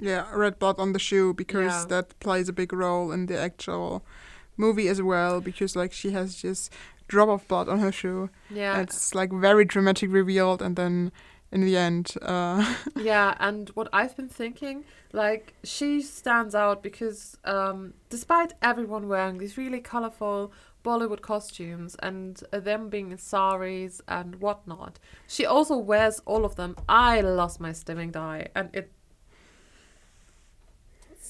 Yeah, 0.00 0.26
red 0.34 0.58
blood 0.58 0.78
on 0.78 0.92
the 0.92 0.98
shoe 0.98 1.32
because 1.34 1.72
Yeah. 1.82 1.84
that 1.88 2.18
plays 2.20 2.48
a 2.48 2.52
big 2.52 2.72
role 2.72 3.12
in 3.12 3.26
the 3.26 3.38
actual 3.38 4.04
movie 4.56 4.88
as 4.88 5.00
well 5.00 5.40
because 5.40 5.76
like 5.76 5.92
she 5.92 6.10
has 6.10 6.34
just 6.34 6.72
drop 7.08 7.28
of 7.28 7.46
blood 7.48 7.68
on 7.68 7.78
her 7.78 7.92
shoe. 7.92 8.28
Yeah, 8.50 8.80
It's 8.80 9.14
like 9.14 9.32
very 9.32 9.64
dramatic 9.64 10.10
revealed 10.12 10.60
and 10.62 10.76
then 10.76 11.12
in 11.52 11.60
the 11.60 11.76
end 11.76 12.14
uh 12.22 12.74
yeah. 12.96 13.34
And 13.38 13.68
what 13.70 13.88
I've 13.92 14.16
been 14.16 14.28
thinking, 14.28 14.84
like 15.12 15.54
she 15.62 16.02
stands 16.02 16.54
out 16.54 16.82
because 16.82 17.38
um, 17.44 17.94
despite 18.10 18.54
everyone 18.62 19.06
wearing 19.08 19.38
these 19.38 19.56
really 19.56 19.80
colorful 19.80 20.52
Bollywood 20.84 21.20
costumes 21.20 21.96
and 22.02 22.42
uh, 22.52 22.60
them 22.60 22.88
being 22.88 23.10
in 23.12 23.18
saris 23.18 24.00
and 24.08 24.36
whatnot, 24.40 24.98
she 25.28 25.46
also 25.46 25.76
wears 25.76 26.20
all 26.26 26.44
of 26.44 26.56
them. 26.56 26.74
I 26.88 27.20
lost 27.20 27.60
my 27.60 27.70
stimming 27.70 28.10
die, 28.12 28.48
and 28.56 28.70
it. 28.72 28.90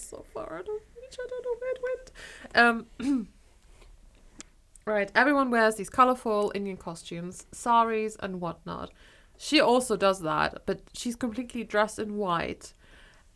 So 0.06 0.24
far 0.32 0.58
out 0.58 0.68
of 0.68 0.68
reach. 0.68 1.16
I 1.20 1.26
don't 1.28 1.44
know 1.44 1.56
where 1.58 1.72
it 1.72 1.80
went. 1.88 2.86
Um. 3.00 3.28
right, 4.86 5.10
everyone 5.14 5.50
wears 5.50 5.74
these 5.74 5.90
colorful 5.90 6.52
Indian 6.54 6.76
costumes, 6.76 7.46
saris 7.50 8.16
and 8.20 8.40
whatnot. 8.40 8.92
She 9.36 9.60
also 9.60 9.96
does 9.96 10.20
that, 10.20 10.62
but 10.64 10.80
she's 10.94 11.16
completely 11.16 11.64
dressed 11.64 11.98
in 11.98 12.16
white, 12.16 12.72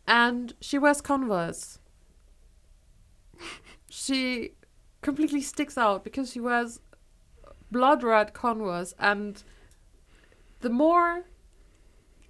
and 0.07 0.53
she 0.61 0.77
wears 0.77 1.01
Converse. 1.01 1.79
she 3.89 4.53
completely 5.01 5.41
sticks 5.41 5.77
out 5.77 6.03
because 6.03 6.31
she 6.31 6.39
wears 6.39 6.79
blood 7.69 8.01
red 8.01 8.33
Converse, 8.33 8.93
and 8.97 9.43
the 10.61 10.69
more 10.69 11.25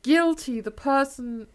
guilty 0.01 0.59
the 0.59 0.71
person 0.71 1.47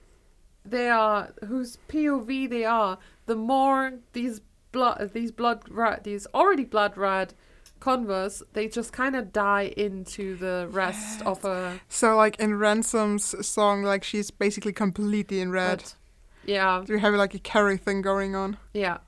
they 0.70 0.88
are, 0.88 1.32
whose 1.46 1.78
POV 1.88 2.48
they 2.50 2.64
are, 2.64 2.98
the 3.26 3.36
more 3.36 3.94
these 4.12 4.40
blood, 4.72 5.10
these 5.12 5.32
blood 5.32 5.68
red, 5.68 6.04
these 6.04 6.26
already 6.34 6.64
blood 6.64 6.96
red 6.96 7.34
Converse, 7.78 8.42
they 8.54 8.68
just 8.68 8.92
kind 8.92 9.14
of 9.14 9.32
die 9.32 9.72
into 9.76 10.34
the 10.36 10.66
rest 10.70 11.20
of 11.22 11.42
her. 11.42 11.78
so 11.88 12.16
like 12.16 12.40
in 12.40 12.58
Ransom's 12.58 13.46
song 13.46 13.82
like 13.82 14.02
she's 14.02 14.30
basically 14.30 14.72
completely 14.72 15.40
in 15.40 15.50
red. 15.50 15.78
But, 15.78 15.94
yeah, 16.46 16.82
You 16.88 16.98
have 16.98 17.12
like 17.14 17.34
a 17.34 17.38
Carrie 17.38 17.76
thing 17.76 18.00
going 18.02 18.34
on. 18.34 18.56
yeah. 18.72 18.98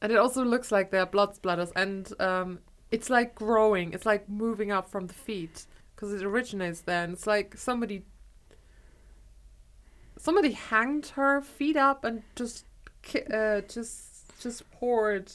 And 0.00 0.12
it 0.12 0.18
also 0.18 0.44
looks 0.44 0.70
like 0.70 0.90
they're 0.90 1.06
blood 1.06 1.34
splatters, 1.40 1.72
and 1.74 2.12
um, 2.20 2.58
it's 2.90 3.08
like 3.10 3.34
growing. 3.34 3.92
It's 3.92 4.06
like 4.06 4.28
moving 4.28 4.70
up 4.70 4.88
from 4.88 5.06
the 5.06 5.14
feet 5.14 5.66
because 5.94 6.12
it 6.12 6.22
originates 6.22 6.82
there. 6.82 7.02
And 7.04 7.14
it's 7.14 7.26
like 7.26 7.56
somebody, 7.56 8.04
somebody 10.18 10.52
hanged 10.52 11.06
her 11.16 11.40
feet 11.40 11.76
up 11.76 12.04
and 12.04 12.22
just, 12.34 12.64
uh, 13.32 13.60
just, 13.62 14.38
just 14.40 14.70
poured 14.70 15.32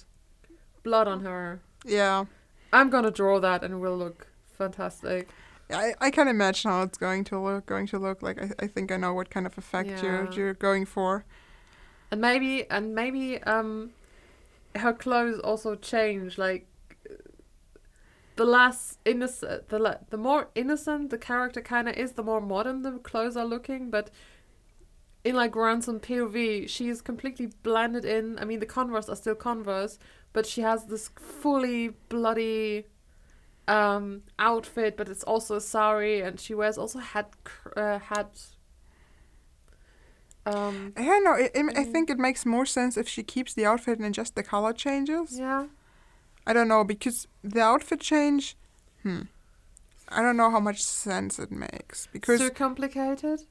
blood 0.83 1.07
on 1.07 1.21
her. 1.21 1.59
Yeah. 1.85 2.25
I'm 2.73 2.89
gonna 2.89 3.11
draw 3.11 3.39
that, 3.39 3.63
and 3.63 3.73
it 3.73 3.77
will 3.77 3.97
look 3.97 4.27
fantastic. 4.57 5.27
I, 5.69 5.93
I 6.01 6.11
can 6.11 6.27
imagine 6.27 6.69
how 6.71 6.83
it's 6.83 6.97
going 6.97 7.23
to 7.25 7.39
look 7.39 7.65
going 7.65 7.87
to 7.87 7.97
look 7.99 8.21
like 8.21 8.41
I, 8.41 8.51
I 8.59 8.67
think 8.67 8.91
I 8.91 8.97
know 8.97 9.13
what 9.13 9.29
kind 9.29 9.45
of 9.45 9.57
effect 9.57 10.03
you're 10.03 10.29
you're 10.33 10.53
going 10.53 10.85
for. 10.85 11.23
and 12.11 12.19
maybe 12.19 12.69
and 12.69 12.93
maybe 12.93 13.41
um 13.43 13.91
her 14.75 14.91
clothes 14.93 15.39
also 15.39 15.75
change 15.75 16.37
like 16.37 16.67
the 18.35 18.43
less 18.45 18.97
innocent 19.05 19.69
the 19.69 19.99
the 20.09 20.17
more 20.17 20.49
innocent 20.55 21.09
the 21.09 21.17
character 21.17 21.61
kind 21.61 21.87
of 21.87 21.95
is 21.95 22.13
the 22.13 22.23
more 22.23 22.41
modern 22.41 22.81
the 22.81 22.91
clothes 22.99 23.37
are 23.37 23.45
looking 23.45 23.89
but 23.89 24.09
in 25.23 25.35
like 25.35 25.55
ransom 25.55 25.99
pov 25.99 26.67
she 26.67 26.89
is 26.89 27.01
completely 27.01 27.47
blended 27.63 28.05
in 28.05 28.37
i 28.39 28.45
mean 28.45 28.59
the 28.59 28.65
converse 28.65 29.07
are 29.09 29.15
still 29.15 29.35
converse 29.35 29.99
but 30.33 30.45
she 30.45 30.61
has 30.61 30.85
this 30.85 31.09
fully 31.15 31.89
bloody 32.09 32.85
um 33.67 34.23
outfit 34.39 34.97
but 34.97 35.07
it's 35.07 35.23
also 35.23 35.55
a 35.57 35.61
sari 35.61 36.21
and 36.21 36.39
she 36.39 36.53
wears 36.53 36.77
also 36.77 36.99
hat 36.99 37.31
uh, 37.77 37.99
hat 37.99 38.31
um 40.45 40.93
I 40.97 41.05
don't 41.05 41.23
know. 41.23 41.35
It, 41.35 41.51
it, 41.53 41.65
I 41.77 41.83
Mhm. 41.83 41.91
think 41.91 42.09
it 42.09 42.17
makes 42.17 42.45
more 42.45 42.65
sense 42.65 42.97
if 42.97 43.07
she 43.07 43.23
keeps 43.23 43.53
the 43.53 43.65
outfit 43.65 43.99
and 43.99 44.13
just 44.13 44.33
the 44.35 44.43
color 44.43 44.73
changes. 44.73 45.37
yeah 45.37 45.67
I 46.47 46.53
don't 46.53 46.67
know 46.67 46.83
because 46.83 47.27
the 47.43 47.61
outfit 47.61 47.99
change. 47.99 48.55
Hmm. 49.03 49.21
I 50.09 50.21
don't 50.23 50.35
know 50.35 50.49
how 50.49 50.59
much 50.59 50.81
sense 50.83 51.37
it 51.39 51.51
makes 51.51 52.07
because 52.11 52.39
too 52.39 52.49
complicated 52.49 53.41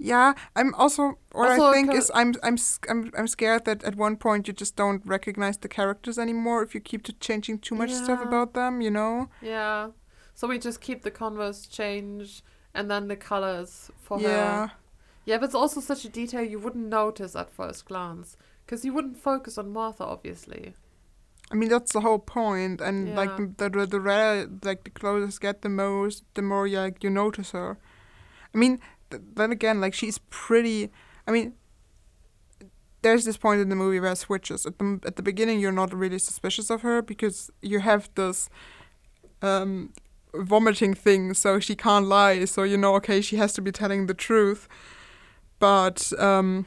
yeah, 0.00 0.32
I'm 0.56 0.74
also 0.74 1.18
what 1.32 1.50
Also, 1.50 1.66
I 1.66 1.72
think 1.72 1.92
is 1.92 2.10
I'm 2.14 2.34
I'm 2.42 2.56
I'm 2.88 3.12
I'm 3.16 3.28
scared 3.28 3.66
that 3.66 3.84
at 3.84 3.96
one 3.96 4.16
point 4.16 4.48
you 4.48 4.54
just 4.54 4.74
don't 4.74 5.02
recognize 5.04 5.58
the 5.58 5.68
characters 5.68 6.18
anymore 6.18 6.62
if 6.62 6.74
you 6.74 6.80
keep 6.80 7.02
to 7.04 7.12
changing 7.12 7.58
too 7.58 7.74
much 7.74 7.92
stuff 7.92 8.22
about 8.22 8.54
them. 8.54 8.80
You 8.80 8.90
know. 8.90 9.28
Yeah. 9.42 9.90
So 10.34 10.48
we 10.48 10.58
just 10.58 10.80
keep 10.80 11.02
the 11.02 11.10
converse 11.10 11.66
change 11.66 12.42
and 12.74 12.90
then 12.90 13.08
the 13.08 13.16
colors 13.16 13.90
for 14.00 14.18
yeah. 14.18 14.28
her. 14.28 14.32
Yeah, 14.32 14.68
Yeah, 15.26 15.38
but 15.38 15.46
it's 15.46 15.54
also 15.54 15.80
such 15.80 16.06
a 16.06 16.08
detail 16.08 16.42
you 16.42 16.58
wouldn't 16.58 16.88
notice 16.88 17.36
at 17.36 17.50
first 17.50 17.84
glance. 17.84 18.38
Because 18.64 18.84
you 18.84 18.94
wouldn't 18.94 19.18
focus 19.18 19.58
on 19.58 19.70
Martha, 19.70 20.04
obviously. 20.04 20.74
I 21.52 21.56
mean 21.56 21.68
that's 21.68 21.92
the 21.92 22.00
whole 22.00 22.20
point, 22.20 22.80
and 22.80 23.14
like 23.16 23.36
the 23.36 23.68
the 23.68 23.86
the 23.86 24.00
rare 24.00 24.46
like 24.62 24.84
the 24.84 24.90
closest 24.90 25.40
get 25.40 25.60
the 25.60 25.68
most, 25.68 26.22
the 26.34 26.42
more 26.42 26.66
you, 26.66 26.78
like 26.78 27.04
you 27.04 27.10
notice 27.10 27.50
her. 27.50 27.76
I 28.54 28.58
mean, 28.58 28.80
then 29.10 29.52
again, 29.52 29.80
like 29.80 29.94
she's 29.94 30.18
pretty. 30.30 30.90
I 31.26 31.30
mean, 31.30 31.54
there's 33.02 33.24
this 33.24 33.36
point 33.36 33.60
in 33.60 33.68
the 33.68 33.76
movie 33.76 34.00
where 34.00 34.12
it 34.12 34.18
switches. 34.18 34.66
At 34.66 34.78
the 34.78 35.00
at 35.04 35.16
the 35.16 35.22
beginning, 35.22 35.60
you're 35.60 35.72
not 35.72 35.92
really 35.92 36.18
suspicious 36.18 36.70
of 36.70 36.82
her 36.82 37.02
because 37.02 37.50
you 37.62 37.80
have 37.80 38.10
this 38.14 38.48
um, 39.42 39.92
vomiting 40.34 40.94
thing, 40.94 41.34
so 41.34 41.60
she 41.60 41.74
can't 41.74 42.06
lie. 42.06 42.44
So 42.44 42.62
you 42.62 42.76
know, 42.76 42.94
okay, 42.96 43.20
she 43.20 43.36
has 43.36 43.52
to 43.54 43.62
be 43.62 43.72
telling 43.72 44.06
the 44.06 44.14
truth. 44.14 44.68
But 45.58 46.12
um, 46.18 46.66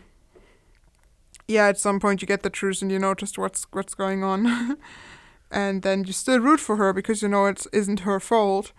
yeah, 1.47 1.67
at 1.67 1.79
some 1.79 1.99
point 1.99 2.21
you 2.21 2.27
get 2.27 2.43
the 2.43 2.49
truth 2.49 2.81
and 2.81 2.91
you 2.91 2.99
notice 2.99 3.37
what's 3.37 3.65
what's 3.71 3.93
going 3.93 4.23
on, 4.23 4.77
and 5.51 5.81
then 5.81 6.03
you 6.05 6.13
still 6.13 6.39
root 6.39 6.59
for 6.59 6.77
her 6.77 6.93
because 6.93 7.21
you 7.21 7.29
know 7.29 7.45
it 7.45 7.65
isn't 7.71 8.01
her 8.01 8.19
fault. 8.19 8.71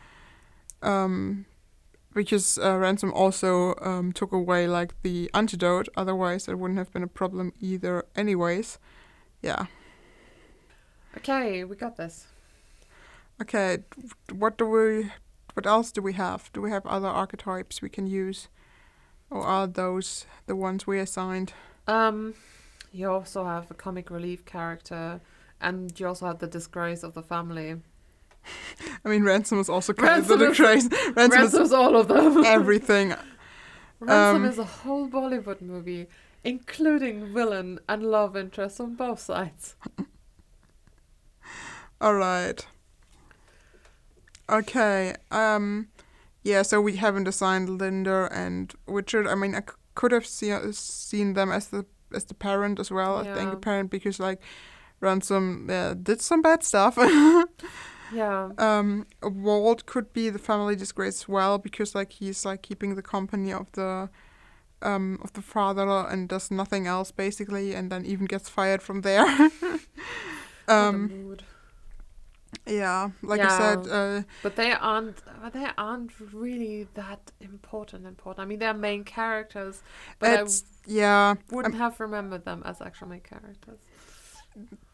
Um, 0.82 1.46
because 2.14 2.58
uh, 2.58 2.76
ransom 2.78 3.12
also 3.12 3.74
um, 3.80 4.12
took 4.12 4.32
away 4.32 4.66
like 4.66 4.94
the 5.02 5.30
antidote. 5.34 5.88
Otherwise, 5.96 6.48
it 6.48 6.58
wouldn't 6.58 6.78
have 6.78 6.92
been 6.92 7.02
a 7.02 7.08
problem 7.08 7.52
either. 7.60 8.06
Anyways, 8.16 8.78
yeah. 9.42 9.66
Okay, 11.16 11.64
we 11.64 11.76
got 11.76 11.96
this. 11.96 12.26
Okay, 13.42 13.78
what 14.32 14.56
do 14.56 14.66
we? 14.66 15.10
What 15.54 15.66
else 15.66 15.92
do 15.92 16.02
we 16.02 16.14
have? 16.14 16.50
Do 16.52 16.60
we 16.60 16.70
have 16.70 16.86
other 16.86 17.08
archetypes 17.08 17.82
we 17.82 17.88
can 17.88 18.06
use, 18.06 18.48
or 19.30 19.42
are 19.42 19.66
those 19.66 20.26
the 20.46 20.56
ones 20.56 20.86
we 20.86 20.98
assigned? 20.98 21.52
Um, 21.86 22.34
you 22.92 23.10
also 23.10 23.44
have 23.44 23.70
a 23.70 23.74
comic 23.74 24.10
relief 24.10 24.44
character, 24.44 25.20
and 25.60 25.98
you 25.98 26.08
also 26.08 26.26
have 26.26 26.38
the 26.38 26.46
disgrace 26.46 27.02
of 27.02 27.14
the 27.14 27.22
family. 27.22 27.76
I 29.04 29.08
mean, 29.08 29.22
Ransom 29.24 29.58
is 29.60 29.68
also 29.68 29.92
kind 29.92 30.08
Ransom 30.08 30.32
of 30.34 30.38
the 30.40 30.50
is- 30.50 30.56
crazy. 30.56 30.88
Ransom 31.14 31.40
Ransom's 31.40 31.72
all 31.72 31.96
of 31.96 32.08
them. 32.08 32.44
everything. 32.44 33.14
Ransom 34.00 34.42
um, 34.44 34.48
is 34.48 34.58
a 34.58 34.64
whole 34.64 35.08
Bollywood 35.08 35.60
movie, 35.60 36.06
including 36.42 37.32
villain 37.32 37.78
and 37.88 38.02
love 38.02 38.36
interest 38.36 38.80
on 38.80 38.94
both 38.96 39.20
sides. 39.20 39.76
All 42.00 42.14
right. 42.14 42.66
Okay. 44.50 45.14
Um. 45.30 45.88
Yeah. 46.42 46.62
So 46.62 46.80
we 46.80 46.96
haven't 46.96 47.28
assigned 47.28 47.68
Linda 47.70 48.28
and 48.30 48.74
Richard. 48.86 49.26
I 49.26 49.34
mean, 49.34 49.54
I 49.54 49.60
c- 49.60 49.66
could 49.94 50.12
have 50.12 50.26
see- 50.26 50.72
seen 50.72 51.32
them 51.34 51.50
as 51.50 51.68
the 51.68 51.86
as 52.14 52.24
the 52.24 52.34
parent 52.34 52.78
as 52.78 52.90
well. 52.90 53.24
Yeah. 53.24 53.32
I 53.32 53.34
think 53.36 53.62
parent 53.62 53.90
because 53.90 54.20
like 54.20 54.40
Ransom 55.00 55.68
uh, 55.70 55.94
did 55.94 56.20
some 56.20 56.42
bad 56.42 56.62
stuff. 56.62 56.98
Yeah. 58.10 58.50
um. 58.58 59.06
Walt 59.22 59.86
could 59.86 60.12
be 60.12 60.30
the 60.30 60.38
family 60.38 60.76
disgrace 60.76 61.22
as 61.22 61.28
well 61.28 61.58
because 61.58 61.94
like 61.94 62.12
he's 62.12 62.44
like 62.44 62.62
keeping 62.62 62.94
the 62.94 63.02
company 63.02 63.52
of 63.52 63.70
the. 63.72 64.10
Um, 64.82 65.18
of 65.22 65.32
the 65.32 65.40
father 65.40 65.88
and 65.88 66.28
does 66.28 66.50
nothing 66.50 66.86
else 66.86 67.10
basically, 67.10 67.74
and 67.74 67.90
then 67.90 68.04
even 68.04 68.26
gets 68.26 68.50
fired 68.50 68.82
from 68.82 69.00
there. 69.00 69.24
Um, 70.68 71.36
yeah, 72.66 73.10
like 73.22 73.40
I 73.40 73.48
said, 73.48 73.88
uh, 73.90 74.22
But 74.42 74.56
they 74.56 74.72
aren't. 74.72 75.22
uh, 75.42 75.50
They 75.50 75.66
aren't 75.76 76.12
really 76.32 76.88
that 76.94 77.32
important. 77.40 78.06
Important. 78.06 78.40
I 78.44 78.46
mean, 78.48 78.58
they're 78.58 78.72
main 78.74 79.04
characters, 79.04 79.82
but 80.18 80.30
I 80.30 80.44
yeah, 80.86 81.34
wouldn't 81.50 81.74
have 81.74 82.00
remembered 82.00 82.44
them 82.44 82.62
as 82.64 82.80
actual 82.80 83.08
main 83.08 83.20
characters. 83.20 83.80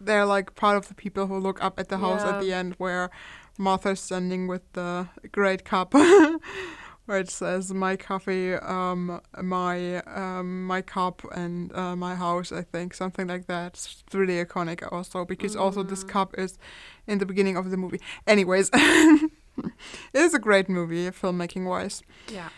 They're 0.00 0.24
like 0.26 0.54
part 0.54 0.76
of 0.76 0.88
the 0.88 0.94
people 0.94 1.26
who 1.26 1.38
look 1.38 1.62
up 1.62 1.78
at 1.78 1.88
the 1.88 1.98
house 1.98 2.24
at 2.24 2.38
the 2.40 2.52
end 2.52 2.74
where 2.78 3.10
Martha's 3.58 4.00
standing 4.00 4.46
with 4.48 4.62
the 4.72 5.08
great 5.32 5.64
cup 5.64 5.92
where 7.06 7.18
it 7.18 7.28
says 7.30 7.72
my 7.74 7.96
coffee 7.96 8.54
um 8.54 9.20
my 9.42 9.96
um 10.04 10.64
my 10.66 10.80
cup 10.80 11.22
and 11.34 11.72
uh, 11.74 11.94
my 11.96 12.14
house 12.14 12.52
I 12.52 12.62
think 12.62 12.94
something 12.94 13.26
like 13.26 13.46
that 13.46 13.74
it's 13.74 14.02
really 14.14 14.42
iconic 14.44 14.86
also 14.92 15.24
because 15.24 15.54
also 15.56 15.82
this 15.82 16.04
Mhm. 16.04 16.08
cup 16.08 16.38
is 16.38 16.58
in 17.06 17.18
the 17.18 17.26
beginning 17.26 17.56
of 17.56 17.70
the 17.70 17.76
movie 17.76 18.00
anyways 18.26 18.70
it 18.74 19.30
is 20.14 20.34
a 20.34 20.38
great 20.38 20.68
movie 20.68 21.10
filmmaking 21.10 21.66
wise 21.66 22.02
Yeah. 22.32 22.48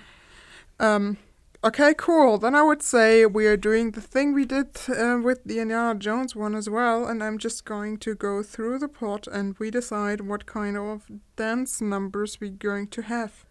um, 0.79 1.17
okay, 1.65 1.95
cool. 1.97 2.39
Then 2.39 2.55
I 2.55 2.63
would 2.63 2.83
say 2.83 3.27
we 3.27 3.47
are 3.47 3.57
doing 3.57 3.93
the 3.93 4.01
thing 4.01 4.33
we 4.33 4.45
did 4.45 4.77
uh, 4.89 5.21
with 5.23 5.45
the 5.45 5.61
Indiana 5.61 5.99
Jones 5.99 6.35
one 6.35 6.55
as 6.55 6.69
well, 6.69 7.07
and 7.07 7.23
I'm 7.23 7.39
just 7.39 7.65
going 7.65 7.99
to 7.99 8.15
go 8.15 8.43
through 8.43 8.79
the 8.79 8.89
plot 8.89 9.27
and 9.27 9.57
we 9.59 9.71
decide 9.71 10.23
what 10.23 10.47
kind 10.47 10.77
of 10.77 11.07
dance 11.37 11.81
numbers 11.81 12.41
we're 12.41 12.51
going 12.51 12.89
to 12.89 13.03
have. 13.03 13.45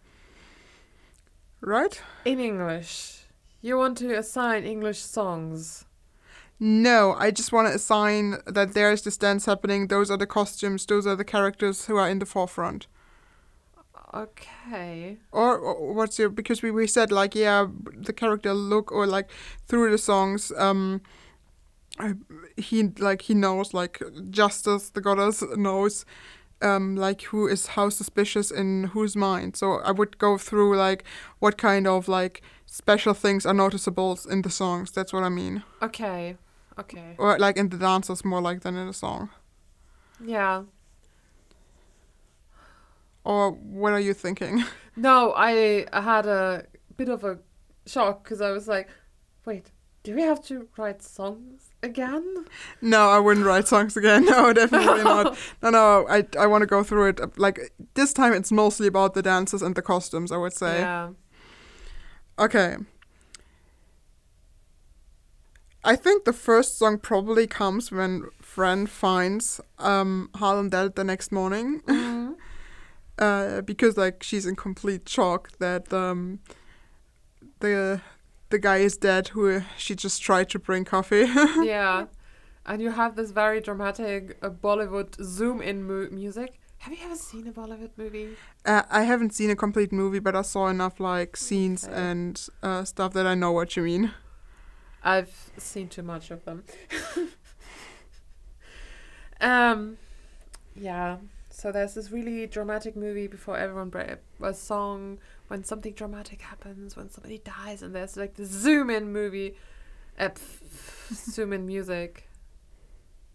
Right? 1.60 2.00
In 2.24 2.40
English, 2.40 3.24
you 3.60 3.76
want 3.76 3.98
to 3.98 4.12
assign 4.14 4.64
English 4.64 5.00
songs. 5.00 5.84
No, 6.58 7.16
I 7.18 7.32
just 7.32 7.50
want 7.50 7.68
to 7.68 7.74
assign 7.74 8.36
that 8.46 8.74
there 8.74 8.92
is 8.92 9.02
this 9.02 9.16
dance 9.16 9.46
happening. 9.46 9.88
Those 9.88 10.12
are 10.12 10.16
the 10.16 10.26
costumes. 10.26 10.86
Those 10.86 11.08
are 11.08 11.16
the 11.16 11.24
characters 11.24 11.86
who 11.86 11.96
are 11.96 12.08
in 12.08 12.20
the 12.20 12.26
forefront. 12.26 12.86
Okay. 14.14 15.16
Or, 15.30 15.56
or 15.58 15.94
what's 15.94 16.18
your 16.18 16.28
because 16.28 16.62
we, 16.62 16.70
we 16.70 16.86
said 16.86 17.10
like 17.10 17.34
yeah 17.34 17.66
the 17.96 18.12
character 18.12 18.52
look 18.52 18.92
or 18.92 19.06
like 19.06 19.30
through 19.66 19.90
the 19.90 19.98
songs 19.98 20.52
um 20.58 21.00
he 22.56 22.84
like 22.98 23.22
he 23.22 23.34
knows 23.34 23.74
like 23.74 24.02
justice 24.30 24.90
the 24.90 25.00
goddess 25.00 25.42
knows 25.56 26.04
um 26.62 26.96
like 26.96 27.22
who 27.22 27.46
is 27.46 27.68
how 27.68 27.88
suspicious 27.90 28.50
in 28.50 28.84
whose 28.94 29.16
mind 29.16 29.56
so 29.56 29.74
I 29.84 29.92
would 29.92 30.18
go 30.18 30.38
through 30.38 30.76
like 30.76 31.04
what 31.38 31.58
kind 31.58 31.86
of 31.86 32.08
like 32.08 32.42
special 32.66 33.14
things 33.14 33.44
are 33.46 33.54
noticeable 33.54 34.18
in 34.30 34.42
the 34.42 34.50
songs 34.50 34.90
that's 34.90 35.12
what 35.12 35.22
I 35.22 35.28
mean 35.28 35.62
Okay. 35.82 36.36
Okay. 36.78 37.14
or 37.18 37.38
like 37.38 37.56
in 37.58 37.68
the 37.68 37.76
dances 37.76 38.24
more 38.24 38.40
like 38.40 38.60
than 38.60 38.76
in 38.76 38.86
the 38.86 38.94
song 38.94 39.30
Yeah. 40.24 40.64
Or 43.24 43.52
what 43.52 43.92
are 43.92 44.00
you 44.00 44.14
thinking 44.14 44.64
No, 44.96 45.32
I, 45.36 45.86
I 45.92 46.00
had 46.00 46.26
a 46.26 46.66
bit 46.96 47.08
of 47.08 47.24
a 47.24 47.38
shock 47.86 48.24
because 48.24 48.40
I 48.40 48.50
was 48.50 48.68
like, 48.68 48.88
wait, 49.46 49.70
do 50.02 50.14
we 50.14 50.22
have 50.22 50.42
to 50.46 50.68
write 50.76 51.02
songs 51.02 51.70
again? 51.82 52.44
No, 52.80 53.08
I 53.08 53.18
wouldn't 53.18 53.46
write 53.46 53.68
songs 53.68 53.96
again. 53.96 54.24
No, 54.32 54.52
definitely 54.52 55.02
not. 55.04 55.38
No, 55.62 55.70
no, 55.70 56.06
I, 56.08 56.26
I 56.38 56.46
want 56.46 56.62
to 56.62 56.66
go 56.66 56.82
through 56.82 57.08
it. 57.08 57.38
Like, 57.38 57.72
this 57.94 58.12
time 58.12 58.32
it's 58.34 58.52
mostly 58.52 58.86
about 58.86 59.14
the 59.14 59.22
dances 59.22 59.62
and 59.62 59.74
the 59.74 59.82
costumes, 59.82 60.30
I 60.32 60.36
would 60.36 60.52
say. 60.52 60.80
Yeah. 60.80 61.10
Okay. 62.38 62.76
I 65.84 65.96
think 65.96 66.24
the 66.24 66.32
first 66.32 66.78
song 66.78 66.98
probably 66.98 67.46
comes 67.46 67.90
when 67.90 68.28
Fran 68.40 68.86
finds 68.86 69.60
um, 69.78 70.30
Harlan 70.36 70.68
dead 70.68 70.94
the 70.94 71.04
next 71.04 71.32
morning. 71.32 71.82
Uh, 73.18 73.60
because, 73.60 73.96
like, 73.96 74.22
she's 74.22 74.46
in 74.46 74.56
complete 74.56 75.08
shock 75.08 75.50
that 75.58 75.92
um, 75.92 76.40
the 77.60 78.00
the 78.50 78.58
guy 78.58 78.78
is 78.78 78.96
dead 78.98 79.28
who 79.28 79.62
she 79.78 79.94
just 79.94 80.20
tried 80.22 80.48
to 80.50 80.58
bring 80.58 80.84
coffee. 80.84 81.24
yeah. 81.62 82.06
And 82.66 82.82
you 82.82 82.90
have 82.90 83.16
this 83.16 83.30
very 83.30 83.60
dramatic 83.60 84.36
uh, 84.42 84.50
Bollywood 84.50 85.14
zoom 85.22 85.62
in 85.62 85.84
mu- 85.84 86.10
music. 86.10 86.58
Have 86.78 86.92
you 86.92 86.98
ever 87.04 87.16
seen 87.16 87.46
a 87.46 87.52
Bollywood 87.52 87.90
movie? 87.96 88.36
Uh, 88.66 88.82
I 88.90 89.04
haven't 89.04 89.34
seen 89.34 89.50
a 89.50 89.56
complete 89.56 89.92
movie, 89.92 90.18
but 90.18 90.36
I 90.36 90.42
saw 90.42 90.68
enough 90.68 91.00
like 91.00 91.36
scenes 91.36 91.84
Okay. 91.84 91.94
and 91.94 92.46
uh, 92.62 92.84
stuff 92.84 93.12
that 93.14 93.26
I 93.26 93.34
know 93.34 93.52
what 93.52 93.74
you 93.76 93.84
mean. 93.84 94.10
I've 95.02 95.50
seen 95.56 95.88
too 95.88 96.02
much 96.02 96.30
of 96.30 96.44
them. 96.44 96.64
um, 99.40 99.96
yeah. 100.76 101.16
So 101.62 101.70
there's 101.70 101.94
this 101.94 102.10
really 102.10 102.44
dramatic 102.48 102.96
movie 102.96 103.28
before 103.28 103.56
everyone 103.56 103.88
break 103.88 104.16
a 104.42 104.52
song 104.52 105.20
when 105.46 105.62
something 105.62 105.92
dramatic 105.92 106.40
happens 106.40 106.96
when 106.96 107.08
somebody 107.08 107.38
dies 107.38 107.84
and 107.84 107.94
there's 107.94 108.16
like 108.16 108.34
the 108.34 108.44
zoom 108.44 108.90
in 108.90 109.12
movie, 109.12 109.54
uh, 110.18 110.30
zoom 111.14 111.52
in 111.52 111.64
music, 111.64 112.28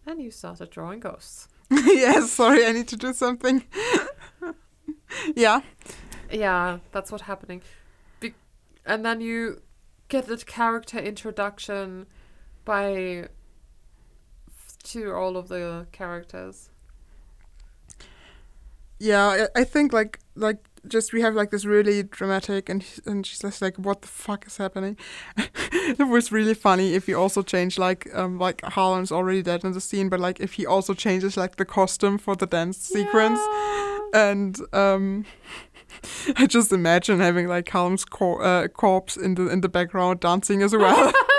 and 0.05 0.21
you 0.21 0.29
started 0.29 0.71
drawing 0.71 0.99
ghosts. 0.99 1.47
yes, 1.71 2.29
sorry, 2.29 2.65
I 2.65 2.73
need 2.73 2.89
to 2.89 2.97
do 2.97 3.13
something. 3.13 3.63
yeah, 5.37 5.61
Yeah, 6.29 6.79
that's 6.91 7.13
what's 7.13 7.23
happening. 7.23 7.61
Be- 8.19 8.33
and 8.85 9.05
then 9.05 9.21
you 9.21 9.61
get 10.09 10.27
the 10.27 10.35
character 10.35 10.99
introduction 10.99 12.07
by 12.65 13.29
to 14.83 15.13
all 15.13 15.37
of 15.37 15.47
the 15.47 15.87
characters. 15.93 16.71
Yeah. 18.99 19.47
I, 19.55 19.61
I 19.61 19.63
think 19.63 19.93
like 19.93 20.19
like 20.35 20.57
just 20.87 21.11
we 21.11 21.21
have 21.21 21.35
like 21.35 21.51
this 21.51 21.65
really 21.65 22.03
dramatic 22.03 22.69
and 22.69 22.85
and 23.05 23.25
she's 23.25 23.39
just 23.39 23.61
like, 23.61 23.77
what 23.77 24.01
the 24.01 24.07
fuck 24.07 24.45
is 24.47 24.57
happening? 24.57 24.97
it 25.37 26.07
was 26.07 26.31
really 26.31 26.53
funny 26.53 26.93
if 26.93 27.05
he 27.07 27.13
also 27.13 27.41
change 27.41 27.77
like 27.77 28.07
um 28.13 28.37
like 28.39 28.61
Harlan's 28.61 29.11
already 29.11 29.41
dead 29.41 29.63
in 29.63 29.73
the 29.73 29.81
scene, 29.81 30.09
but 30.09 30.19
like 30.19 30.39
if 30.39 30.53
he 30.53 30.65
also 30.65 30.93
changes 30.93 31.37
like 31.37 31.57
the 31.57 31.65
costume 31.65 32.17
for 32.17 32.35
the 32.35 32.47
dance 32.47 32.77
sequence. 32.77 33.39
And 34.13 34.57
um 34.73 35.25
I 36.37 36.45
just 36.47 36.71
imagine 36.71 37.19
having 37.19 37.47
like 37.47 37.65
Callum's 37.65 38.05
cor- 38.05 38.43
uh, 38.43 38.67
corpse 38.67 39.17
in 39.17 39.35
the 39.35 39.47
in 39.47 39.61
the 39.61 39.69
background 39.69 40.19
dancing 40.19 40.61
as 40.61 40.75
well. 40.75 41.11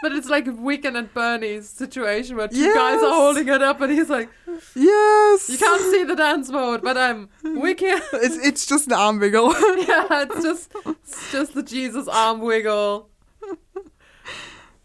But 0.00 0.12
it's 0.12 0.28
like 0.28 0.46
Weekend 0.46 0.96
and 0.96 1.12
Bernie's 1.12 1.68
situation 1.68 2.36
where 2.36 2.46
two 2.48 2.72
guys 2.74 3.02
are 3.02 3.10
holding 3.14 3.48
it 3.48 3.62
up 3.62 3.80
and 3.80 3.90
he's 3.92 4.08
like, 4.08 4.28
yes, 4.76 5.48
You 5.50 5.58
can't 5.58 5.82
see 5.90 6.04
the 6.04 6.14
dance 6.14 6.50
mode, 6.50 6.82
but 6.82 6.96
I'm 6.96 7.28
Weekend. 7.42 8.02
It's 8.12 8.36
it's 8.36 8.66
just 8.66 8.86
an 8.86 8.92
arm 8.92 9.18
wiggle. 9.18 9.52
yeah, 9.88 10.06
it's 10.22 10.42
just 10.42 10.72
it's 10.86 11.32
just 11.32 11.54
the 11.54 11.62
Jesus 11.64 12.06
arm 12.06 12.40
wiggle. 12.40 13.08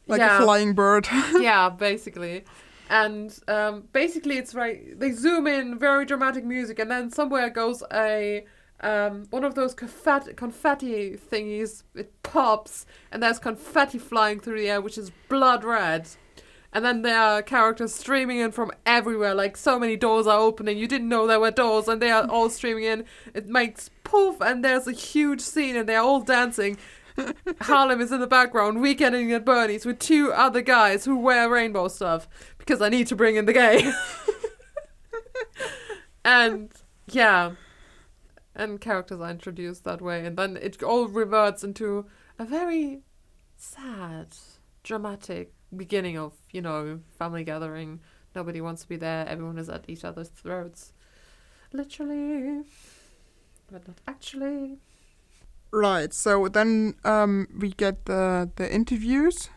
like 0.07 0.20
Yeah. 0.20 0.39
a 0.39 0.43
flying 0.43 0.74
bird. 0.74 1.07
yeah, 1.39 1.70
basically. 1.70 2.43
And 2.89 3.38
um, 3.47 3.84
basically, 3.93 4.38
it's 4.38 4.53
right. 4.53 4.99
They 4.99 5.11
zoom 5.11 5.47
in, 5.47 5.80
very 5.80 6.05
dramatic 6.05 6.43
music, 6.43 6.80
and 6.80 6.91
then 6.91 7.09
somewhere 7.11 7.49
goes 7.49 7.82
a 7.93 8.45
um, 8.84 9.28
one 9.30 9.44
of 9.44 9.56
those 9.56 9.74
confetti, 9.74 10.34
confetti 10.34 11.18
thingies. 11.18 11.84
It 11.96 12.12
pops, 12.22 12.86
and 13.12 13.24
there's 13.24 13.40
confetti 13.40 13.98
flying 13.98 14.40
through 14.40 14.60
the 14.60 14.70
air, 14.70 14.82
which 14.82 14.98
is 14.98 15.12
blood 15.30 15.64
red. 15.64 16.10
And 16.74 16.84
then 16.84 17.04
there 17.04 17.20
are 17.20 17.42
characters 17.42 17.94
streaming 17.94 18.40
in 18.40 18.52
from 18.52 18.72
everywhere. 18.86 19.34
Like 19.36 19.56
so 19.56 19.80
many 19.80 19.96
doors 19.96 20.28
are 20.28 20.40
opening. 20.40 20.78
You 20.78 20.88
didn't 20.88 21.08
know 21.08 21.26
there 21.26 21.40
were 21.40 21.52
doors, 21.52 21.88
and 21.88 22.02
they 22.02 22.12
are 22.12 22.28
all 22.28 22.50
streaming 22.50 22.84
in. 22.84 23.06
It 23.34 23.48
makes 23.48 23.90
poof, 24.04 24.42
and 24.42 24.66
there's 24.66 24.88
a 24.88 24.92
huge 24.92 25.40
scene, 25.42 25.76
and 25.76 25.88
they're 25.88 26.02
all 26.02 26.22
dancing. 26.22 26.78
Harlan 27.62 28.02
is 28.02 28.12
in 28.12 28.20
the 28.20 28.28
background, 28.28 28.80
weekending 28.80 29.32
at 29.34 29.46
Bernie's 29.46 29.86
with 29.86 30.00
two 30.00 30.34
other 30.34 30.62
guys 30.62 31.06
who 31.06 31.18
wear 31.18 31.50
rainbow 31.50 31.88
stuff 31.88 32.28
because 32.58 32.82
I 32.82 32.90
need 32.90 33.08
to 33.08 33.16
bring 33.16 33.36
in 33.36 33.46
the 33.46 33.54
gay. 33.54 33.92
and 36.26 36.72
Yeah. 37.08 37.52
And 38.56 38.80
characters 38.80 39.20
are 39.20 39.32
introduced 39.32 39.84
that 39.84 40.01
way, 40.01 40.26
and 40.26 40.38
then 40.38 40.58
it 40.58 40.84
all 40.84 41.08
reverts 41.08 41.64
into 41.64 42.06
a 42.38 42.45
very 42.45 43.01
sad, 43.58 44.36
dramatic 44.84 45.54
beginning 45.76 46.18
of, 46.18 46.34
you 46.51 46.62
know, 46.62 46.99
family 47.18 47.43
gathering. 47.43 47.99
Nobody 48.36 48.62
wants 48.62 48.84
to 48.84 48.89
be 48.89 48.95
there, 48.95 49.28
everyone 49.28 49.58
is 49.58 49.70
at 49.70 49.86
each 49.88 50.06
other's 50.06 50.30
throats. 50.30 50.93
Literally. 51.72 52.64
But 53.72 53.88
not 53.88 53.97
actually. 54.08 54.78
Right. 55.72 56.14
So 56.14 56.47
then 56.47 56.93
um, 57.04 57.47
we 57.58 57.72
get 57.72 58.06
the 58.06 58.51
the 58.56 58.72
interviews 58.72 59.49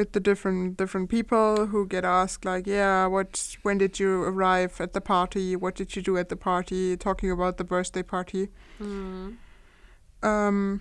with 0.00 0.12
the 0.12 0.20
different 0.20 0.78
different 0.78 1.10
people 1.10 1.66
who 1.66 1.86
get 1.86 2.04
asked 2.06 2.46
like, 2.46 2.66
yeah, 2.66 3.04
what 3.04 3.56
when 3.64 3.76
did 3.76 4.00
you 4.00 4.22
arrive 4.22 4.80
at 4.80 4.94
the 4.94 5.00
party? 5.14 5.54
What 5.54 5.74
did 5.74 5.94
you 5.94 6.00
do 6.00 6.16
at 6.16 6.30
the 6.30 6.36
party? 6.36 6.96
Talking 6.96 7.30
about 7.30 7.58
the 7.58 7.64
birthday 7.64 8.02
party. 8.02 8.48
Hmm. 8.78 9.32
Um. 10.22 10.80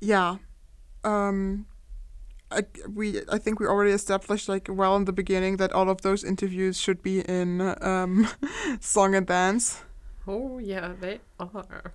Yeah. 0.00 0.38
Um. 1.04 1.66
I, 2.50 2.62
we 2.92 3.20
I 3.30 3.38
think 3.38 3.60
we 3.60 3.66
already 3.66 3.92
established 3.92 4.48
like 4.48 4.66
well 4.68 4.96
in 4.96 5.04
the 5.04 5.12
beginning 5.12 5.58
that 5.58 5.72
all 5.72 5.88
of 5.88 6.02
those 6.02 6.24
interviews 6.24 6.80
should 6.80 7.00
be 7.00 7.20
in 7.20 7.48
um, 7.80 8.26
song 8.80 9.14
and 9.14 9.26
dance. 9.26 9.84
Oh, 10.26 10.58
yeah, 10.58 10.94
they 11.00 11.20
are. 11.38 11.92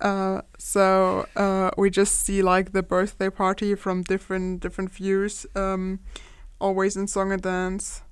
Uh, 0.00 0.42
so 0.58 1.26
uh, 1.36 1.70
we 1.78 1.90
just 1.90 2.20
see 2.20 2.42
like 2.42 2.72
the 2.72 2.82
birthday 2.82 3.30
party 3.30 3.74
from 3.74 4.02
different 4.02 4.60
different 4.60 4.90
views, 4.92 5.46
um, 5.54 6.00
always 6.60 6.96
in 6.96 7.06
song 7.06 7.32
and 7.32 7.42
dance. 7.42 8.02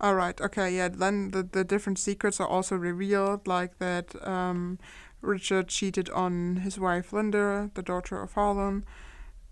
All 0.00 0.14
right, 0.14 0.40
okay, 0.40 0.76
yeah. 0.76 0.88
Then 0.88 1.30
the 1.30 1.42
the 1.42 1.64
different 1.64 1.98
secrets 1.98 2.40
are 2.40 2.46
also 2.46 2.76
revealed, 2.76 3.46
like 3.46 3.78
that 3.78 4.14
um, 4.26 4.78
Richard 5.20 5.68
cheated 5.68 6.08
on 6.10 6.56
his 6.56 6.78
wife 6.78 7.12
Linda, 7.12 7.70
the 7.74 7.82
daughter 7.82 8.20
of 8.20 8.32
Harlan. 8.34 8.84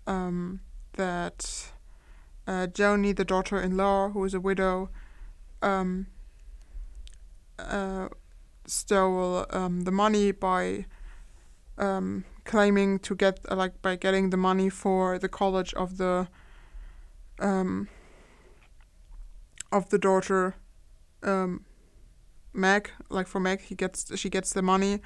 Um, 0.07 0.61
that 0.93 1.71
uh, 2.47 2.67
Joni, 2.67 3.15
the 3.15 3.25
daughter-in-law, 3.25 4.09
who 4.09 4.23
is 4.25 4.33
a 4.33 4.39
widow, 4.39 4.89
um, 5.61 6.07
uh, 7.59 8.09
stole 8.65 9.45
um, 9.51 9.81
the 9.81 9.91
money 9.91 10.31
by 10.31 10.85
um, 11.81 12.23
claiming 12.45 12.99
to 12.99 13.15
get 13.15 13.39
uh, 13.49 13.55
like 13.55 13.81
by 13.81 13.95
getting 13.95 14.29
the 14.29 14.37
money 14.37 14.69
for 14.69 15.19
the 15.19 15.29
college 15.29 15.73
of 15.73 15.97
the 15.97 16.27
um, 17.39 17.87
of 19.71 19.89
the 19.89 19.97
daughter 19.97 20.55
um, 21.23 21.65
Meg. 22.53 22.91
Like 23.09 23.27
for 23.27 23.39
Meg 23.39 23.61
he 23.61 23.75
gets 23.75 24.17
she 24.17 24.29
gets 24.29 24.53
the 24.53 24.61
money 24.61 24.99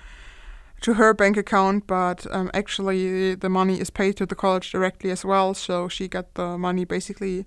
to 0.81 0.95
her 0.95 1.13
bank 1.13 1.37
account 1.37 1.87
but 1.87 2.27
um, 2.31 2.51
actually 2.53 3.33
the 3.35 3.49
money 3.49 3.79
is 3.79 3.89
paid 3.89 4.17
to 4.17 4.25
the 4.25 4.35
college 4.35 4.71
directly 4.71 5.09
as 5.09 5.23
well 5.23 5.53
so 5.53 5.87
she 5.87 6.07
got 6.07 6.33
the 6.35 6.57
money 6.57 6.85
basically 6.85 7.45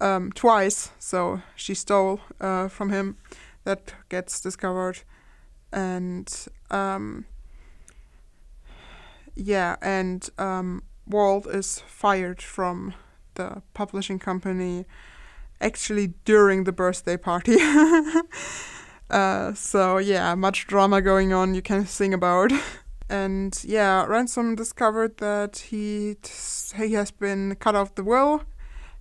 um, 0.00 0.32
twice. 0.32 0.90
So 0.98 1.42
she 1.54 1.74
stole 1.74 2.20
uh, 2.40 2.68
from 2.68 2.90
him. 2.90 3.16
That 3.64 3.94
gets 4.08 4.40
discovered. 4.40 5.02
And 5.72 6.32
um, 6.70 7.26
yeah, 9.36 9.76
and 9.80 10.28
um, 10.38 10.82
Walt 11.06 11.46
is 11.46 11.80
fired 11.86 12.42
from 12.42 12.94
the 13.34 13.62
publishing 13.74 14.18
company 14.18 14.86
actually 15.60 16.14
during 16.24 16.64
the 16.64 16.72
birthday 16.72 17.16
party. 17.16 17.56
uh, 19.10 19.52
so 19.54 19.98
yeah, 19.98 20.34
much 20.34 20.66
drama 20.66 21.00
going 21.00 21.32
on 21.32 21.54
you 21.54 21.62
can 21.62 21.86
sing 21.86 22.12
about. 22.12 22.52
And 23.08 23.56
yeah, 23.62 24.04
Ransom 24.04 24.56
discovered 24.56 25.18
that 25.18 25.58
he 25.70 26.16
he 26.76 26.94
has 26.94 27.12
been 27.12 27.54
cut 27.54 27.76
off 27.76 27.94
the 27.94 28.02
will. 28.02 28.42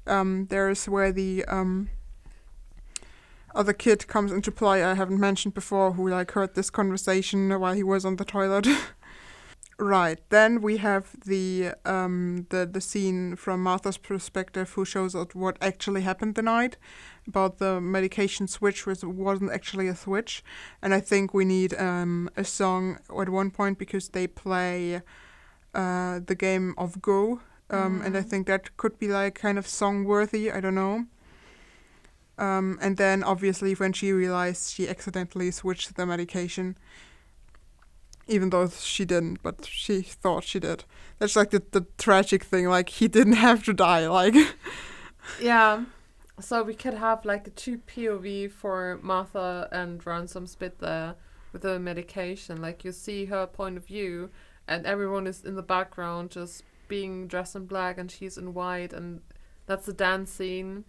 Um, 0.06 0.46
there's 0.52 0.88
where 0.88 1.12
the 1.12 1.44
um, 1.46 1.90
other 3.56 3.74
kid 3.74 4.08
comes 4.08 4.32
into 4.32 4.52
play 4.52 4.84
I 4.84 4.94
haven't 4.94 5.20
mentioned 5.20 5.56
before, 5.56 5.94
who 5.94 6.08
like 6.08 6.32
heard 6.34 6.54
this 6.54 6.70
conversation 6.70 7.60
while 7.60 7.74
he 7.74 7.82
was 7.82 8.06
on 8.06 8.18
the 8.18 8.26
toilet. 8.26 8.68
Right. 9.78 10.20
Then 10.30 10.62
we 10.62 10.78
have 10.78 11.08
the 11.26 11.74
um 11.84 12.46
the 12.50 12.66
the 12.66 12.80
scene 12.80 13.36
from 13.36 13.62
Martha's 13.62 13.98
perspective, 13.98 14.72
who 14.72 14.86
shows 14.86 15.16
us 15.16 15.28
what 15.34 15.58
actually 15.62 16.02
happened 16.04 16.36
the 16.36 16.42
night 16.42 16.78
about 17.28 17.58
the 17.58 17.82
medication 17.82 18.48
switch, 18.48 18.86
which 18.88 19.04
wasn't 19.04 19.52
actually 19.52 19.90
a 19.90 19.96
switch. 19.96 20.44
And 20.82 20.94
I 20.94 21.02
think 21.02 21.34
we 21.34 21.44
need 21.44 21.74
um 21.74 22.30
a 22.38 22.46
song 22.46 23.00
at 23.22 23.28
one 23.30 23.52
point 23.52 23.78
because 23.78 24.10
they 24.10 24.28
play 24.28 25.02
uh 25.74 26.20
the 26.26 26.36
game 26.36 26.74
of 26.78 27.02
Go. 27.02 27.42
Um, 27.70 28.02
and 28.06 28.16
I 28.16 28.22
Mhm. 28.22 28.30
think 28.30 28.48
that 28.48 28.78
could 28.78 28.98
be 29.00 29.08
like 29.08 29.36
kind 29.42 29.58
of 29.58 29.68
song 29.68 30.06
worthy. 30.06 30.52
I 30.52 30.62
don't 30.62 30.76
know. 30.76 31.06
Um, 32.38 32.78
and 32.82 32.98
then 32.98 33.24
obviously 33.24 33.74
when 33.74 33.94
she 33.94 34.12
realized 34.12 34.74
she 34.74 34.90
accidentally 34.90 35.52
switched 35.52 35.96
the 35.96 36.06
medication, 36.06 36.78
even 38.28 38.50
though 38.50 38.68
she 38.70 39.06
didn't, 39.06 39.42
but 39.44 39.66
she 39.66 40.02
thought 40.02 40.44
she 40.44 40.60
did. 40.60 40.84
That's 41.20 41.36
like 41.36 41.52
the, 41.52 41.62
the 41.72 41.86
tragic 41.98 42.44
thing. 42.44 42.68
Like 42.68 42.90
he 42.90 43.08
didn't 43.08 43.34
have 43.34 43.64
to 43.66 43.74
die. 43.74 44.08
Like 44.08 44.36
Yeah. 45.42 45.86
So 46.40 46.64
we 46.64 46.74
could 46.74 46.96
have 46.96 47.24
like 47.24 47.48
a 47.48 47.52
two 47.52 47.78
POV 47.80 48.52
for 48.52 49.00
Martha 49.02 49.70
and 49.72 50.06
Ransom's 50.06 50.56
bit 50.56 50.80
there 50.80 51.16
with 51.54 51.62
the 51.62 51.80
medication. 51.80 52.62
Like 52.62 52.84
you 52.84 52.92
see 52.92 53.26
her 53.26 53.48
point 53.48 53.78
of 53.78 53.86
view, 53.86 54.30
and 54.68 54.86
everyone 54.86 55.28
is 55.28 55.44
in 55.44 55.56
the 55.56 55.64
background 55.64 56.32
just 56.32 56.64
being 56.88 57.28
dressed 57.28 57.56
in 57.56 57.66
black, 57.66 57.98
and 57.98 58.12
she's 58.12 58.38
in 58.38 58.54
white, 58.54 58.92
and 58.92 59.22
that's 59.66 59.86
the 59.86 59.94
dance 59.94 60.30
scene. 60.32 60.84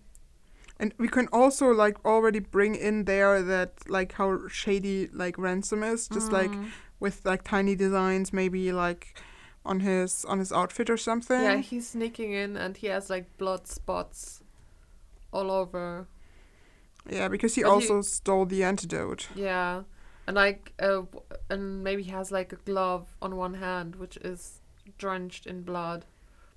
And 0.78 0.92
we 0.98 1.08
can 1.08 1.28
also 1.32 1.70
like 1.70 2.04
already 2.04 2.40
bring 2.40 2.74
in 2.74 3.04
there 3.04 3.40
that 3.40 3.88
like 3.88 4.12
how 4.12 4.48
shady 4.48 5.08
like 5.12 5.38
ransom 5.38 5.82
is, 5.84 6.08
just 6.08 6.32
like 6.32 6.50
Mm. 6.50 6.70
With 7.00 7.24
like 7.24 7.42
tiny 7.44 7.74
designs, 7.76 8.32
maybe 8.32 8.72
like 8.72 9.18
on 9.64 9.80
his 9.80 10.24
on 10.24 10.38
his 10.38 10.52
outfit 10.52 10.88
or 10.90 10.96
something. 10.96 11.40
yeah, 11.42 11.56
he's 11.56 11.88
sneaking 11.88 12.32
in, 12.32 12.56
and 12.56 12.76
he 12.76 12.86
has 12.88 13.10
like 13.10 13.36
blood 13.38 13.66
spots 13.66 14.42
all 15.32 15.50
over. 15.50 16.06
Yeah, 17.08 17.28
because 17.28 17.54
he 17.54 17.62
But 17.62 17.68
he- 17.68 17.74
also 17.74 18.02
stole 18.02 18.46
the 18.46 18.64
antidote. 18.64 19.28
Yeah, 19.34 19.82
and 20.26 20.34
like 20.36 20.72
uh, 20.80 21.02
and 21.50 21.82
maybe 21.84 22.02
he 22.02 22.10
has 22.10 22.30
like 22.32 22.52
a 22.52 22.56
glove 22.64 23.14
on 23.20 23.36
one 23.36 23.54
hand, 23.54 23.96
which 23.96 24.16
is 24.18 24.60
drenched 24.98 25.46
in 25.46 25.62
blood. 25.62 26.04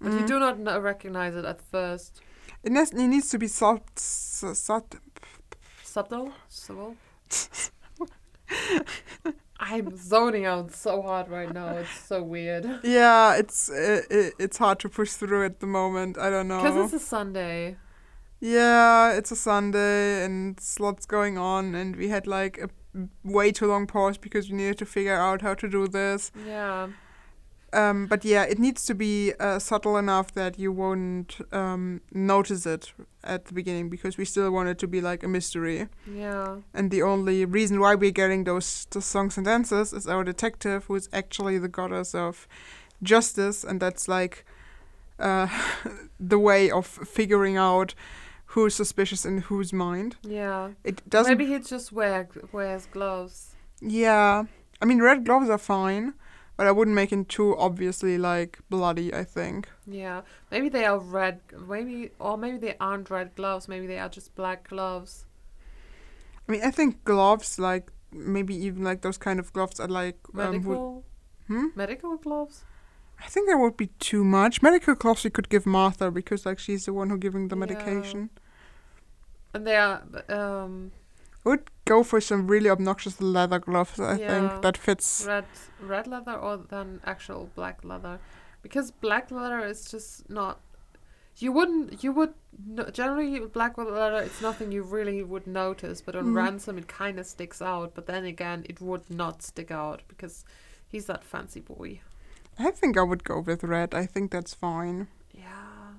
But 0.01 0.13
you 0.13 0.19
Mhm. 0.19 0.27
do 0.27 0.39
not 0.63 0.81
recognize 0.81 1.35
it 1.35 1.45
at 1.45 1.61
first. 1.61 2.21
It, 2.63 2.71
nes- 2.71 2.91
it 2.93 3.07
needs 3.07 3.29
to 3.29 3.37
be 3.37 3.47
soft, 3.47 3.97
s- 3.97 4.43
soft. 4.53 4.95
Subtle? 5.83 6.31
Subtle? 6.47 6.95
I'm 9.59 9.95
zoning 9.97 10.45
out 10.45 10.73
so 10.73 11.01
hard 11.01 11.29
right 11.29 11.53
now. 11.53 11.77
It's 11.77 11.99
so 12.07 12.23
weird. 12.23 12.65
Yeah, 12.83 13.35
it's 13.35 13.69
uh, 13.69 14.01
it, 14.09 14.33
it's 14.39 14.57
hard 14.57 14.79
to 14.79 14.89
push 14.89 15.11
through 15.11 15.45
at 15.45 15.59
the 15.59 15.67
moment. 15.67 16.17
I 16.17 16.29
don't 16.29 16.47
know. 16.47 16.63
Because 16.63 16.93
it's 16.93 17.03
a 17.03 17.05
Sunday. 17.05 17.75
Yeah, 18.39 19.11
it's 19.11 19.31
a 19.31 19.35
Sunday 19.35 20.23
and 20.23 20.57
lots 20.79 21.05
going 21.05 21.37
on, 21.37 21.75
and 21.75 21.95
we 21.97 22.07
had 22.07 22.25
like 22.25 22.57
a 22.57 22.69
way 23.23 23.51
too 23.51 23.67
long 23.67 23.85
pause 23.85 24.17
because 24.17 24.49
we 24.49 24.55
needed 24.55 24.77
to 24.77 24.85
figure 24.85 25.19
out 25.19 25.41
how 25.41 25.53
to 25.55 25.67
do 25.67 25.87
this. 25.87 26.31
Yeah. 26.47 26.87
Um, 27.73 28.07
but 28.07 28.25
yeah, 28.25 28.43
it 28.43 28.59
needs 28.59 28.85
to 28.85 28.95
be 28.95 29.33
uh, 29.39 29.59
subtle 29.59 29.97
enough 29.97 30.33
that 30.33 30.57
you 30.57 30.71
won't 30.71 31.37
um, 31.51 32.01
notice 32.11 32.65
it 32.65 32.93
at 33.23 33.45
the 33.45 33.53
beginning 33.53 33.89
because 33.89 34.17
we 34.17 34.25
still 34.25 34.49
want 34.51 34.69
it 34.69 34.79
to 34.79 34.87
be 34.87 35.01
like 35.01 35.23
a 35.23 35.27
mystery. 35.27 35.87
Yeah. 36.11 36.57
And 36.73 36.89
the 36.89 37.03
only 37.03 37.45
reason 37.45 37.79
why 37.79 37.95
we're 37.95 38.11
getting 38.11 38.43
those, 38.45 38.87
those 38.91 39.05
songs 39.05 39.37
and 39.37 39.45
dances 39.45 39.93
is 39.93 40.07
our 40.07 40.23
detective, 40.23 40.85
who 40.85 40.95
is 40.95 41.09
actually 41.13 41.57
the 41.57 41.67
goddess 41.67 42.15
of 42.15 42.47
justice, 43.03 43.63
and 43.63 43.79
that's 43.79 44.07
like 44.07 44.45
uh, 45.19 45.47
the 46.19 46.39
way 46.39 46.71
of 46.71 46.85
figuring 46.85 47.57
out 47.57 47.93
who's 48.53 48.73
suspicious 48.73 49.25
in 49.25 49.39
whose 49.41 49.71
mind. 49.71 50.15
Yeah. 50.23 50.71
It 50.83 51.07
doesn't. 51.07 51.37
Maybe 51.37 51.51
he 51.51 51.59
just 51.59 51.91
wear, 51.91 52.27
wears 52.51 52.87
gloves. 52.87 53.55
Yeah, 53.81 54.43
I 54.81 54.85
mean, 54.85 55.01
red 55.01 55.25
gloves 55.25 55.49
are 55.49 55.57
fine, 55.57 56.13
but 56.59 56.67
I 56.67 56.71
wouldn't 56.77 56.95
make 56.95 57.13
it 57.13 57.29
too 57.29 57.55
obviously 57.57 58.17
like 58.17 58.59
bloody. 58.69 59.13
I 59.13 59.23
think. 59.23 59.69
Yeah. 59.87 60.21
Maybe 60.51 60.67
they 60.69 60.83
are 60.85 60.99
red. 60.99 61.39
Maybe, 61.67 62.11
or 62.19 62.37
maybe 62.37 62.57
they 62.57 62.75
aren't 62.79 63.09
red 63.09 63.29
gloves. 63.35 63.67
Maybe 63.67 63.87
they 63.87 63.97
are 63.99 64.09
just 64.09 64.35
black 64.35 64.67
gloves. 64.69 65.25
I 66.47 66.51
mean, 66.51 66.61
I 66.69 66.71
think 66.71 67.03
gloves, 67.05 67.59
like 67.59 67.91
maybe 68.11 68.55
even 68.67 68.83
like 68.83 69.01
those 69.01 69.17
kind 69.17 69.39
of 69.39 69.53
gloves, 69.53 69.79
are 69.79 69.87
like 69.87 70.17
um, 70.33 70.35
would- 70.35 70.51
Medical. 70.51 71.03
hmm? 71.47 71.67
medical 71.75 72.17
gloves. 72.17 72.65
I 73.25 73.27
think 73.27 73.47
that 73.49 73.57
would 73.57 73.77
be 73.77 73.87
too 73.99 74.23
much. 74.23 74.61
Medical 74.61 74.95
gloves 74.95 75.23
we 75.23 75.29
could 75.29 75.49
give 75.49 75.65
Martha 75.65 76.11
because 76.11 76.45
like 76.45 76.59
she's 76.59 76.85
the 76.85 76.93
one 76.93 77.09
who 77.09 77.17
giving 77.17 77.47
the 77.49 77.55
Yeah. 77.55 77.59
medication. 77.65 78.29
and 79.53 79.65
they 79.67 79.75
are 79.75 80.01
um 80.29 80.91
Would 81.45 81.61
go 81.93 82.03
for 82.03 82.19
some 82.21 82.41
really 82.53 82.69
obnoxious 82.69 83.19
leather 83.35 83.59
gloves. 83.67 83.99
I 83.99 84.15
Yeah. 84.17 84.31
think 84.31 84.61
that 84.65 84.77
fits. 84.87 85.25
red 85.33 85.45
red 85.93 86.07
leather 86.13 86.35
or 86.47 86.57
than 86.73 86.87
actual 87.13 87.41
black 87.59 87.77
leather 87.91 88.15
because 88.65 88.91
black 89.07 89.31
leather 89.31 89.59
is 89.71 89.79
just 89.91 90.29
not 90.29 90.55
you 91.43 91.51
wouldn't 91.57 92.03
you 92.03 92.11
would 92.17 92.33
no, 92.77 92.83
generally 92.99 93.39
with 93.39 93.53
black 93.53 93.77
leather 93.77 94.23
it's 94.27 94.41
nothing 94.41 94.71
you 94.77 94.83
really 94.97 95.23
would 95.31 95.47
notice 95.47 96.01
but 96.05 96.15
on 96.15 96.25
Mhm. 96.25 96.35
ransom 96.41 96.77
it 96.81 96.87
kind 97.01 97.17
of 97.19 97.25
sticks 97.25 97.61
out 97.61 97.89
but 97.95 98.05
then 98.11 98.25
again 98.33 98.65
it 98.71 98.81
would 98.81 99.05
not 99.21 99.35
stick 99.41 99.71
out 99.71 99.99
because 100.11 100.35
he's 100.91 101.05
that 101.05 101.23
fancy 101.23 101.61
boy 101.61 101.89
I 102.67 102.71
think 102.79 102.97
I 102.97 103.03
would 103.09 103.23
go 103.23 103.39
with 103.49 103.63
red. 103.63 103.89
I 104.03 104.05
think 104.13 104.31
that's 104.31 104.53
fine. 104.67 105.07
yeah 105.31 105.93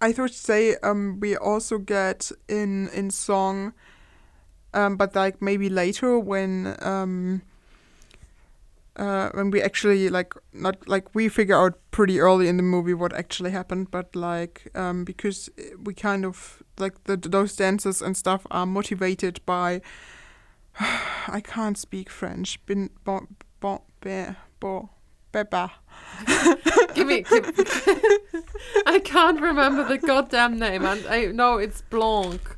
I 0.00 0.12
would 0.18 0.34
say 0.34 0.76
um 0.88 1.20
we 1.20 1.36
also 1.36 1.78
get 1.78 2.32
in 2.48 2.88
in 3.00 3.10
song, 3.10 3.72
um 4.76 4.96
but 4.96 5.16
like 5.16 5.40
maybe 5.40 5.68
later 5.68 6.18
when 6.18 6.76
um 6.82 7.42
uh 8.96 9.30
when 9.34 9.50
we 9.50 9.60
actually 9.60 10.08
like 10.08 10.34
not 10.52 10.76
like 10.86 11.14
we 11.14 11.28
figure 11.28 11.56
out 11.56 11.78
pretty 11.90 12.20
early 12.20 12.46
in 12.48 12.56
the 12.56 12.62
movie 12.62 12.94
what 12.94 13.12
actually 13.12 13.50
happened, 13.50 13.90
but 13.90 14.14
like 14.14 14.68
um 14.74 15.04
because 15.04 15.50
we 15.82 15.94
kind 15.94 16.24
of 16.24 16.62
like 16.78 17.04
the 17.04 17.16
those 17.16 17.56
dances 17.56 18.02
and 18.02 18.16
stuff 18.16 18.46
are 18.50 18.66
motivated 18.66 19.40
by 19.46 19.80
I 21.28 21.40
can't 21.40 21.78
speak 21.78 22.10
French. 22.10 22.64
Bin 22.66 22.90
bon 23.04 23.26
bon 23.60 23.80
be 24.00 24.26
bo 24.60 24.90
beba. 25.32 25.70
give 26.94 27.06
me 27.06 27.22
give, 27.22 27.44
i 28.86 28.98
can't 29.00 29.40
remember 29.40 29.84
the 29.84 29.98
goddamn 29.98 30.58
name 30.58 30.84
and 30.84 31.06
i 31.08 31.26
know 31.26 31.58
it's 31.58 31.82
blanc 31.82 32.55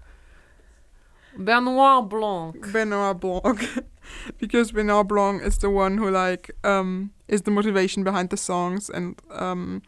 benoit 1.45 2.09
blanc 2.09 2.73
Benoit 2.73 3.19
Blanc. 3.21 3.59
because 4.39 4.73
Benoit 4.73 5.07
Blanc 5.07 5.43
is 5.43 5.59
the 5.59 5.71
one 5.71 5.99
who 5.99 6.11
like 6.11 6.51
um 6.65 7.11
is 7.29 7.43
the 7.43 7.51
motivation 7.51 8.05
behind 8.05 8.31
the 8.31 8.37
songs 8.37 8.91
and 8.91 9.21
um 9.31 9.83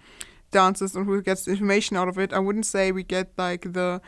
dances 0.52 0.94
and 0.96 1.06
who 1.06 1.22
gets 1.22 1.44
the 1.44 1.50
information 1.52 1.96
out 1.96 2.08
of 2.08 2.18
it. 2.18 2.32
I 2.32 2.38
wouldn't 2.38 2.66
say 2.66 2.92
we 2.92 3.02
get 3.02 3.32
like 3.38 3.72
the 3.72 4.00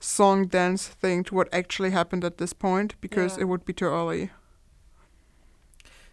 song 0.00 0.46
dance 0.48 0.86
thing 0.88 1.24
to 1.24 1.34
what 1.34 1.48
actually 1.52 1.90
happened 1.90 2.24
at 2.24 2.38
this 2.38 2.52
point 2.52 2.94
because 3.00 3.36
Yeah. 3.36 3.42
it 3.42 3.48
would 3.48 3.64
be 3.64 3.72
too 3.72 3.86
early. 3.86 4.30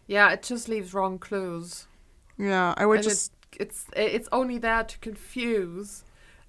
yeah 0.08 0.32
it 0.34 0.44
just 0.44 0.68
leaves 0.70 0.94
wrong 0.94 1.18
clues 1.20 1.88
Yeah, 2.38 2.74
I 2.78 2.86
would 2.86 2.98
And 3.00 3.06
it- 3.06 3.10
just 3.10 3.32
it's 3.60 3.86
it's 3.96 4.30
only 4.32 4.58
there 4.58 4.84
to 4.84 4.98
confuse 5.00 6.04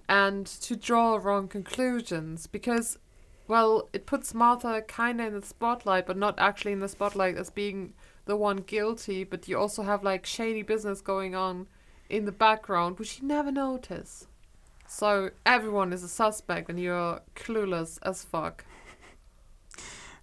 and 0.08 0.46
to 0.46 0.76
draw 0.76 1.16
wrong 1.16 1.48
conclusions 1.48 2.46
because 2.46 2.98
well 3.46 3.88
it 3.92 4.06
puts 4.06 4.34
martha 4.34 4.82
kind 4.82 5.20
of 5.20 5.28
in 5.28 5.40
the 5.40 5.46
spotlight 5.46 6.06
but 6.06 6.16
not 6.16 6.34
actually 6.38 6.72
in 6.72 6.80
the 6.80 6.88
spotlight 6.88 7.36
as 7.36 7.50
being 7.50 7.92
the 8.24 8.36
one 8.36 8.58
guilty 8.58 9.24
but 9.24 9.48
you 9.48 9.58
also 9.58 9.82
have 9.82 10.02
like 10.02 10.24
shady 10.24 10.62
business 10.62 11.00
going 11.00 11.34
on 11.34 11.66
in 12.08 12.24
the 12.24 12.32
background 12.32 12.98
which 12.98 13.20
you 13.20 13.26
never 13.26 13.50
notice. 13.50 14.26
So 14.86 15.30
everyone 15.44 15.92
is 15.92 16.02
a 16.02 16.08
suspect 16.08 16.68
and 16.68 16.78
you're 16.78 17.20
clueless 17.34 17.98
as 18.02 18.24
fuck. 18.24 18.64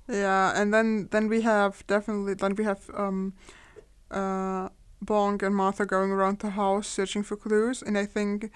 Yeah, 0.08 0.54
and 0.56 0.74
then 0.74 1.08
then 1.12 1.28
we 1.28 1.42
have 1.42 1.86
definitely 1.88 2.34
then 2.36 2.56
we 2.56 2.64
have 2.64 2.90
um 2.94 3.34
uh 4.10 4.70
Blanc 5.02 5.42
and 5.42 5.56
Martha 5.56 5.86
going 5.86 6.12
around 6.12 6.40
the 6.40 6.52
house 6.52 6.88
searching 6.88 7.24
for 7.24 7.36
clues, 7.36 7.82
and 7.82 7.98
I 7.98 8.06
think 8.06 8.52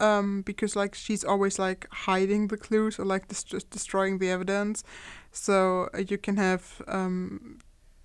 um 0.00 0.42
because 0.42 0.74
like 0.76 0.94
she's 0.94 1.24
always 1.24 1.58
like 1.58 1.86
hiding 2.06 2.48
the 2.48 2.56
clues 2.56 2.98
or 2.98 3.04
like 3.04 3.28
just 3.28 3.70
destroying 3.70 4.18
the 4.18 4.30
evidence, 4.30 4.84
so 5.30 5.88
uh, 5.94 5.98
you 5.98 6.18
can 6.18 6.36
have 6.36 6.82
um 6.88 7.58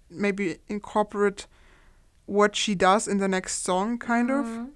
maybe 0.09 0.57
incorporate 0.67 1.47
what 2.25 2.55
she 2.55 2.75
does 2.75 3.07
in 3.07 3.17
the 3.19 3.27
next 3.27 3.63
song 3.63 3.97
kind 3.97 4.29
of 4.31 4.45
Mhm. 4.45 4.69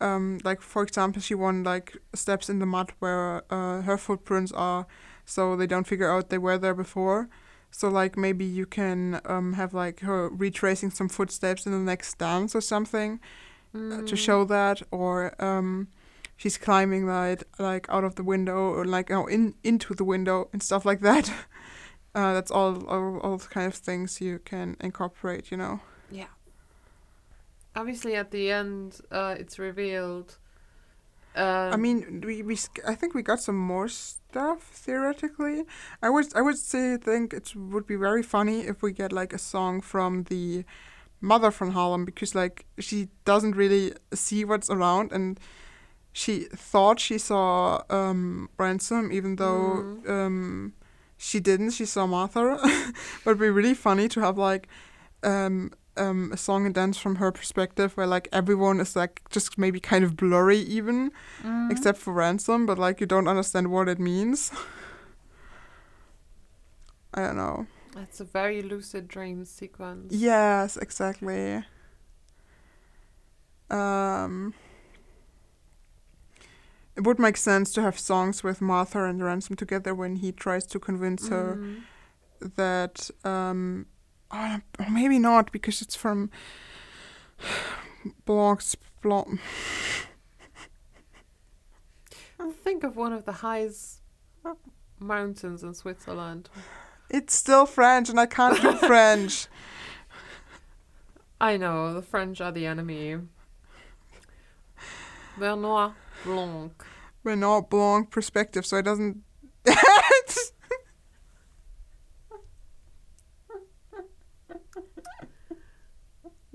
um 0.00 0.38
like 0.44 0.60
for 0.60 0.82
example 0.82 1.20
she 1.20 1.34
won 1.34 1.64
like 1.64 1.96
steps 2.14 2.48
in 2.48 2.58
the 2.60 2.66
mud 2.66 2.92
where 3.00 3.42
uh, 3.50 3.82
her 3.82 3.96
footprints 3.98 4.52
are 4.52 4.86
so 5.24 5.56
they 5.56 5.66
don't 5.66 5.86
figure 5.86 6.10
out 6.10 6.28
they 6.28 6.38
were 6.38 6.58
there 6.58 6.74
before 6.74 7.28
so 7.70 7.88
like 7.88 8.16
maybe 8.16 8.44
you 8.44 8.64
can 8.66 9.20
um 9.24 9.54
have 9.54 9.74
like 9.74 10.00
her 10.00 10.28
retracing 10.28 10.90
some 10.90 11.08
footsteps 11.08 11.66
in 11.66 11.72
the 11.72 11.78
next 11.92 12.18
dance 12.18 12.54
or 12.54 12.60
something 12.60 13.20
uh, 13.74 14.02
to 14.02 14.14
Mm. 14.14 14.18
show 14.18 14.44
that 14.44 14.82
or 14.90 15.34
um 15.42 15.88
she's 16.38 16.56
climbing 16.56 17.06
like 17.06 17.44
like 17.58 17.86
out 17.90 18.04
of 18.04 18.14
the 18.14 18.22
window 18.22 18.72
or 18.72 18.86
like 18.86 19.10
oh 19.10 19.26
in 19.26 19.54
into 19.62 19.92
the 19.94 20.04
window 20.04 20.48
and 20.54 20.62
stuff 20.62 20.86
like 20.86 21.00
that 21.00 21.30
uh 22.14 22.32
that's 22.32 22.50
all 22.50 22.86
all, 22.86 23.18
all 23.18 23.36
the 23.36 23.48
kind 23.48 23.66
of 23.66 23.74
things 23.74 24.20
you 24.22 24.38
can 24.38 24.74
incorporate 24.80 25.50
you 25.50 25.58
know 25.58 25.80
Yeah. 26.10 26.32
Obviously, 27.76 28.16
at 28.16 28.30
the 28.30 28.50
end, 28.50 29.00
uh, 29.10 29.36
it's 29.38 29.58
revealed. 29.58 30.38
Um, 31.36 31.72
I 31.72 31.76
mean, 31.76 32.22
we, 32.26 32.42
we 32.42 32.58
I 32.86 32.94
think 32.94 33.14
we 33.14 33.22
got 33.22 33.40
some 33.40 33.56
more 33.56 33.88
stuff 33.88 34.62
theoretically. 34.62 35.64
I 36.02 36.10
would 36.10 36.34
I 36.34 36.40
would 36.40 36.58
say 36.58 36.96
think 36.96 37.32
it 37.32 37.54
would 37.54 37.86
be 37.86 37.94
very 37.94 38.22
funny 38.22 38.60
if 38.66 38.82
we 38.82 38.92
get 38.92 39.12
like 39.12 39.32
a 39.32 39.38
song 39.38 39.80
from 39.80 40.24
the 40.24 40.64
mother 41.20 41.50
from 41.50 41.72
Harlan 41.72 42.04
because 42.04 42.34
like 42.34 42.66
she 42.78 43.08
doesn't 43.24 43.54
really 43.54 43.92
see 44.12 44.44
what's 44.44 44.70
around 44.70 45.12
and 45.12 45.38
she 46.18 46.34
thought 46.70 46.98
she 47.08 47.18
saw 47.18 47.80
um 47.90 48.48
ransom 48.58 49.10
even 49.18 49.36
though 49.36 49.82
Mhm. 49.84 50.08
um 50.16 50.72
she 51.16 51.40
didn't 51.40 51.70
she 51.78 51.86
saw 51.86 52.06
Martha 52.06 52.42
but 53.24 53.30
it'd 53.30 53.40
be 53.40 53.50
really 53.50 53.74
funny 53.74 54.08
to 54.08 54.20
have 54.20 54.36
like 54.50 54.68
um 55.22 55.70
um 55.96 56.30
a 56.32 56.36
song 56.36 56.66
and 56.66 56.74
dance 56.74 56.98
from 57.02 57.16
her 57.16 57.32
perspective 57.32 57.96
where 57.96 58.06
like 58.16 58.28
everyone 58.32 58.80
is 58.80 58.96
like 58.96 59.20
just 59.30 59.58
maybe 59.58 59.80
kind 59.80 60.04
of 60.04 60.16
blurry 60.16 60.58
even 60.78 61.10
mhm. 61.42 61.70
except 61.70 61.98
for 61.98 62.12
ransom, 62.12 62.66
but 62.66 62.78
like 62.78 63.00
you 63.00 63.06
don't 63.06 63.28
understand 63.28 63.68
what 63.68 63.88
it 63.88 63.98
means. 63.98 64.52
I 67.14 67.20
don't 67.26 67.36
know. 67.36 67.66
It's 67.96 68.20
a 68.20 68.24
very 68.24 68.62
lucid 68.62 69.08
dream 69.08 69.44
sequence. 69.44 70.12
Yes, 70.14 70.76
exactly. 70.76 71.64
Um, 73.70 74.54
it 76.98 77.04
would 77.06 77.18
make 77.20 77.36
sense 77.36 77.72
to 77.74 77.80
have 77.82 77.96
songs 77.98 78.42
with 78.42 78.60
Martha 78.60 79.04
and 79.04 79.22
Ransom 79.24 79.54
together 79.56 79.94
when 79.94 80.16
he 80.16 80.32
tries 80.32 80.66
to 80.66 80.78
convince 80.80 81.28
her 81.28 81.54
Mhm. 81.56 81.82
that, 82.56 83.08
um, 83.24 83.86
oh, 84.32 84.58
maybe 84.90 85.18
not 85.18 85.52
because 85.52 85.80
it's 85.80 85.94
from 85.94 86.30
Blanc's 88.24 88.74
Blanc. 89.00 89.40
Think 92.64 92.82
of 92.84 92.96
one 92.96 93.12
of 93.12 93.24
the 93.24 93.32
highest 93.32 94.00
mountains 94.98 95.62
in 95.62 95.74
Switzerland. 95.74 96.50
It's 97.10 97.34
still 97.34 97.64
French, 97.66 98.08
and 98.10 98.18
I 98.20 98.26
can't 98.26 98.60
do 98.60 98.72
French. 98.86 99.46
I 101.40 101.56
know, 101.56 101.94
the 101.94 102.02
French 102.02 102.40
are 102.40 102.52
the 102.52 102.66
enemy. 102.66 103.18
Benoit 105.38 105.92
Blanc. 106.24 106.84
Renault 107.24 107.62
Blanc 107.70 108.10
perspective, 108.10 108.64
so 108.66 108.76
it 108.76 108.84
doesn't. 108.84 109.18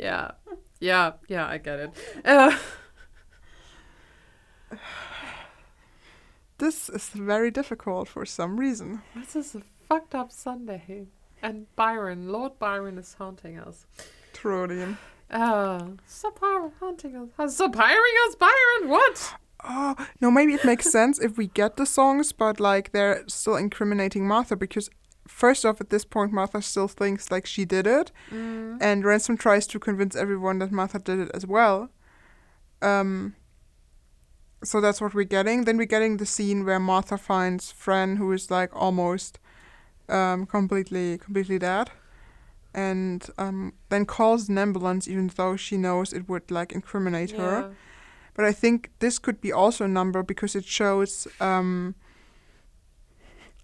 Yeah. 0.03 0.31
Yeah, 0.79 1.13
yeah, 1.29 1.47
I 1.47 1.57
get 1.59 1.79
it. 1.79 1.91
Uh, 2.25 2.57
this 6.57 6.89
is 6.89 7.07
very 7.09 7.51
difficult 7.51 8.09
for 8.09 8.25
some 8.25 8.59
reason. 8.59 9.01
this 9.15 9.35
is 9.35 9.55
a 9.55 9.61
fucked 9.87 10.13
up 10.13 10.31
Sunday. 10.31 11.07
And 11.41 11.73
Byron, 11.77 12.27
Lord 12.29 12.59
Byron 12.59 12.97
is 12.97 13.13
haunting 13.13 13.57
us. 13.59 13.85
Truly. 14.33 14.97
Uh, 15.31 15.87
stop 16.05 16.41
Byron 16.41 16.73
haunting 16.81 17.15
us. 17.37 17.55
Stop 17.55 17.75
hiring 17.75 18.13
us, 18.27 18.35
Byron, 18.35 18.89
what? 18.89 19.35
Oh 19.63 19.95
no, 20.21 20.29
maybe 20.31 20.53
it 20.53 20.65
makes 20.65 20.91
sense 20.91 21.19
if 21.19 21.37
we 21.37 21.47
get 21.47 21.77
the 21.77 21.85
songs, 21.85 22.31
but 22.33 22.59
like 22.59 22.91
they're 22.91 23.23
still 23.27 23.55
incriminating 23.55 24.27
Martha 24.27 24.55
because 24.55 24.89
first 25.27 25.65
off, 25.65 25.79
at 25.79 25.89
this 25.89 26.03
point, 26.05 26.33
Martha 26.33 26.61
still 26.61 26.87
thinks 26.89 27.31
like 27.31 27.45
she 27.45 27.63
did 27.65 27.87
it, 27.87 28.11
Mm. 28.31 28.77
and 28.81 29.05
Ransom 29.05 29.37
tries 29.37 29.65
to 29.67 29.79
convince 29.79 30.15
everyone 30.15 30.59
that 30.59 30.71
Martha 30.71 30.99
did 30.99 31.19
it 31.19 31.31
as 31.33 31.45
well. 31.47 31.89
Um. 32.81 33.35
So 34.63 34.79
that's 34.79 35.01
what 35.01 35.13
we're 35.13 35.25
getting. 35.25 35.65
Then 35.65 35.77
we're 35.77 35.85
getting 35.85 36.17
the 36.17 36.25
scene 36.25 36.63
where 36.65 36.79
Martha 36.79 37.17
finds 37.17 37.71
Fran, 37.71 38.15
who 38.15 38.31
is 38.31 38.49
like 38.49 38.69
almost, 38.73 39.37
um, 40.07 40.45
completely, 40.45 41.17
completely 41.17 41.59
dead, 41.59 41.91
and 42.73 43.29
um, 43.37 43.73
then 43.89 44.05
calls 44.05 44.47
an 44.49 44.57
ambulance, 44.57 45.05
even 45.07 45.29
though 45.35 45.57
she 45.57 45.75
knows 45.77 46.13
it 46.13 46.29
would 46.29 46.49
like 46.49 46.71
incriminate 46.71 47.31
her. 47.31 47.73
But 48.33 48.45
I 48.45 48.51
think 48.51 48.91
this 48.99 49.19
could 49.19 49.39
be 49.41 49.51
also 49.51 49.85
a 49.85 49.87
number 49.87 50.23
because 50.23 50.55
it 50.55 50.65
shows 50.65 51.27
um, 51.39 51.95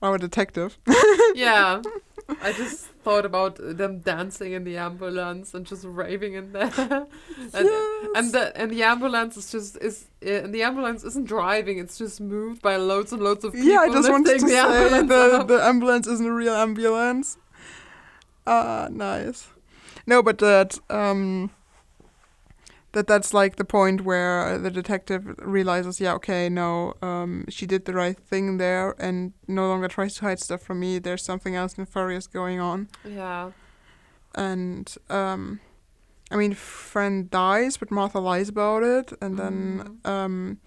our 0.01 0.17
detective. 0.17 0.77
yeah. 1.35 1.81
I 2.41 2.53
just 2.53 2.85
thought 3.03 3.25
about 3.25 3.57
them 3.59 3.99
dancing 3.99 4.53
in 4.53 4.63
the 4.63 4.77
ambulance 4.77 5.53
and 5.53 5.65
just 5.65 5.83
raving 5.83 6.33
in 6.35 6.51
there. 6.51 6.71
and, 7.53 7.69
and 8.15 8.31
the 8.31 8.51
and 8.55 8.71
the 8.71 8.83
ambulance 8.83 9.35
is 9.35 9.51
just 9.51 9.77
is 9.77 10.05
uh, 10.23 10.43
and 10.43 10.53
the 10.53 10.61
ambulance 10.61 11.03
isn't 11.03 11.25
driving; 11.27 11.79
it's 11.79 11.97
just 11.97 12.21
moved 12.21 12.61
by 12.61 12.75
loads 12.75 13.11
and 13.11 13.21
loads 13.21 13.43
of 13.43 13.53
people. 13.53 13.67
yeah, 13.67 13.79
I 13.79 13.89
just 13.89 14.11
wanted 14.11 14.39
to 14.39 14.45
the 14.45 14.51
say 14.51 14.59
ambulance 14.59 15.09
the, 15.09 15.43
the 15.55 15.63
ambulance 15.63 16.07
isn't 16.07 16.27
a 16.27 16.31
real 16.33 16.53
ambulance. 16.53 17.37
Ah, 18.45 18.87
nice. 18.91 19.47
No, 20.05 20.21
but 20.21 20.37
that 20.37 20.77
um 20.89 21.51
that 22.93 23.07
that's 23.07 23.33
like 23.33 23.55
the 23.57 23.63
point 23.65 24.01
where 24.01 24.57
the 24.57 24.71
detective 24.71 25.35
realizes, 25.39 25.99
yeah, 26.01 26.13
okay, 26.13 26.49
no, 26.49 26.93
um, 27.01 27.45
she 27.49 27.65
did 27.65 27.85
the 27.85 27.93
right 27.93 28.17
thing 28.19 28.57
there, 28.57 28.95
and 28.99 29.33
no 29.47 29.67
longer 29.67 29.87
tries 29.87 30.15
to 30.15 30.21
hide 30.25 30.39
stuff 30.39 30.61
from 30.61 30.79
me. 30.79 30.99
There's 30.99 31.23
something 31.23 31.55
else 31.55 31.77
nefarious 31.77 32.27
going 32.27 32.59
on, 32.59 32.87
yeah, 33.05 33.51
and 34.35 34.95
um, 35.09 35.59
I 36.31 36.35
mean, 36.35 36.53
Fran 36.53 37.27
dies, 37.31 37.77
but 37.77 37.91
Martha 37.91 38.19
lies 38.19 38.49
about 38.49 38.83
it, 38.83 39.13
and 39.21 39.37
then 39.37 39.99
Mhm. 40.05 40.09
um, 40.09 40.57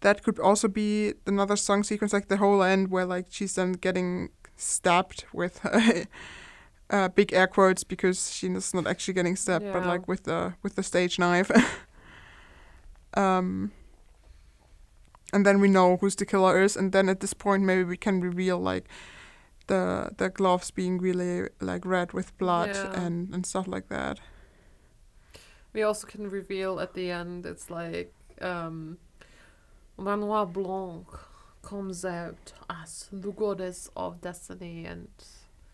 that 0.00 0.22
could 0.22 0.38
also 0.38 0.68
be 0.68 1.14
another 1.26 1.56
song 1.56 1.82
sequence, 1.82 2.12
like 2.12 2.28
the 2.28 2.36
whole 2.36 2.62
end, 2.62 2.88
where 2.90 3.04
like 3.04 3.26
she's 3.30 3.54
then 3.54 3.72
getting 3.72 4.30
stabbed 4.56 5.24
with 5.32 5.60
uh, 6.90 7.08
big 7.08 7.32
air 7.32 7.46
quotes 7.46 7.84
because 7.84 8.32
she's 8.32 8.74
not 8.74 8.86
actually 8.86 9.14
getting 9.14 9.36
stabbed, 9.36 9.72
but 9.72 9.84
like 9.86 10.08
with 10.08 10.22
the 10.24 10.54
with 10.62 10.74
the 10.74 10.82
stage 10.82 11.18
knife. 11.18 11.50
um, 13.14 13.72
and 15.32 15.44
then 15.44 15.60
we 15.60 15.68
know 15.68 15.96
who's 15.98 16.16
the 16.16 16.24
killer 16.26 16.60
is, 16.62 16.76
and 16.76 16.92
then 16.92 17.08
at 17.08 17.20
this 17.20 17.34
point 17.34 17.62
maybe 17.64 17.84
we 17.84 17.96
can 17.96 18.20
reveal 18.20 18.58
like 18.58 18.88
the 19.66 20.10
the 20.16 20.28
gloves 20.30 20.70
being 20.70 20.98
really 20.98 21.48
like 21.60 21.84
red 21.84 22.12
with 22.12 22.36
blood 22.38 22.70
Yeah. 22.74 23.04
and 23.04 23.34
and 23.34 23.44
stuff 23.46 23.66
like 23.68 23.88
that. 23.88 24.20
we 25.74 25.82
also 25.82 26.06
can 26.06 26.30
reveal 26.30 26.80
at 26.80 26.94
the 26.94 27.10
end. 27.10 27.44
It's 27.46 27.68
like 27.70 28.12
um, 28.40 28.96
Manoir 29.98 30.46
Blanc 30.46 31.06
comes 31.62 32.04
out 32.04 32.52
as 32.70 33.08
the 33.12 33.30
goddess 33.32 33.90
of 33.94 34.20
destiny 34.22 34.86
and 34.86 35.08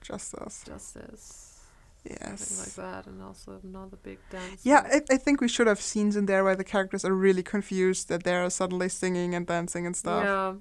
Justice. 0.04 0.64
justice, 0.66 1.60
Yes. 2.04 2.40
something 2.40 2.58
like 2.64 2.74
that, 2.92 3.06
and 3.10 3.22
also 3.22 3.58
another 3.64 3.96
big 4.02 4.18
dance. 4.30 4.60
Yeah, 4.64 4.82
I, 4.96 5.00
I 5.14 5.16
think 5.16 5.40
we 5.40 5.48
should 5.48 5.66
have 5.66 5.80
scenes 5.80 6.14
in 6.16 6.26
there 6.26 6.44
where 6.44 6.56
the 6.56 6.64
characters 6.64 7.04
are 7.04 7.14
really 7.14 7.42
confused 7.42 8.08
that 8.10 8.22
they're 8.24 8.48
suddenly 8.50 8.88
singing 8.90 9.34
and 9.34 9.46
dancing 9.46 9.86
and 9.86 9.96
stuff, 9.96 10.22
Yeah. 10.24 10.54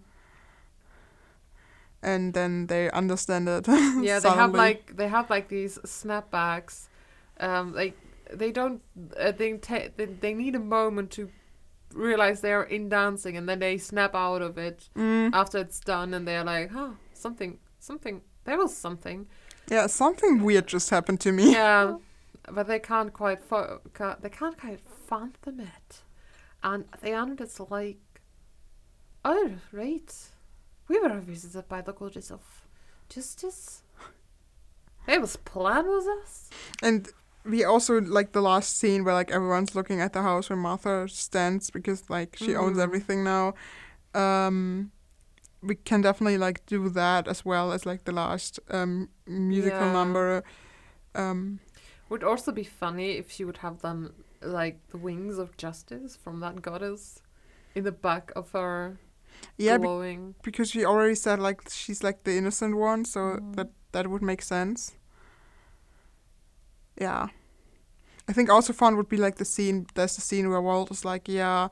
and 2.02 2.34
then 2.34 2.68
they 2.68 2.90
understand 2.92 3.48
it. 3.50 3.68
yeah 4.02 4.20
they 4.20 4.30
have 4.30 4.54
like 4.54 4.96
they 4.96 5.08
have 5.08 5.30
like 5.30 5.48
these 5.50 5.78
snapbacks 5.86 6.88
um 7.40 7.74
like 7.74 7.98
they 8.34 8.52
don't 8.52 8.82
uh, 9.20 9.32
they, 9.32 9.54
ta- 9.58 9.90
they 9.98 10.06
they 10.06 10.34
need 10.34 10.56
a 10.56 10.60
moment 10.60 11.12
to 11.12 11.30
realize 11.94 12.42
they're 12.42 12.64
in 12.64 12.90
dancing 12.90 13.38
and 13.38 13.48
then 13.48 13.60
they 13.60 13.78
snap 13.78 14.16
out 14.16 14.42
of 14.42 14.58
it 14.58 14.90
Mm, 14.96 15.30
after 15.34 15.60
it's 15.60 15.80
done 15.80 16.14
and 16.14 16.28
they're 16.28 16.44
like 16.44 16.72
huh 16.72 16.92
something 17.14 17.60
something 17.80 18.22
there 18.46 18.58
was 18.58 18.76
something 18.76 19.28
yeah, 19.70 19.88
something 19.88 20.44
weird 20.44 20.68
just 20.68 20.90
happened 20.90 21.20
to 21.22 21.32
me. 21.32 21.54
yeah 21.54 21.96
but 22.52 22.68
they 22.68 22.80
can't 22.80 23.14
quite 23.14 23.42
fo- 23.42 23.80
they 24.22 24.30
can't 24.30 24.58
quite 24.60 24.82
fathom 25.08 25.60
it 25.62 26.02
and 26.62 26.86
at 26.94 27.02
the 27.02 27.12
end 27.12 27.40
it's 27.42 27.60
like 27.60 27.98
oh 29.24 29.52
right 29.72 30.14
we 30.90 31.00
were 31.00 31.20
visited 31.20 31.68
by 31.70 31.82
the 31.82 31.94
goddess 31.94 32.30
of 32.32 32.42
justice 33.10 33.84
it 35.08 35.20
was 35.22 35.36
planned 35.38 35.88
with 35.88 36.08
us 36.08 36.50
And 36.82 37.10
we 37.46 37.64
also 37.64 38.00
like 38.02 38.32
the 38.32 38.42
last 38.42 38.78
scene 38.78 39.04
where 39.04 39.14
like 39.14 39.32
everyone's 39.32 39.76
looking 39.76 40.00
at 40.02 40.14
the 40.14 40.22
house 40.22 40.50
where 40.50 40.58
Martha 40.58 41.08
stands 41.10 41.70
because 41.70 42.10
like 42.10 42.36
she 42.38 42.56
owns 42.56 42.78
Mhm. 42.78 42.84
everything 42.84 43.24
now. 43.24 43.54
Um, 44.14 44.92
we 45.64 45.76
can 45.76 46.02
definitely 46.02 46.38
like 46.38 46.66
do 46.66 46.90
that 46.90 47.28
as 47.28 47.46
well 47.46 47.72
as 47.72 47.86
like 47.86 48.04
the 48.06 48.12
last 48.12 48.60
um 48.70 49.10
musical 49.26 49.88
Yeah. 49.88 49.94
number. 49.94 50.44
Um, 51.16 51.60
Would 52.10 52.24
also 52.24 52.52
be 52.52 52.64
funny 52.64 53.12
if 53.18 53.32
she 53.32 53.46
would 53.46 53.58
have 53.58 53.82
them 53.82 54.14
like 54.42 54.78
the 54.90 54.98
wings 54.98 55.38
of 55.38 55.56
justice 55.58 56.18
from 56.24 56.40
that 56.42 56.62
goddess 56.62 57.22
in 57.76 57.84
the 57.84 57.92
back 57.92 58.32
of 58.36 58.52
her 58.52 58.98
yeah, 59.58 59.78
be- 59.78 60.20
because 60.44 60.70
she 60.70 60.86
already 60.86 61.16
said 61.16 61.40
like 61.40 61.62
she's 61.70 62.04
like 62.04 62.24
the 62.24 62.38
innocent 62.38 62.76
one, 62.78 63.06
so 63.06 63.20
Mhm. 63.20 63.56
that 63.56 63.70
that 63.92 64.08
would 64.08 64.22
make 64.22 64.42
sense. 64.42 64.96
Yeah, 67.00 67.30
I 68.28 68.34
think 68.34 68.50
also 68.50 68.74
fun 68.74 68.96
would 68.98 69.10
be 69.10 69.18
like 69.18 69.36
the 69.38 69.46
scene. 69.46 69.88
There's 69.96 70.16
the 70.16 70.22
scene 70.22 70.50
where 70.50 70.62
Walt 70.62 70.92
is 70.92 71.04
like, 71.04 71.28
"Yeah, 71.28 71.70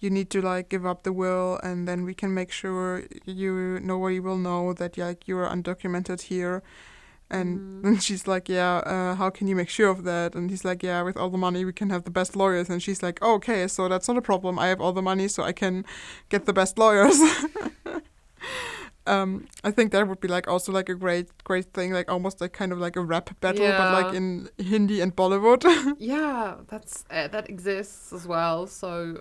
you 0.00 0.10
need 0.10 0.30
to 0.30 0.40
like 0.40 0.68
give 0.68 0.86
up 0.86 1.02
the 1.02 1.12
will, 1.12 1.58
and 1.62 1.86
then 1.88 2.04
we 2.04 2.14
can 2.14 2.34
make 2.34 2.50
sure 2.50 3.04
you 3.24 3.80
nobody 3.82 4.20
will 4.20 4.38
know 4.38 4.72
that 4.74 4.96
like 4.98 5.28
you're 5.28 5.48
undocumented 5.48 6.22
here." 6.22 6.62
And 7.30 7.84
then 7.84 7.98
she's 8.06 8.26
like, 8.26 8.48
"Yeah, 8.48 8.78
uh, 8.78 9.14
how 9.14 9.30
can 9.30 9.48
you 9.48 9.56
make 9.56 9.68
sure 9.68 9.88
of 9.90 10.04
that?" 10.04 10.34
And 10.34 10.50
he's 10.50 10.64
like, 10.64 10.82
"Yeah, 10.82 11.02
with 11.02 11.16
all 11.16 11.30
the 11.30 11.38
money 11.38 11.64
we 11.64 11.72
can 11.72 11.90
have 11.90 12.04
the 12.04 12.10
best 12.10 12.36
lawyers." 12.36 12.70
And 12.70 12.82
she's 12.82 13.02
like, 13.02 13.18
oh, 13.22 13.34
"Okay, 13.34 13.68
so 13.68 13.88
that's 13.88 14.08
not 14.08 14.16
a 14.16 14.22
problem. 14.22 14.58
I 14.58 14.68
have 14.68 14.80
all 14.80 14.92
the 14.92 15.02
money, 15.02 15.28
so 15.28 15.42
I 15.42 15.52
can 15.52 15.84
get 16.28 16.46
the 16.46 16.52
best 16.52 16.78
lawyers." 16.78 17.20
um, 19.06 19.46
I 19.62 19.70
think 19.70 19.92
that 19.92 20.08
would 20.08 20.20
be 20.20 20.28
like 20.28 20.48
also 20.48 20.72
like 20.72 20.88
a 20.88 20.94
great, 20.94 21.28
great 21.44 21.72
thing, 21.72 21.92
like 21.92 22.10
almost 22.10 22.40
like 22.40 22.52
kind 22.52 22.72
of 22.72 22.78
like 22.78 22.96
a 22.96 23.02
rap 23.02 23.38
battle, 23.40 23.68
but 23.68 23.92
like 23.92 24.14
in 24.14 24.48
Hindi 24.58 25.00
and 25.00 25.14
Bollywood. 25.14 25.64
yeah, 25.98 26.56
that's 26.68 27.04
uh, 27.10 27.28
that 27.28 27.48
exists 27.50 28.12
as 28.12 28.26
well. 28.26 28.66
So. 28.66 29.20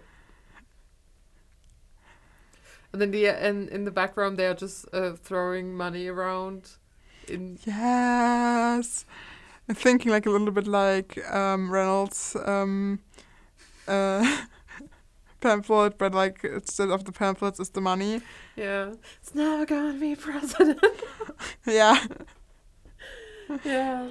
And 2.97 3.01
then 3.03 3.11
the 3.11 3.27
in 3.47 3.69
in 3.69 3.83
the 3.85 3.91
background 3.91 4.37
they're 4.37 4.55
just 4.55 4.87
uh, 4.91 5.13
throwing 5.13 5.77
money 5.77 6.07
around. 6.07 6.77
In 7.27 7.59
yes, 7.63 9.05
I'm 9.69 9.75
thinking 9.75 10.11
like 10.11 10.25
a 10.25 10.31
little 10.31 10.49
bit 10.49 10.65
like 10.65 11.23
um, 11.31 11.69
Reynolds 11.69 12.35
um, 12.43 12.97
uh, 13.87 14.25
pamphlet, 15.41 15.99
but 15.99 16.15
like 16.15 16.43
instead 16.43 16.89
of 16.89 17.03
the 17.05 17.11
pamphlets, 17.11 17.59
it's 17.59 17.69
the 17.69 17.81
money. 17.81 18.21
yeah, 18.55 18.93
it's 19.21 19.35
never 19.35 19.63
gonna 19.67 19.99
be 19.99 20.15
president. 20.15 20.83
Yeah, 21.67 22.03
yeah, 23.63 24.07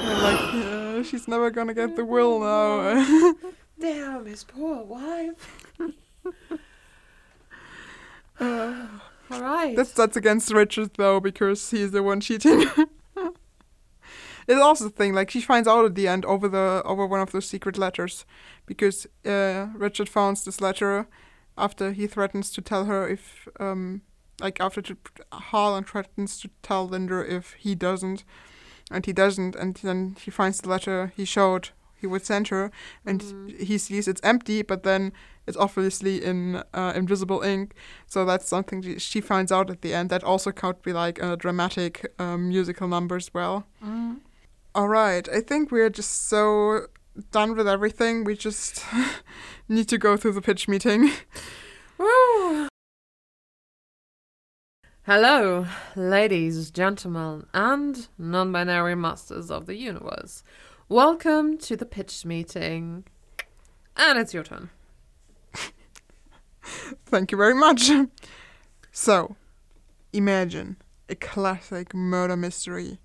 and 0.00 0.22
like 0.22 0.54
uh, 0.54 1.02
she's 1.04 1.28
never 1.28 1.50
gonna 1.52 1.72
get 1.74 1.94
the 1.94 2.04
will 2.04 2.40
now. 2.40 3.32
damn 3.78 4.26
his 4.26 4.42
poor 4.42 4.82
wife. 4.82 5.68
All 8.40 9.40
right. 9.40 9.74
That's 9.76 9.92
that's 9.92 10.16
against 10.16 10.52
Richard 10.52 10.90
though 10.96 11.20
because 11.20 11.70
he's 11.70 11.90
the 11.90 12.02
one 12.02 12.20
cheating. 12.20 12.66
it's 14.46 14.60
also 14.60 14.84
the 14.84 14.90
thing 14.90 15.14
like 15.14 15.30
she 15.30 15.40
finds 15.40 15.68
out 15.68 15.84
at 15.84 15.94
the 15.94 16.08
end 16.08 16.24
over 16.24 16.48
the 16.48 16.82
over 16.84 17.06
one 17.06 17.20
of 17.20 17.32
those 17.32 17.48
secret 17.48 17.78
letters 17.78 18.24
because 18.66 19.06
uh, 19.24 19.68
Richard 19.74 20.08
found 20.08 20.36
this 20.38 20.60
letter 20.60 21.06
after 21.56 21.92
he 21.92 22.06
threatens 22.06 22.50
to 22.50 22.60
tell 22.60 22.84
her 22.84 23.08
if 23.08 23.48
um 23.60 24.02
like 24.40 24.60
after 24.60 24.82
to, 24.82 24.96
Harlan 25.32 25.84
threatens 25.84 26.38
to 26.40 26.50
tell 26.62 26.88
Linda 26.88 27.20
if 27.20 27.52
he 27.54 27.74
doesn't 27.74 28.24
and 28.90 29.06
he 29.06 29.12
doesn't 29.12 29.54
and 29.56 29.76
then 29.76 30.16
he 30.20 30.30
finds 30.30 30.60
the 30.60 30.68
letter 30.68 31.12
he 31.16 31.24
showed 31.24 31.70
he 32.04 32.08
would 32.12 32.24
send 32.26 32.48
her 32.48 32.64
and 33.08 33.20
Mhm. 33.20 33.60
he 33.68 33.78
sees 33.78 34.06
it's 34.08 34.20
empty 34.32 34.62
but 34.62 34.82
then 34.82 35.12
it's 35.46 35.56
obviously 35.66 36.14
in 36.30 36.62
uh, 36.80 36.92
invisible 37.00 37.40
ink 37.52 37.66
so 38.06 38.24
that's 38.24 38.46
something 38.54 38.82
she- 38.82 38.98
she 38.98 39.20
finds 39.20 39.50
out 39.52 39.70
at 39.70 39.80
the 39.80 39.92
end. 39.98 40.10
That 40.10 40.24
also 40.24 40.50
could 40.52 40.78
be 40.82 40.92
like 41.04 41.16
a 41.22 41.36
dramatic 41.36 41.92
um, 42.18 42.40
musical 42.48 42.88
number 42.88 43.16
as 43.16 43.28
well. 43.34 43.64
Mm. 43.82 44.20
All 44.74 44.88
right, 44.88 45.28
I 45.38 45.40
think 45.48 45.70
we're 45.72 45.90
just 46.00 46.28
so 46.28 46.42
done 47.30 47.56
with 47.56 47.68
everything. 47.68 48.24
We 48.24 48.34
just 48.48 48.84
need 49.68 49.88
to 49.88 49.98
go 49.98 50.16
through 50.16 50.34
the 50.34 50.42
pitch 50.48 50.68
meeting. 50.68 51.10
Woo! 51.98 52.68
Hello, 55.06 55.66
ladies, 55.96 56.70
gentlemen, 56.70 57.46
and 57.52 58.08
non 58.18 58.52
binary 58.52 58.94
masters 58.96 59.50
of 59.50 59.66
the 59.66 59.76
universe. 59.76 60.42
Welcome 60.88 61.58
to 61.58 61.76
the 61.76 61.86
pitch 61.86 62.24
meeting. 62.24 63.04
And 63.96 64.18
it's 64.18 64.34
your 64.34 64.42
turn. 64.42 64.70
Thank 67.06 67.32
you 67.32 67.38
very 67.38 67.54
much. 67.54 67.90
So, 68.92 69.36
imagine 70.12 70.76
a 71.08 71.14
classic 71.14 71.94
murder 71.94 72.36
mystery, 72.36 73.00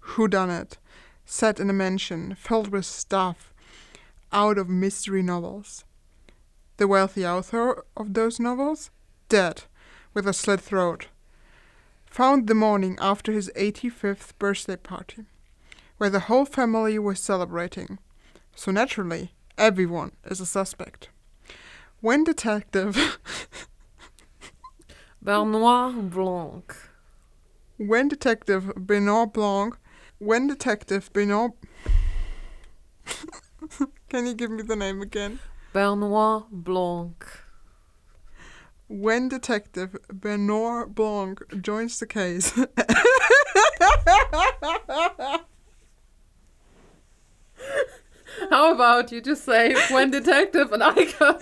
Who 0.00 0.28
done 0.28 0.50
it? 0.50 0.78
set 1.24 1.60
in 1.60 1.70
a 1.70 1.72
mansion 1.72 2.34
filled 2.34 2.68
with 2.68 2.84
stuff 2.84 3.54
out 4.32 4.58
of 4.58 4.68
mystery 4.68 5.22
novels. 5.22 5.84
The 6.78 6.88
wealthy 6.88 7.24
author 7.24 7.84
of 7.96 8.14
those 8.14 8.40
novels 8.40 8.90
dead, 9.28 9.62
with 10.12 10.26
a 10.26 10.32
slit 10.32 10.60
throat. 10.60 11.06
found 12.06 12.48
the 12.48 12.54
morning 12.54 12.98
after 13.00 13.30
his 13.30 13.50
85th 13.54 14.36
birthday 14.40 14.74
party, 14.76 15.26
where 16.00 16.08
the 16.08 16.20
whole 16.20 16.46
family 16.46 16.98
was 16.98 17.20
celebrating. 17.20 17.98
So 18.56 18.72
naturally, 18.72 19.34
everyone 19.58 20.12
is 20.24 20.40
a 20.40 20.46
suspect. 20.46 21.10
When 22.00 22.24
detective 22.24 22.96
Benoit 25.22 26.08
Blanc. 26.08 26.74
when 27.76 28.08
detective 28.08 28.72
Benoit 28.86 29.30
Blanc 29.30 29.76
when 30.18 30.46
detective 30.46 31.12
Benoit 31.12 31.50
Can 34.08 34.26
you 34.26 34.32
give 34.32 34.50
me 34.50 34.62
the 34.62 34.76
name 34.76 35.02
again? 35.02 35.38
Benoit 35.74 36.46
Blanc. 36.50 37.26
When 38.88 39.28
detective 39.28 39.98
Benoit 40.10 40.94
Blanc 40.94 41.42
joins 41.60 42.00
the 42.00 42.06
case 42.06 42.58
How 48.54 48.74
about 48.74 49.12
you 49.12 49.20
just 49.20 49.44
say 49.44 49.74
when 49.94 50.10
detective 50.10 50.72
and 50.72 50.82
I 50.82 51.06
come? 51.06 51.38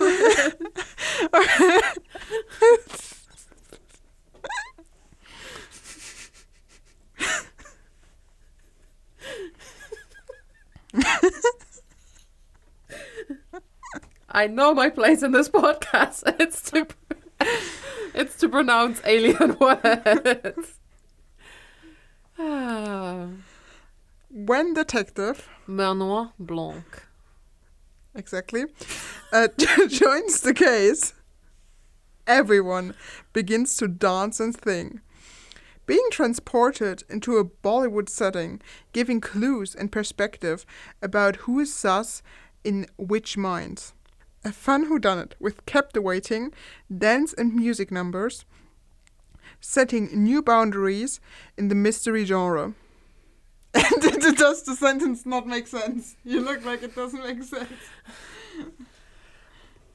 I 14.29 14.45
know 14.47 14.73
my 14.75 14.89
place 14.89 15.23
in 15.23 15.31
this 15.31 15.49
podcast. 15.49 16.23
It's 16.39 16.61
to 16.71 16.87
it's 18.13 18.35
to 18.37 18.49
pronounce 18.49 19.01
alien 19.03 19.57
words. 19.59 20.79
Ah. 22.41 23.27
When 24.31 24.73
detective 24.75 25.49
Benoit 25.67 26.29
Blanc. 26.39 27.03
exactly. 28.15 28.65
Uh, 29.31 29.47
joins 29.87 30.41
the 30.41 30.55
case. 30.55 31.13
Everyone 32.25 32.95
begins 33.31 33.77
to 33.77 33.87
dance 33.87 34.39
and 34.39 34.55
sing. 34.59 35.01
Being 35.85 36.07
transported 36.11 37.03
into 37.07 37.37
a 37.37 37.45
bollywood 37.45 38.09
setting 38.09 38.59
giving 38.91 39.21
clues 39.21 39.75
and 39.75 39.91
perspective 39.91 40.65
about 40.99 41.35
who 41.45 41.59
is 41.59 41.71
sus 41.71 42.23
in 42.63 42.87
which 42.97 43.37
minds. 43.37 43.93
A 44.43 44.51
fun 44.51 44.89
whodunit 44.89 45.33
with 45.39 45.63
captivating 45.67 46.51
dance 46.89 47.33
and 47.33 47.53
music 47.53 47.91
numbers 47.91 48.45
setting 49.61 50.09
new 50.11 50.41
boundaries 50.41 51.19
in 51.55 51.67
the 51.67 51.75
mystery 51.75 52.25
genre 52.25 52.73
does 53.73 54.63
the 54.63 54.75
sentence 54.75 55.25
not 55.25 55.45
make 55.47 55.67
sense 55.67 56.15
you 56.23 56.41
look 56.41 56.63
like 56.65 56.81
it 56.83 56.95
doesn't 56.95 57.23
make 57.23 57.43
sense 57.43 57.69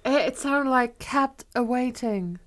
Eh, 0.05 0.18
It 0.27 0.37
sounded 0.37 0.70
like 0.70 0.99
kept 0.99 1.45
awaiting. 1.55 2.39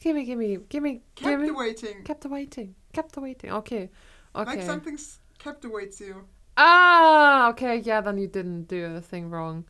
Gimme, 0.00 0.24
gimme, 0.24 0.58
gimme, 0.68 1.00
gimme. 1.14 1.46
captivating 1.46 2.02
Kept 2.04 2.24
awaiting. 2.26 2.74
Kept 2.92 3.16
awaiting. 3.16 3.50
Okay. 3.52 3.90
Okay. 4.36 4.56
like 4.56 4.62
something 4.62 4.94
s- 4.94 5.18
captivates 5.38 6.00
you 6.00 6.24
Ah, 6.56 7.48
okay. 7.50 7.76
Yeah, 7.78 8.00
then 8.02 8.18
you 8.18 8.26
didn't 8.26 8.64
do 8.64 8.84
a 8.96 9.00
thing 9.00 9.30
wrong. 9.30 9.64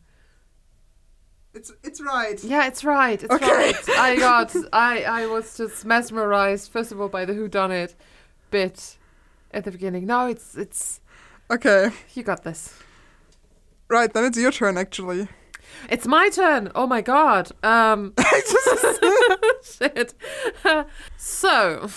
it's 1.53 1.71
it's 1.83 2.01
right 2.01 2.43
Yeah, 2.43 2.67
it's 2.67 2.83
right. 2.83 3.21
It's 3.23 3.33
Okay. 3.33 3.47
right. 3.47 3.89
I 3.97 4.15
got. 4.27 4.53
I 4.73 5.03
I 5.03 5.25
was 5.27 5.55
just 5.55 5.85
mesmerized 5.85 6.69
first 6.71 6.91
of 6.91 6.99
all 6.99 7.09
by 7.09 7.23
the 7.25 7.33
who 7.33 7.47
done 7.47 7.71
it 7.71 7.95
bit 8.51 8.97
at 9.53 9.63
the 9.63 9.71
beginning. 9.71 10.05
No, 10.05 10.27
it's 10.27 10.55
it's 10.55 11.01
okay 11.51 11.91
you 12.13 12.23
got 12.23 12.43
this. 12.43 12.79
right 13.89 14.13
then 14.13 14.25
it's 14.25 14.37
your 14.37 14.51
turn 14.51 14.77
actually 14.77 15.27
It's 15.89 16.07
my 16.07 16.29
turn. 16.29 16.71
Oh 16.75 16.87
my 16.87 17.01
god. 17.01 17.51
Um. 17.63 18.13
shit. 19.63 20.13
so, 21.17 21.89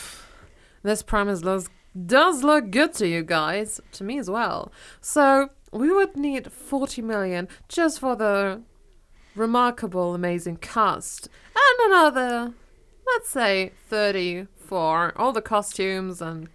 this 0.83 1.03
premise 1.03 1.41
does 1.41 1.69
does 2.07 2.43
look 2.43 2.71
good 2.71 2.93
to 2.95 3.09
you 3.09 3.23
guys, 3.23 3.81
to 3.93 4.05
me 4.05 4.19
as 4.19 4.29
well. 4.31 4.73
So 5.01 5.51
we 5.73 5.93
would 5.93 6.17
need 6.17 6.53
forty 6.53 7.03
million 7.03 7.49
just 7.69 8.01
for 8.01 8.17
the 8.17 8.63
remarkable, 9.35 10.15
amazing 10.15 10.57
cast, 10.59 11.29
and 11.55 11.93
another, 11.93 12.55
let's 13.07 13.29
say, 13.29 13.73
thirty 13.89 14.47
for 14.57 15.13
all 15.17 15.33
the 15.33 15.43
costumes 15.43 16.21
and 16.21 16.49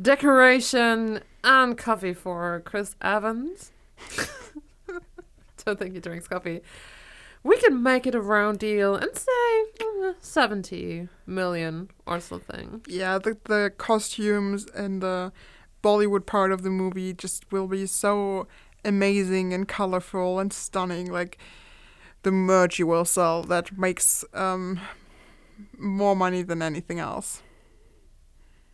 decoration 0.00 1.20
and 1.44 1.76
coffee 1.78 2.14
for 2.14 2.62
Chris 2.64 2.94
Evans. 3.02 3.72
Don't 5.64 5.78
think 5.78 5.94
he 5.94 6.00
drinks 6.00 6.28
coffee. 6.28 6.60
We 7.42 7.56
can 7.58 7.82
make 7.82 8.06
it 8.06 8.14
a 8.14 8.20
round 8.20 8.58
deal 8.58 8.94
and 8.96 9.10
say 9.16 9.64
uh, 9.80 10.12
70 10.20 11.08
million 11.26 11.90
or 12.06 12.20
something. 12.20 12.82
yeah 12.86 13.18
the, 13.18 13.36
the 13.44 13.72
costumes 13.78 14.66
and 14.74 15.02
the 15.02 15.32
bollywood 15.82 16.26
part 16.26 16.50
of 16.50 16.62
the 16.62 16.70
movie 16.70 17.12
just 17.12 17.50
will 17.52 17.68
be 17.68 17.86
so 17.86 18.46
amazing 18.84 19.52
and 19.52 19.68
colorful 19.68 20.38
and 20.40 20.52
stunning 20.52 21.10
like 21.12 21.38
the 22.22 22.32
merch 22.32 22.78
you 22.78 22.86
will 22.86 23.04
sell 23.04 23.42
that 23.42 23.78
makes 23.78 24.24
um 24.34 24.80
more 25.78 26.16
money 26.16 26.42
than 26.42 26.60
anything 26.62 26.98
else 26.98 27.42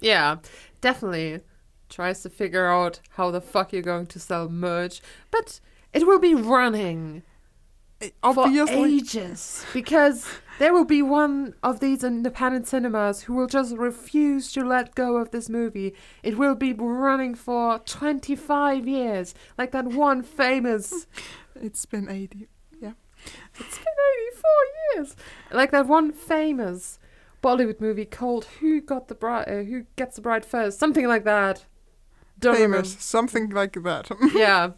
Yeah, 0.01 0.37
definitely 0.85 1.41
tries 1.89 2.23
to 2.23 2.29
figure 2.29 2.67
out 2.67 3.01
how 3.17 3.31
the 3.31 3.41
fuck 3.41 3.73
you're 3.73 3.81
going 3.81 4.05
to 4.05 4.19
sell 4.21 4.51
merch, 4.51 5.01
but 5.31 5.59
it 5.95 6.07
will 6.07 6.19
be 6.19 6.35
running 6.35 7.23
for 8.01 8.11
obviously 8.23 8.97
ages 8.97 9.65
because 9.73 10.27
there 10.59 10.75
will 10.75 10.85
be 10.85 11.01
one 11.01 11.55
of 11.63 11.81
these 11.81 12.05
independent 12.05 12.67
cinemas 12.67 13.23
who 13.23 13.33
will 13.33 13.47
just 13.47 13.75
refuse 13.77 14.53
to 14.53 14.63
let 14.63 14.95
go 14.95 15.17
of 15.17 15.31
this 15.31 15.49
movie. 15.49 15.95
It 16.23 16.37
will 16.37 16.55
be 16.55 16.75
running 16.75 17.35
for 17.35 17.79
25 17.79 18.87
years, 18.87 19.35
like 19.57 19.71
that 19.71 19.87
one 19.87 20.23
famous 20.23 21.07
it's 21.55 21.87
been 21.87 22.11
80 22.11 22.47
Yeah. 22.79 22.93
It's 23.59 23.79
been 23.79 23.97
84 24.35 24.51
years. 24.97 25.17
Like 25.51 25.71
that 25.71 25.87
one 25.87 26.13
famous 26.13 26.99
Bollywood 27.45 27.81
movie 27.81 28.07
called 28.07 28.47
Who 28.61 28.81
Got 28.81 29.09
the 29.09 29.15
Bride? 29.15 29.49
Uh, 29.49 29.63
Who 29.65 29.85
Gets 29.97 30.17
the 30.17 30.23
Bride 30.23 30.45
First? 30.47 30.79
Something 30.79 31.07
like 31.07 31.25
that. 31.25 31.65
Don't 32.39 32.57
famous 32.57 32.97
something 32.99 33.51
like 33.51 33.75
that. 33.85 34.11
Yeah. 34.35 34.71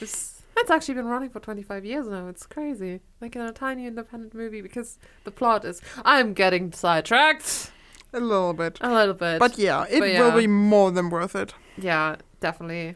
It's, 0.00 0.42
it's 0.56 0.70
actually 0.70 0.94
been 0.94 1.06
running 1.06 1.30
for 1.30 1.40
25 1.40 1.84
years 1.84 2.06
now. 2.06 2.28
It's 2.28 2.46
crazy. 2.46 3.00
Like 3.20 3.34
in 3.36 3.42
a 3.42 3.52
tiny 3.52 3.86
independent 3.86 4.34
movie 4.34 4.60
because 4.60 4.98
the 5.24 5.30
plot 5.30 5.64
is. 5.64 5.80
I'm 6.04 6.34
getting 6.34 6.72
sidetracked 6.72 7.70
a 8.12 8.20
little 8.20 8.52
bit 8.52 8.78
a 8.80 8.92
little 8.92 9.14
bit. 9.14 9.40
but 9.40 9.58
yeah 9.58 9.84
it 9.90 9.98
But 9.98 10.10
will 10.20 10.36
be 10.38 10.46
more 10.46 10.92
than 10.92 11.10
worth 11.10 11.34
it 11.34 11.52
Yeah, 11.76 12.16
definitely. 12.40 12.94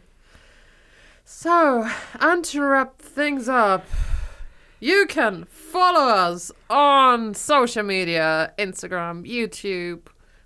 So, 1.24 1.88
and 2.20 2.44
to 2.46 2.62
wrap 2.62 2.98
things 3.02 3.48
up, 3.48 3.84
you 4.80 5.06
can 5.08 5.44
follow 5.44 6.08
us 6.08 6.50
on 6.70 7.34
social 7.34 7.82
media 7.82 8.52
Instagram, 8.58 9.26
YouTube, 9.26 10.02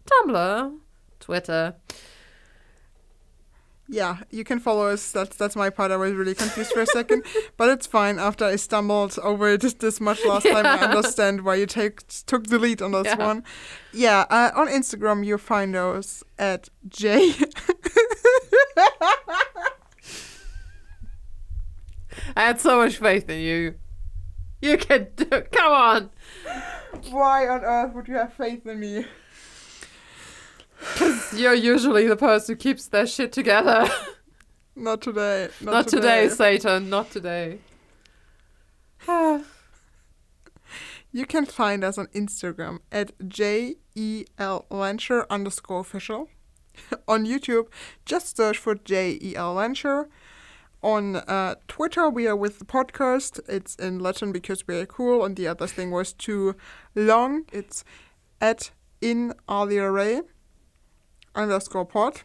Tumblr, 0.07 0.78
Twitter. 1.20 1.74
Yeah, 3.89 4.18
you 4.30 4.43
can 4.43 4.59
follow 4.59 4.87
us. 4.89 5.11
That's 5.12 5.37
that's 5.37 5.55
my 5.55 5.68
part. 5.68 5.91
I 5.91 5.97
was 5.97 6.12
really 6.14 6.35
confused 6.35 6.72
for 6.72 6.80
a 6.80 6.87
second, 6.87 7.24
but 7.59 7.68
it's 7.68 7.87
fine. 7.87 8.18
After 8.18 8.45
I 8.47 8.57
stumbled 8.57 9.18
over 9.22 9.51
it 9.51 9.78
this 9.80 10.01
much 10.01 10.24
last 10.24 10.47
time, 10.47 10.64
I 10.64 10.78
understand 10.78 11.43
why 11.43 11.57
you 11.57 11.66
take 11.66 12.01
took 12.26 12.47
the 12.47 12.59
lead 12.59 12.80
on 12.80 12.93
this 12.93 13.05
Yeah. 13.05 13.16
one. 13.26 13.45
Yeah, 13.93 14.24
uh, 14.30 14.51
on 14.55 14.68
Instagram 14.68 15.26
you 15.26 15.37
find 15.37 15.76
us 15.76 16.24
at 16.39 16.70
J. 16.89 17.35
I 22.37 22.47
had 22.47 22.61
so 22.61 22.78
much 22.78 22.97
faith 22.97 23.28
in 23.28 23.41
you. 23.41 23.74
You 24.62 24.78
can 24.78 25.08
do 25.16 25.26
it. 25.32 25.50
Come 25.50 25.72
on. 25.72 26.10
why 27.10 27.48
on 27.48 27.64
earth 27.64 27.94
would 27.94 28.06
you 28.08 28.14
have 28.14 28.32
faith 28.32 28.64
in 28.64 28.78
me? 28.78 29.04
Because 30.78 31.38
you're 31.38 31.52
usually 31.52 32.06
the 32.06 32.16
person 32.16 32.54
who 32.54 32.58
keeps 32.58 32.86
their 32.86 33.06
shit 33.06 33.32
together. 33.32 33.88
Not 34.76 35.02
today. 35.02 35.48
Not, 35.60 35.72
Not, 35.72 35.88
today, 35.88 36.28
Satan. 36.28 36.88
Not 36.88 37.10
today. 37.10 37.58
You 41.14 41.26
can 41.26 41.44
find 41.44 41.84
us 41.84 41.98
on 41.98 42.06
Instagram 42.14 42.78
at 42.90 43.12
J 43.28 43.74
E 43.94 44.24
L 44.38 44.64
Lehnsherr 44.70 45.26
underscore 45.28 45.80
official. 45.80 46.30
on 47.08 47.26
YouTube, 47.26 47.66
just 48.06 48.34
search 48.34 48.56
for 48.56 48.74
J 48.74 49.18
E 49.20 49.36
L 49.36 49.56
Lehnsherr. 49.56 50.06
On 50.83 51.14
uh, 51.14 51.55
Twitter, 51.68 52.11
we 52.11 52.26
are 52.26 52.35
with 52.35 52.59
the 52.59 52.64
podcast. 52.64 53.39
It's 53.49 53.76
in 53.76 54.01
Latin 54.01 54.33
because 54.33 54.66
we 54.66 54.76
are 54.78 54.87
cool, 54.87 55.24
and 55.24 55.37
the 55.37 55.47
other 55.47 55.68
thing 55.68 55.93
was 55.93 56.12
too 56.12 56.57
long. 56.97 57.45
It's 57.53 57.85
at 58.41 58.72
in 59.01 59.33
all 59.47 59.66
the 59.66 59.78
Array 59.78 60.22
underscore 61.37 61.85
pod. 61.85 62.22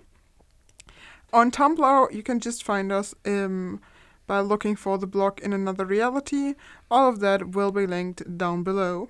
On 1.32 1.52
Tumblr, 1.52 2.12
you 2.12 2.24
can 2.24 2.40
just 2.40 2.64
find 2.64 2.92
us 2.92 3.14
um, 3.26 3.80
by 4.26 4.40
looking 4.40 4.76
for 4.76 4.98
the 4.98 5.06
blog 5.06 5.40
in 5.42 5.54
another 5.54 5.86
reality. 5.86 6.56
All 6.90 7.08
of 7.08 7.20
that 7.20 7.50
will 7.50 7.72
be 7.72 7.86
linked 7.86 8.38
down 8.40 8.64
below. 8.64 9.10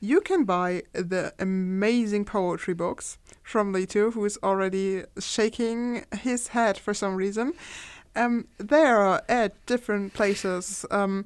You 0.00 0.20
can 0.22 0.44
buy 0.44 0.82
the 0.92 1.34
amazing 1.38 2.24
poetry 2.24 2.74
books 2.74 3.18
from 3.42 3.72
Lito, 3.72 4.12
who 4.12 4.24
is 4.24 4.38
already 4.42 5.04
shaking 5.20 6.04
his 6.18 6.48
head 6.48 6.78
for 6.78 6.94
some 6.94 7.14
reason. 7.14 7.52
Um, 8.20 8.48
they 8.58 8.82
are 8.82 9.22
at 9.28 9.54
different 9.66 10.12
places. 10.12 10.84
Um, 10.90 11.24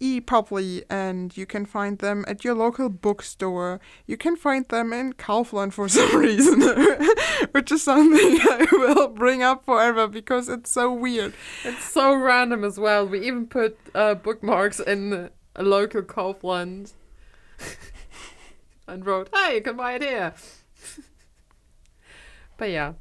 epubli, 0.00 0.82
and 0.88 1.36
you 1.36 1.46
can 1.46 1.66
find 1.66 1.98
them 1.98 2.24
at 2.28 2.44
your 2.44 2.54
local 2.54 2.88
bookstore. 2.88 3.80
You 4.06 4.16
can 4.16 4.36
find 4.36 4.66
them 4.68 4.92
in 4.92 5.12
Kaufland 5.14 5.72
for 5.72 5.88
some 5.98 6.16
reason, 6.16 6.60
which 7.52 7.72
is 7.72 7.82
something 7.82 8.38
I 8.50 8.66
will 8.72 9.08
bring 9.08 9.42
up 9.42 9.64
forever 9.64 10.06
because 10.08 10.48
it's 10.48 10.70
so 10.70 10.92
weird. 10.92 11.34
It's 11.64 11.84
so 11.84 12.14
random 12.14 12.64
as 12.64 12.78
well. 12.78 13.06
We 13.06 13.26
even 13.26 13.46
put 13.46 13.78
uh, 13.94 14.14
bookmarks 14.14 14.80
in 14.80 15.30
a 15.54 15.62
local 15.62 16.02
Kaufland 16.02 16.92
and 18.86 19.06
wrote, 19.06 19.28
"Hey, 19.34 19.56
you 19.56 19.62
can 19.62 19.76
buy 19.76 19.94
it 19.94 20.02
here." 20.02 20.34
but 22.56 22.70
yeah, 22.70 22.94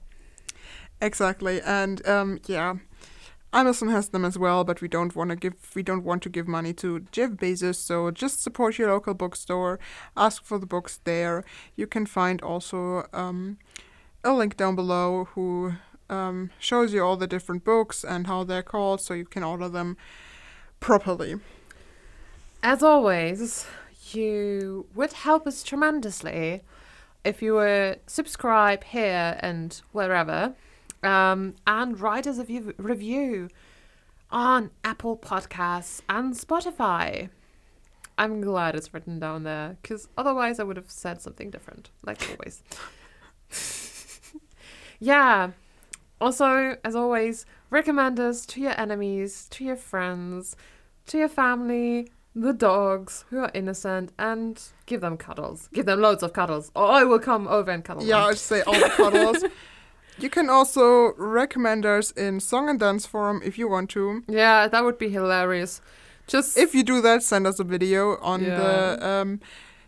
exactly, 1.01 1.61
and 1.61 2.05
um, 2.07 2.39
yeah. 2.47 2.75
Amazon 3.53 3.89
has 3.89 4.09
them 4.09 4.25
as 4.25 4.37
well, 4.37 4.63
but 4.63 4.81
we 4.81 4.87
don't 4.87 5.15
want 5.15 5.29
to 5.29 5.35
give 5.35 5.53
we 5.73 5.81
don't 5.81 6.03
want 6.03 6.21
to 6.23 6.29
give 6.29 6.47
money 6.47 6.73
to 6.73 6.99
Jeff 7.11 7.31
Bezos, 7.31 7.75
so 7.75 8.11
just 8.11 8.43
support 8.43 8.77
your 8.77 8.91
local 8.91 9.13
bookstore. 9.13 9.79
Ask 10.15 10.43
for 10.43 10.59
the 10.59 10.65
books 10.65 10.99
there. 11.05 11.43
You 11.75 11.87
can 11.87 12.05
find 12.05 12.41
also 12.41 13.07
um, 13.13 13.57
a 14.23 14.33
link 14.33 14.57
down 14.57 14.75
below 14.75 15.29
who 15.33 15.73
um, 16.09 16.51
shows 16.59 16.93
you 16.93 17.03
all 17.03 17.15
the 17.15 17.27
different 17.27 17.63
books 17.63 18.03
and 18.03 18.27
how 18.27 18.43
they're 18.43 18.63
called, 18.63 19.01
so 19.01 19.13
you 19.13 19.25
can 19.25 19.43
order 19.43 19.69
them 19.69 19.97
properly. 20.79 21.35
As 22.61 22.83
always, 22.83 23.65
you 24.11 24.87
would 24.93 25.13
help 25.13 25.47
us 25.47 25.63
tremendously 25.63 26.63
if 27.23 27.41
you 27.41 27.53
were 27.53 27.97
subscribe 28.07 28.83
here 28.83 29.37
and 29.41 29.81
wherever 29.91 30.53
um, 31.03 31.55
and 31.65 31.99
write 31.99 32.27
us 32.27 32.37
a 32.37 32.43
view- 32.43 32.73
review 32.77 33.49
on 34.29 34.71
Apple 34.83 35.17
Podcasts 35.17 36.01
and 36.09 36.33
Spotify. 36.33 37.29
I'm 38.17 38.41
glad 38.41 38.75
it's 38.75 38.93
written 38.93 39.19
down 39.19 39.43
there 39.43 39.77
because 39.81 40.07
otherwise 40.17 40.59
I 40.59 40.63
would 40.63 40.75
have 40.75 40.89
said 40.89 41.21
something 41.21 41.49
different, 41.51 41.89
like 42.03 42.21
always. 42.31 42.63
yeah. 44.99 45.51
Also, 46.19 46.77
as 46.83 46.95
always, 46.95 47.45
recommend 47.69 48.19
us 48.19 48.45
to 48.47 48.59
your 48.61 48.79
enemies, 48.79 49.47
to 49.51 49.63
your 49.63 49.75
friends, 49.75 50.55
to 51.05 51.17
your 51.19 51.29
family, 51.29 52.09
the 52.35 52.53
dogs 52.53 53.23
who 53.29 53.37
are 53.37 53.51
innocent, 53.53 54.11
and 54.17 54.61
give 54.87 55.01
them 55.01 55.15
cuddles. 55.15 55.69
Give 55.73 55.85
them 55.85 56.01
loads 56.01 56.23
of 56.23 56.33
cuddles, 56.33 56.71
or 56.75 56.87
I 56.89 57.03
will 57.03 57.19
come 57.19 57.47
over 57.47 57.69
and 57.69 57.83
cuddle 57.85 58.03
Yeah, 58.03 58.21
them. 58.21 58.29
I'd 58.31 58.37
say 58.39 58.61
all 58.63 58.73
the 58.79 58.89
cuddles. 58.89 59.43
You 60.19 60.29
can 60.29 60.49
also 60.49 61.13
recommend 61.15 61.85
us 61.85 62.11
in 62.11 62.39
Song 62.39 62.69
and 62.69 62.79
Dance 62.79 63.05
Forum 63.05 63.41
if 63.43 63.57
you 63.57 63.67
want 63.67 63.89
to. 63.91 64.23
Yeah, 64.27 64.67
that 64.67 64.83
would 64.83 64.97
be 64.97 65.09
hilarious. 65.09 65.81
Just 66.25 66.57
If 66.57 66.73
you 66.73 66.83
do 66.83 67.01
that, 67.01 67.23
send 67.23 67.45
us 67.47 67.59
a 67.59 67.63
video 67.63 68.17
on 68.17 68.43
the. 68.43 69.07
Um, 69.07 69.39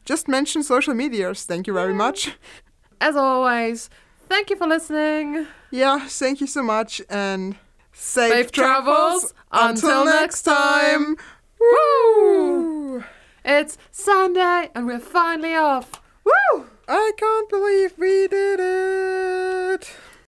just 0.06 0.28
mention 0.28 0.64
social 0.64 0.94
medias. 0.94 1.44
Thank 1.46 1.68
you 1.68 1.74
very 1.74 1.94
much. 1.94 2.38
as 3.02 3.16
always, 3.16 3.90
thank 4.28 4.50
you 4.50 4.56
for 4.56 4.68
listening. 4.68 5.48
Yeah, 5.72 6.08
thank 6.08 6.42
you 6.42 6.48
so 6.48 6.64
much 6.64 7.02
and 7.10 7.56
safe, 7.92 8.32
Safe 8.32 8.52
travels. 8.52 9.34
Until 9.52 10.06
next 10.06 10.44
time. 10.44 11.18
Woo! 11.60 13.04
It's 13.44 13.78
Sunday 13.92 14.70
and 14.74 14.86
we're 14.86 15.00
finally 15.00 15.56
off. 15.56 16.02
Woo! 16.24 16.66
I 16.88 17.12
can't 17.18 17.50
believe 17.50 17.94
we 17.98 18.28
did 18.28 18.60